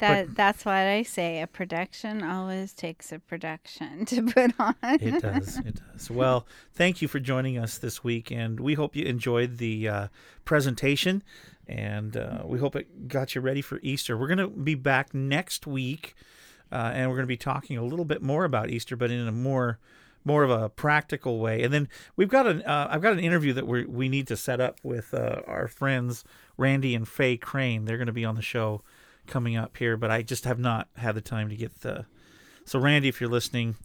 That 0.00 0.34
that's 0.34 0.64
what 0.64 0.74
I 0.74 1.04
say. 1.04 1.40
A 1.42 1.46
production 1.46 2.24
always 2.24 2.72
takes 2.72 3.12
a 3.12 3.20
production 3.20 4.04
to 4.06 4.22
put 4.24 4.52
on. 4.58 4.74
It 4.82 5.22
does. 5.22 5.58
It 5.58 5.80
does. 5.92 6.10
Well, 6.10 6.44
thank 6.74 7.00
you 7.00 7.06
for 7.06 7.20
joining 7.20 7.56
us 7.56 7.78
this 7.78 8.02
week, 8.02 8.32
and 8.32 8.58
we 8.58 8.74
hope 8.74 8.96
you 8.96 9.04
enjoyed 9.04 9.58
the 9.58 9.88
uh, 9.88 10.08
presentation, 10.44 11.22
and 11.68 12.16
uh, 12.16 12.42
we 12.44 12.58
hope 12.58 12.74
it 12.74 13.06
got 13.06 13.36
you 13.36 13.40
ready 13.40 13.62
for 13.62 13.78
Easter. 13.84 14.18
We're 14.18 14.26
going 14.26 14.38
to 14.38 14.48
be 14.48 14.74
back 14.74 15.14
next 15.14 15.68
week, 15.68 16.16
uh, 16.72 16.90
and 16.92 17.08
we're 17.08 17.16
going 17.16 17.26
to 17.26 17.28
be 17.28 17.36
talking 17.36 17.78
a 17.78 17.84
little 17.84 18.04
bit 18.04 18.22
more 18.22 18.44
about 18.44 18.70
Easter, 18.70 18.96
but 18.96 19.12
in 19.12 19.28
a 19.28 19.30
more 19.30 19.78
more 20.24 20.42
of 20.44 20.50
a 20.50 20.68
practical 20.68 21.38
way. 21.38 21.62
And 21.62 21.72
then 21.72 21.88
we've 22.16 22.28
got 22.28 22.46
an 22.46 22.62
uh, 22.62 22.88
I've 22.90 23.02
got 23.02 23.12
an 23.12 23.20
interview 23.20 23.52
that 23.54 23.66
we 23.66 23.84
we 23.84 24.08
need 24.08 24.26
to 24.28 24.36
set 24.36 24.60
up 24.60 24.78
with 24.82 25.14
uh, 25.14 25.42
our 25.46 25.68
friends 25.68 26.24
Randy 26.56 26.94
and 26.94 27.06
Faye 27.06 27.36
Crane. 27.36 27.84
They're 27.84 27.96
going 27.98 28.06
to 28.06 28.12
be 28.12 28.24
on 28.24 28.36
the 28.36 28.42
show 28.42 28.82
coming 29.26 29.56
up 29.56 29.76
here, 29.76 29.96
but 29.96 30.10
I 30.10 30.22
just 30.22 30.44
have 30.44 30.58
not 30.58 30.88
had 30.96 31.14
the 31.14 31.20
time 31.20 31.48
to 31.48 31.56
get 31.56 31.80
the. 31.82 32.06
So 32.64 32.78
Randy, 32.78 33.08
if 33.08 33.20
you're 33.20 33.30
listening, 33.30 33.76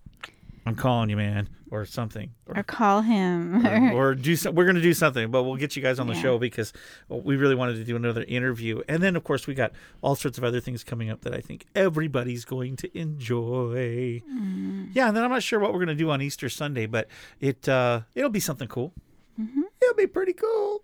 I'm 0.68 0.76
calling 0.76 1.10
you, 1.10 1.18
man, 1.18 1.50
or 1.72 1.86
something, 1.86 2.32
or 2.46 2.62
call 2.64 3.02
him, 3.02 3.66
or, 3.66 3.92
or 4.12 4.16
do 4.16 4.36
some, 4.36 4.56
we're 4.56 4.66
going 4.66 4.76
to 4.76 4.82
do 4.82 4.94
something. 4.94 5.32
But 5.32 5.44
we'll 5.44 5.56
get 5.56 5.76
you 5.76 5.82
guys 5.82 6.00
on 6.00 6.08
the 6.08 6.14
Yeah. 6.16 6.22
show 6.22 6.38
because 6.40 6.74
we 7.10 7.36
really 7.38 7.56
wanted 7.56 7.76
to 7.76 7.84
do 7.84 7.96
another 7.96 8.24
interview, 8.28 8.82
and 8.88 9.02
then 9.02 9.16
of 9.16 9.24
course 9.24 9.48
we 9.48 9.54
got 9.54 9.72
all 10.02 10.16
sorts 10.16 10.38
of 10.38 10.44
other 10.44 10.60
things 10.60 10.84
coming 10.84 11.10
up 11.10 11.22
that 11.22 11.34
I 11.34 11.42
think 11.42 11.66
everybody's 11.76 12.46
going 12.46 12.76
to 12.78 12.98
enjoy. 12.98 14.22
Mm. 14.32 14.90
Yeah, 14.94 15.08
and 15.08 15.16
then 15.18 15.24
I'm 15.24 15.32
not 15.32 15.44
sure 15.44 15.60
what 15.60 15.72
we're 15.74 15.80
going 15.86 15.96
to 15.98 16.04
do 16.04 16.10
on 16.12 16.22
Easter 16.22 16.50
Sunday, 16.50 16.86
but 16.86 17.08
it 17.40 17.68
uh, 17.70 18.02
it'll 18.16 18.30
be 18.30 18.40
something 18.40 18.68
cool. 18.68 18.94
Mhm. 19.40 19.64
It'll 19.82 19.96
be 19.96 20.08
pretty 20.08 20.34
cool. 20.34 20.84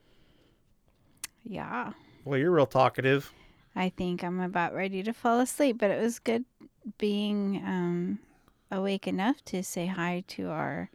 Yeah. 1.43 1.91
Well, 2.25 2.39
you're 2.39 2.51
real 2.51 2.65
talkative. 2.65 3.31
I 3.75 3.89
think 3.89 4.23
I'm 4.23 4.39
about 4.39 4.73
ready 4.73 5.03
to 5.03 5.13
fall 5.13 5.39
asleep, 5.39 5.77
but 5.79 5.91
it 5.91 6.01
was 6.01 6.19
good 6.19 6.45
being 6.97 7.57
um, 7.65 8.19
awake 8.71 9.07
enough 9.07 9.43
to 9.45 9.63
say 9.63 9.87
hi 9.87 10.23
to 10.29 10.49
our 10.49 10.89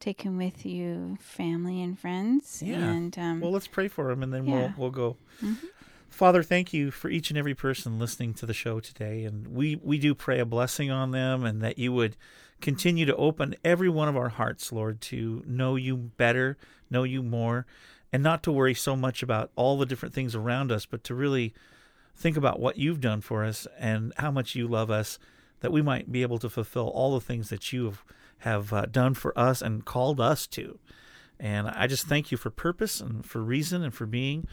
take 0.00 0.22
him 0.22 0.36
with 0.36 0.64
you 0.64 1.18
family 1.20 1.82
and 1.82 1.98
friends. 1.98 2.62
Yeah. 2.64 2.76
And 2.76 3.18
um, 3.18 3.40
well, 3.40 3.50
let's 3.50 3.66
pray 3.66 3.88
for 3.88 4.10
him, 4.10 4.22
and 4.22 4.32
then 4.32 4.46
yeah. 4.46 4.54
we'll 4.54 4.72
we'll 4.76 4.90
go. 4.90 5.16
Mhm. 5.42 5.58
Father, 6.08 6.42
thank 6.42 6.72
you 6.72 6.90
for 6.90 7.10
each 7.10 7.30
and 7.30 7.38
every 7.38 7.54
person 7.54 7.98
listening 7.98 8.34
to 8.34 8.46
the 8.46 8.54
show 8.54 8.80
today, 8.80 9.24
and 9.24 9.48
we 9.48 9.76
we 9.76 9.98
do 9.98 10.14
pray 10.14 10.38
a 10.38 10.46
blessing 10.46 10.90
on 10.90 11.10
them, 11.10 11.44
and 11.44 11.62
that 11.62 11.78
you 11.78 11.92
would 11.92 12.16
continue 12.60 13.06
to 13.06 13.14
open 13.16 13.54
every 13.64 13.88
one 13.88 14.08
of 14.08 14.16
our 14.16 14.30
hearts, 14.30 14.72
Lord, 14.72 15.00
to 15.02 15.42
know 15.46 15.76
you 15.76 15.96
better, 15.96 16.56
know 16.90 17.04
you 17.04 17.22
more, 17.22 17.66
and 18.12 18.22
not 18.22 18.42
to 18.44 18.52
worry 18.52 18.74
so 18.74 18.96
much 18.96 19.22
about 19.22 19.50
all 19.54 19.78
the 19.78 19.86
different 19.86 20.14
things 20.14 20.34
around 20.34 20.72
us, 20.72 20.86
but 20.86 21.04
to 21.04 21.14
really 21.14 21.54
think 22.16 22.36
about 22.36 22.58
what 22.58 22.76
you've 22.76 23.00
done 23.00 23.20
for 23.20 23.44
us 23.44 23.66
and 23.78 24.12
how 24.16 24.30
much 24.30 24.56
you 24.56 24.66
love 24.66 24.90
us, 24.90 25.20
that 25.60 25.72
we 25.72 25.82
might 25.82 26.10
be 26.10 26.22
able 26.22 26.38
to 26.38 26.48
fulfill 26.48 26.88
all 26.88 27.14
the 27.14 27.24
things 27.24 27.48
that 27.50 27.72
you 27.72 27.86
have, 27.86 28.04
have 28.38 28.72
uh, 28.72 28.86
done 28.86 29.14
for 29.14 29.38
us 29.38 29.62
and 29.62 29.84
called 29.84 30.20
us 30.20 30.46
to. 30.48 30.78
And 31.40 31.68
I 31.68 31.86
just 31.86 32.06
thank 32.06 32.30
you 32.30 32.36
for 32.36 32.50
purpose 32.50 33.00
and 33.00 33.24
for 33.24 33.42
reason 33.42 33.82
and 33.82 33.94
for 33.94 34.06
being. 34.06 34.46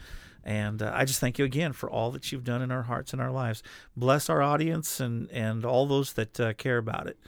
And 0.44 0.80
uh, 0.80 0.92
I 0.94 1.04
just 1.04 1.18
thank 1.18 1.38
you 1.38 1.44
again 1.44 1.72
for 1.72 1.90
all 1.90 2.12
that 2.12 2.30
you've 2.30 2.44
done 2.44 2.62
in 2.62 2.70
our 2.70 2.82
hearts 2.82 3.12
and 3.12 3.20
our 3.20 3.32
lives. 3.32 3.62
Bless 3.96 4.30
our 4.30 4.40
audience 4.40 5.00
and, 5.00 5.28
and 5.32 5.64
all 5.64 5.86
those 5.86 6.12
that 6.12 6.38
uh, 6.38 6.52
care 6.54 6.78
about 6.78 7.08
it. 7.08 7.18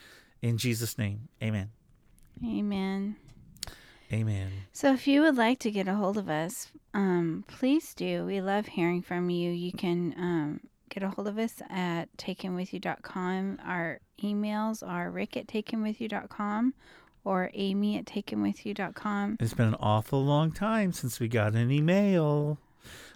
In 0.41 0.57
Jesus' 0.57 0.97
name, 0.97 1.29
amen. 1.43 1.71
Amen. 2.45 3.17
Amen. 4.13 4.51
So 4.73 4.93
if 4.93 5.07
you 5.07 5.23
would 5.23 5.37
like 5.37 5.59
to 5.61 5.71
get 5.71 5.89
a 5.89 5.95
hold 5.95 6.17
of 6.17 6.29
us, 6.29 6.71
um, 6.95 7.45
please 7.49 7.93
do. 7.93 8.25
We 8.25 8.41
love 8.41 8.67
hearing 8.67 9.03
from 9.03 9.29
you. 9.29 9.51
You 9.51 9.73
can 9.73 10.15
um, 10.17 10.61
get 10.89 11.03
a 11.03 11.11
hold 11.11 11.29
of 11.29 11.39
us 11.39 11.63
at 11.71 12.07
takenwithyou.com. 12.17 13.59
Our 13.65 14.01
emails 14.23 14.87
are 14.87 15.11
rick 15.11 15.37
at 15.37 15.47
takenwithyou.com 15.47 16.75
or 17.25 17.51
amy 17.55 17.99
at 17.99 18.07
takenwithyou.com. 18.07 19.37
It's 19.41 19.55
been 19.55 19.69
an 19.69 19.77
awful 19.81 20.25
long 20.25 20.53
time 20.53 20.93
since 20.93 21.21
we 21.21 21.29
got 21.29 21.55
an 21.55 21.71
email. 21.71 22.59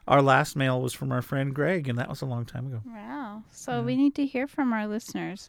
Our 0.06 0.20
last 0.20 0.56
mail 0.56 0.80
was 0.80 0.92
from 0.92 1.12
our 1.12 1.22
friend 1.22 1.54
Greg, 1.54 1.88
and 1.88 1.98
that 1.98 2.08
was 2.08 2.22
a 2.22 2.26
long 2.26 2.44
time 2.44 2.66
ago. 2.66 2.82
Wow. 2.84 3.44
So 3.52 3.82
we 3.82 3.96
need 3.96 4.14
to 4.16 4.26
hear 4.26 4.48
from 4.48 4.72
our 4.72 4.86
listeners. 4.86 5.48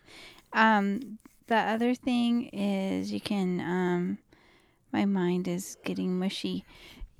Um, 0.53 1.17
the 1.47 1.57
other 1.57 1.95
thing 1.95 2.47
is 2.49 3.11
you 3.11 3.19
can, 3.19 3.59
um, 3.59 4.17
my 4.91 5.05
mind 5.05 5.47
is 5.47 5.77
getting 5.83 6.19
mushy. 6.19 6.65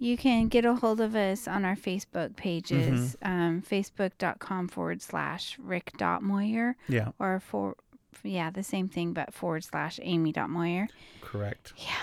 You 0.04 0.18
can 0.18 0.50
get 0.50 0.66
a 0.66 0.76
hold 0.76 1.00
of 1.00 1.16
us 1.16 1.48
on 1.48 1.64
our 1.64 1.78
Facebook 1.78 2.36
pages, 2.36 3.16
um, 3.22 3.62
facebook.com 3.62 4.68
forward 4.68 5.02
slash 5.02 5.58
rick 5.58 5.94
dot 5.98 6.22
Moyer. 6.22 6.76
Yeah. 6.90 7.12
Or 7.20 7.40
for, 7.40 7.78
yeah, 8.22 8.50
the 8.50 8.64
same 8.64 8.90
thing, 8.90 9.14
but 9.14 9.34
forward 9.34 9.64
slash 9.64 10.02
amy 10.04 10.34
dot 10.34 10.50
Moyer. 10.50 10.90
Correct. 11.22 11.72
Yeah. 11.78 11.96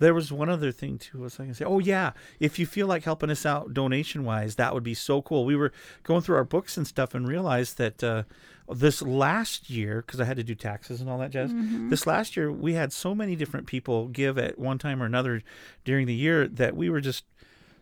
There 0.00 0.12
was 0.14 0.32
one 0.32 0.48
other 0.48 0.72
thing 0.72 0.98
too. 0.98 1.18
Was 1.20 1.38
I 1.38 1.46
to 1.46 1.54
say? 1.54 1.64
Oh 1.64 1.78
yeah, 1.78 2.12
if 2.40 2.58
you 2.58 2.66
feel 2.66 2.86
like 2.88 3.04
helping 3.04 3.30
us 3.30 3.46
out 3.46 3.72
donation 3.72 4.24
wise, 4.24 4.56
that 4.56 4.74
would 4.74 4.82
be 4.82 4.94
so 4.94 5.22
cool. 5.22 5.44
We 5.44 5.54
were 5.54 5.72
going 6.02 6.22
through 6.22 6.36
our 6.36 6.44
books 6.44 6.76
and 6.76 6.86
stuff 6.86 7.14
and 7.14 7.28
realized 7.28 7.78
that 7.78 8.02
uh, 8.02 8.22
this 8.68 9.00
last 9.02 9.70
year, 9.70 10.02
because 10.04 10.20
I 10.20 10.24
had 10.24 10.36
to 10.38 10.42
do 10.44 10.54
taxes 10.54 11.00
and 11.00 11.08
all 11.08 11.18
that 11.18 11.30
jazz. 11.30 11.52
Mhm. 11.52 11.90
This 11.90 12.06
last 12.06 12.36
year, 12.36 12.50
we 12.50 12.72
had 12.74 12.92
so 12.92 13.14
many 13.14 13.36
different 13.36 13.66
people 13.66 14.08
give 14.08 14.38
at 14.38 14.58
one 14.58 14.78
time 14.78 15.02
or 15.02 15.06
another 15.06 15.42
during 15.84 16.06
the 16.06 16.14
year 16.14 16.48
that 16.48 16.74
we 16.76 16.88
were 16.90 17.00
just 17.00 17.24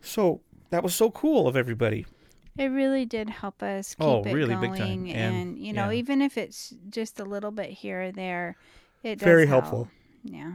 so 0.01 0.41
that 0.69 0.83
was 0.83 0.93
so 0.93 1.09
cool 1.09 1.47
of 1.47 1.55
everybody. 1.55 2.05
It 2.57 2.67
really 2.67 3.05
did 3.05 3.29
help 3.29 3.63
us 3.63 3.95
keep 3.95 4.05
Oh, 4.05 4.21
it 4.23 4.33
really 4.33 4.53
going, 4.55 4.71
big 4.71 4.79
time. 4.81 5.05
and, 5.07 5.35
And, 5.35 5.57
you 5.57 5.71
know, 5.71 5.89
yeah. 5.89 5.99
even 5.99 6.21
if 6.21 6.37
it's 6.37 6.73
just 6.89 7.19
a 7.19 7.23
little 7.23 7.51
bit 7.51 7.69
here 7.69 8.01
or 8.03 8.11
there, 8.11 8.57
it 9.01 9.19
does 9.19 9.23
Very 9.23 9.47
help. 9.47 9.63
helpful. 9.63 9.87
Yeah. 10.25 10.51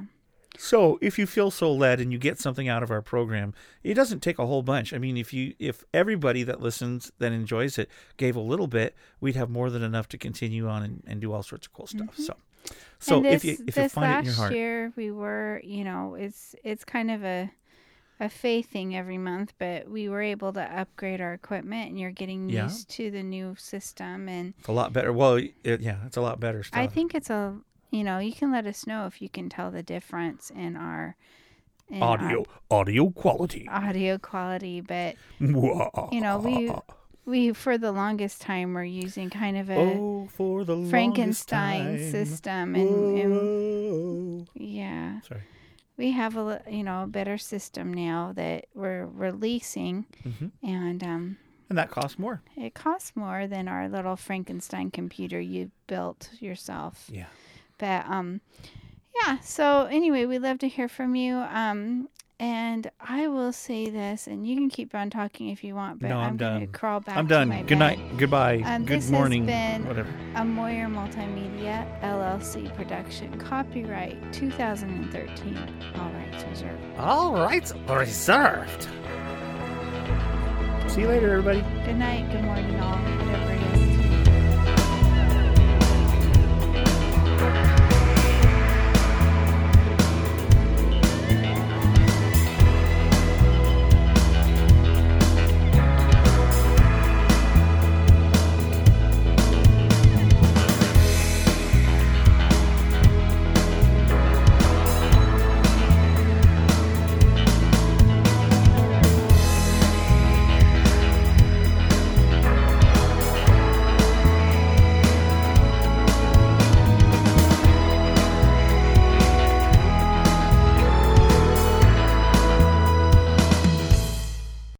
So 0.56 0.98
if 1.00 1.18
you 1.18 1.26
feel 1.26 1.50
so 1.50 1.72
led 1.72 2.00
and 2.00 2.12
you 2.12 2.18
get 2.18 2.38
something 2.38 2.68
out 2.68 2.82
of 2.82 2.90
our 2.90 3.02
program, 3.02 3.54
it 3.82 3.94
doesn't 3.94 4.20
take 4.20 4.38
a 4.38 4.46
whole 4.46 4.62
bunch. 4.62 4.92
I 4.92 4.98
mean, 4.98 5.16
if 5.16 5.32
you 5.32 5.54
if 5.58 5.84
everybody 5.92 6.42
that 6.44 6.60
listens 6.60 7.10
that 7.18 7.32
enjoys 7.32 7.78
it 7.78 7.88
gave 8.16 8.36
a 8.36 8.40
little 8.40 8.66
bit, 8.68 8.94
we'd 9.20 9.36
have 9.36 9.50
more 9.50 9.68
than 9.70 9.82
enough 9.82 10.08
to 10.10 10.18
continue 10.18 10.68
on 10.68 10.82
and, 10.82 11.02
and 11.06 11.20
do 11.20 11.32
all 11.32 11.42
sorts 11.42 11.66
of 11.66 11.72
cool 11.72 11.86
stuff. 11.86 12.16
So 12.16 12.36
so 12.98 13.16
and 13.18 13.26
if 13.26 13.42
this, 13.42 13.58
you 13.58 13.64
if 13.66 13.76
you 13.76 13.88
find 13.88 14.12
it 14.12 14.18
in 14.20 14.24
your 14.26 14.34
heart, 14.34 14.52
year 14.52 14.92
we 14.96 15.10
were, 15.10 15.60
you 15.64 15.84
know, 15.84 16.14
it's 16.14 16.54
it's 16.62 16.84
kind 16.84 17.10
of 17.10 17.24
a 17.24 17.50
a 18.20 18.28
faith 18.28 18.70
thing 18.70 18.94
every 18.94 19.18
month, 19.18 19.54
but 19.58 19.90
we 19.90 20.08
were 20.08 20.22
able 20.22 20.52
to 20.52 20.62
upgrade 20.62 21.20
our 21.20 21.34
equipment, 21.34 21.90
and 21.90 21.98
you're 21.98 22.12
getting 22.12 22.48
Yeah. 22.48 22.64
used 22.64 22.88
to 22.90 23.10
the 23.10 23.24
new 23.24 23.56
system, 23.58 24.28
and 24.28 24.54
it's 24.56 24.68
a 24.68 24.72
lot 24.72 24.92
better. 24.92 25.12
Well, 25.12 25.34
it, 25.64 25.80
yeah, 25.80 25.96
it's 26.06 26.16
a 26.16 26.20
lot 26.20 26.38
better 26.38 26.62
stuff. 26.62 26.78
I 26.78 26.86
think 26.86 27.12
it's 27.12 27.28
a, 27.28 27.56
you 27.94 28.02
know, 28.02 28.18
you 28.18 28.32
can 28.32 28.50
let 28.50 28.66
us 28.66 28.86
know 28.86 29.06
if 29.06 29.22
you 29.22 29.28
can 29.28 29.48
tell 29.48 29.70
the 29.70 29.82
difference 29.82 30.50
in 30.50 30.76
our 30.76 31.16
in 31.88 32.02
our 32.02 32.08
audio 32.18 32.44
audio 32.70 33.10
quality. 33.10 33.68
audio 33.70 34.18
quality, 34.18 34.80
but 34.80 35.14
you 35.40 36.20
know, 36.20 36.38
we 36.38 36.72
we 37.24 37.52
for 37.52 37.78
the 37.78 37.92
longest 37.92 38.40
time 38.40 38.74
were 38.74 38.84
using 38.84 39.30
kind 39.30 39.56
of 39.56 39.70
a 39.70 39.78
Oh, 39.78 40.28
for 40.32 40.64
the 40.64 40.76
Frankenstein 40.90 41.98
system, 42.10 42.74
and, 42.74 43.18
and 43.18 44.48
yeah, 44.54 45.20
Sorry. 45.20 45.42
we 45.96 46.10
have 46.12 46.36
a 46.36 46.60
you 46.68 46.82
know 46.82 47.04
a 47.04 47.06
better 47.06 47.38
system 47.38 47.92
now 47.94 48.32
that 48.34 48.66
we're 48.74 49.06
releasing, 49.06 50.06
Mhm. 50.24 50.50
and 50.62 51.04
um, 51.04 51.36
and 51.68 51.78
that 51.78 51.90
costs 51.90 52.18
more. 52.18 52.42
it 52.56 52.74
costs 52.74 53.12
more 53.14 53.46
than 53.46 53.68
our 53.68 53.88
little 53.88 54.16
Frankenstein 54.16 54.90
computer 54.90 55.40
you 55.40 55.70
built 55.86 56.30
yourself. 56.40 57.08
Yeah. 57.12 57.26
But 57.78 58.06
um 58.08 58.40
yeah, 59.24 59.38
so 59.40 59.84
anyway, 59.90 60.24
we'd 60.26 60.40
love 60.40 60.58
to 60.60 60.68
hear 60.68 60.88
from 60.88 61.14
you. 61.14 61.36
Um 61.36 62.08
and 62.40 62.90
I 63.00 63.28
will 63.28 63.52
say 63.52 63.88
this, 63.88 64.26
and 64.26 64.44
you 64.46 64.56
can 64.56 64.68
keep 64.68 64.92
on 64.94 65.08
talking 65.08 65.50
if 65.50 65.62
you 65.62 65.76
want, 65.76 66.00
but 66.00 66.08
no, 66.08 66.18
I'm, 66.18 66.30
I'm, 66.30 66.36
gonna 66.36 66.58
done. 66.60 66.72
crawl 66.72 66.98
back. 67.00 67.16
I'm 67.16 67.28
to 67.28 67.34
done. 67.34 67.48
my 67.48 67.60
Good 67.60 67.78
bed. 67.78 67.98
night. 67.98 68.18
Goodbye. 68.18 68.60
Um, 68.64 68.84
Good 68.84 68.98
this 69.02 69.10
morning. 69.10 69.46
Has 69.46 69.78
been 69.78 69.86
whatever. 69.88 70.12
A 70.34 70.44
Moyer 70.44 70.86
Multimedia 70.88 71.86
LLC 72.02 72.74
production. 72.74 73.38
Copyright 73.38 74.32
2013. 74.32 75.56
All 75.96 76.10
rights 76.10 76.44
reserved. 76.50 76.98
All 76.98 77.34
rights 77.34 77.72
reserved. 77.88 78.88
See 80.88 81.02
you 81.02 81.08
later, 81.08 81.30
everybody. 81.32 81.60
Good 81.84 81.96
night. 81.96 82.30
Good 82.32 82.42
morning, 82.44 82.78
all. 82.80 82.96
Whatever 82.98 83.53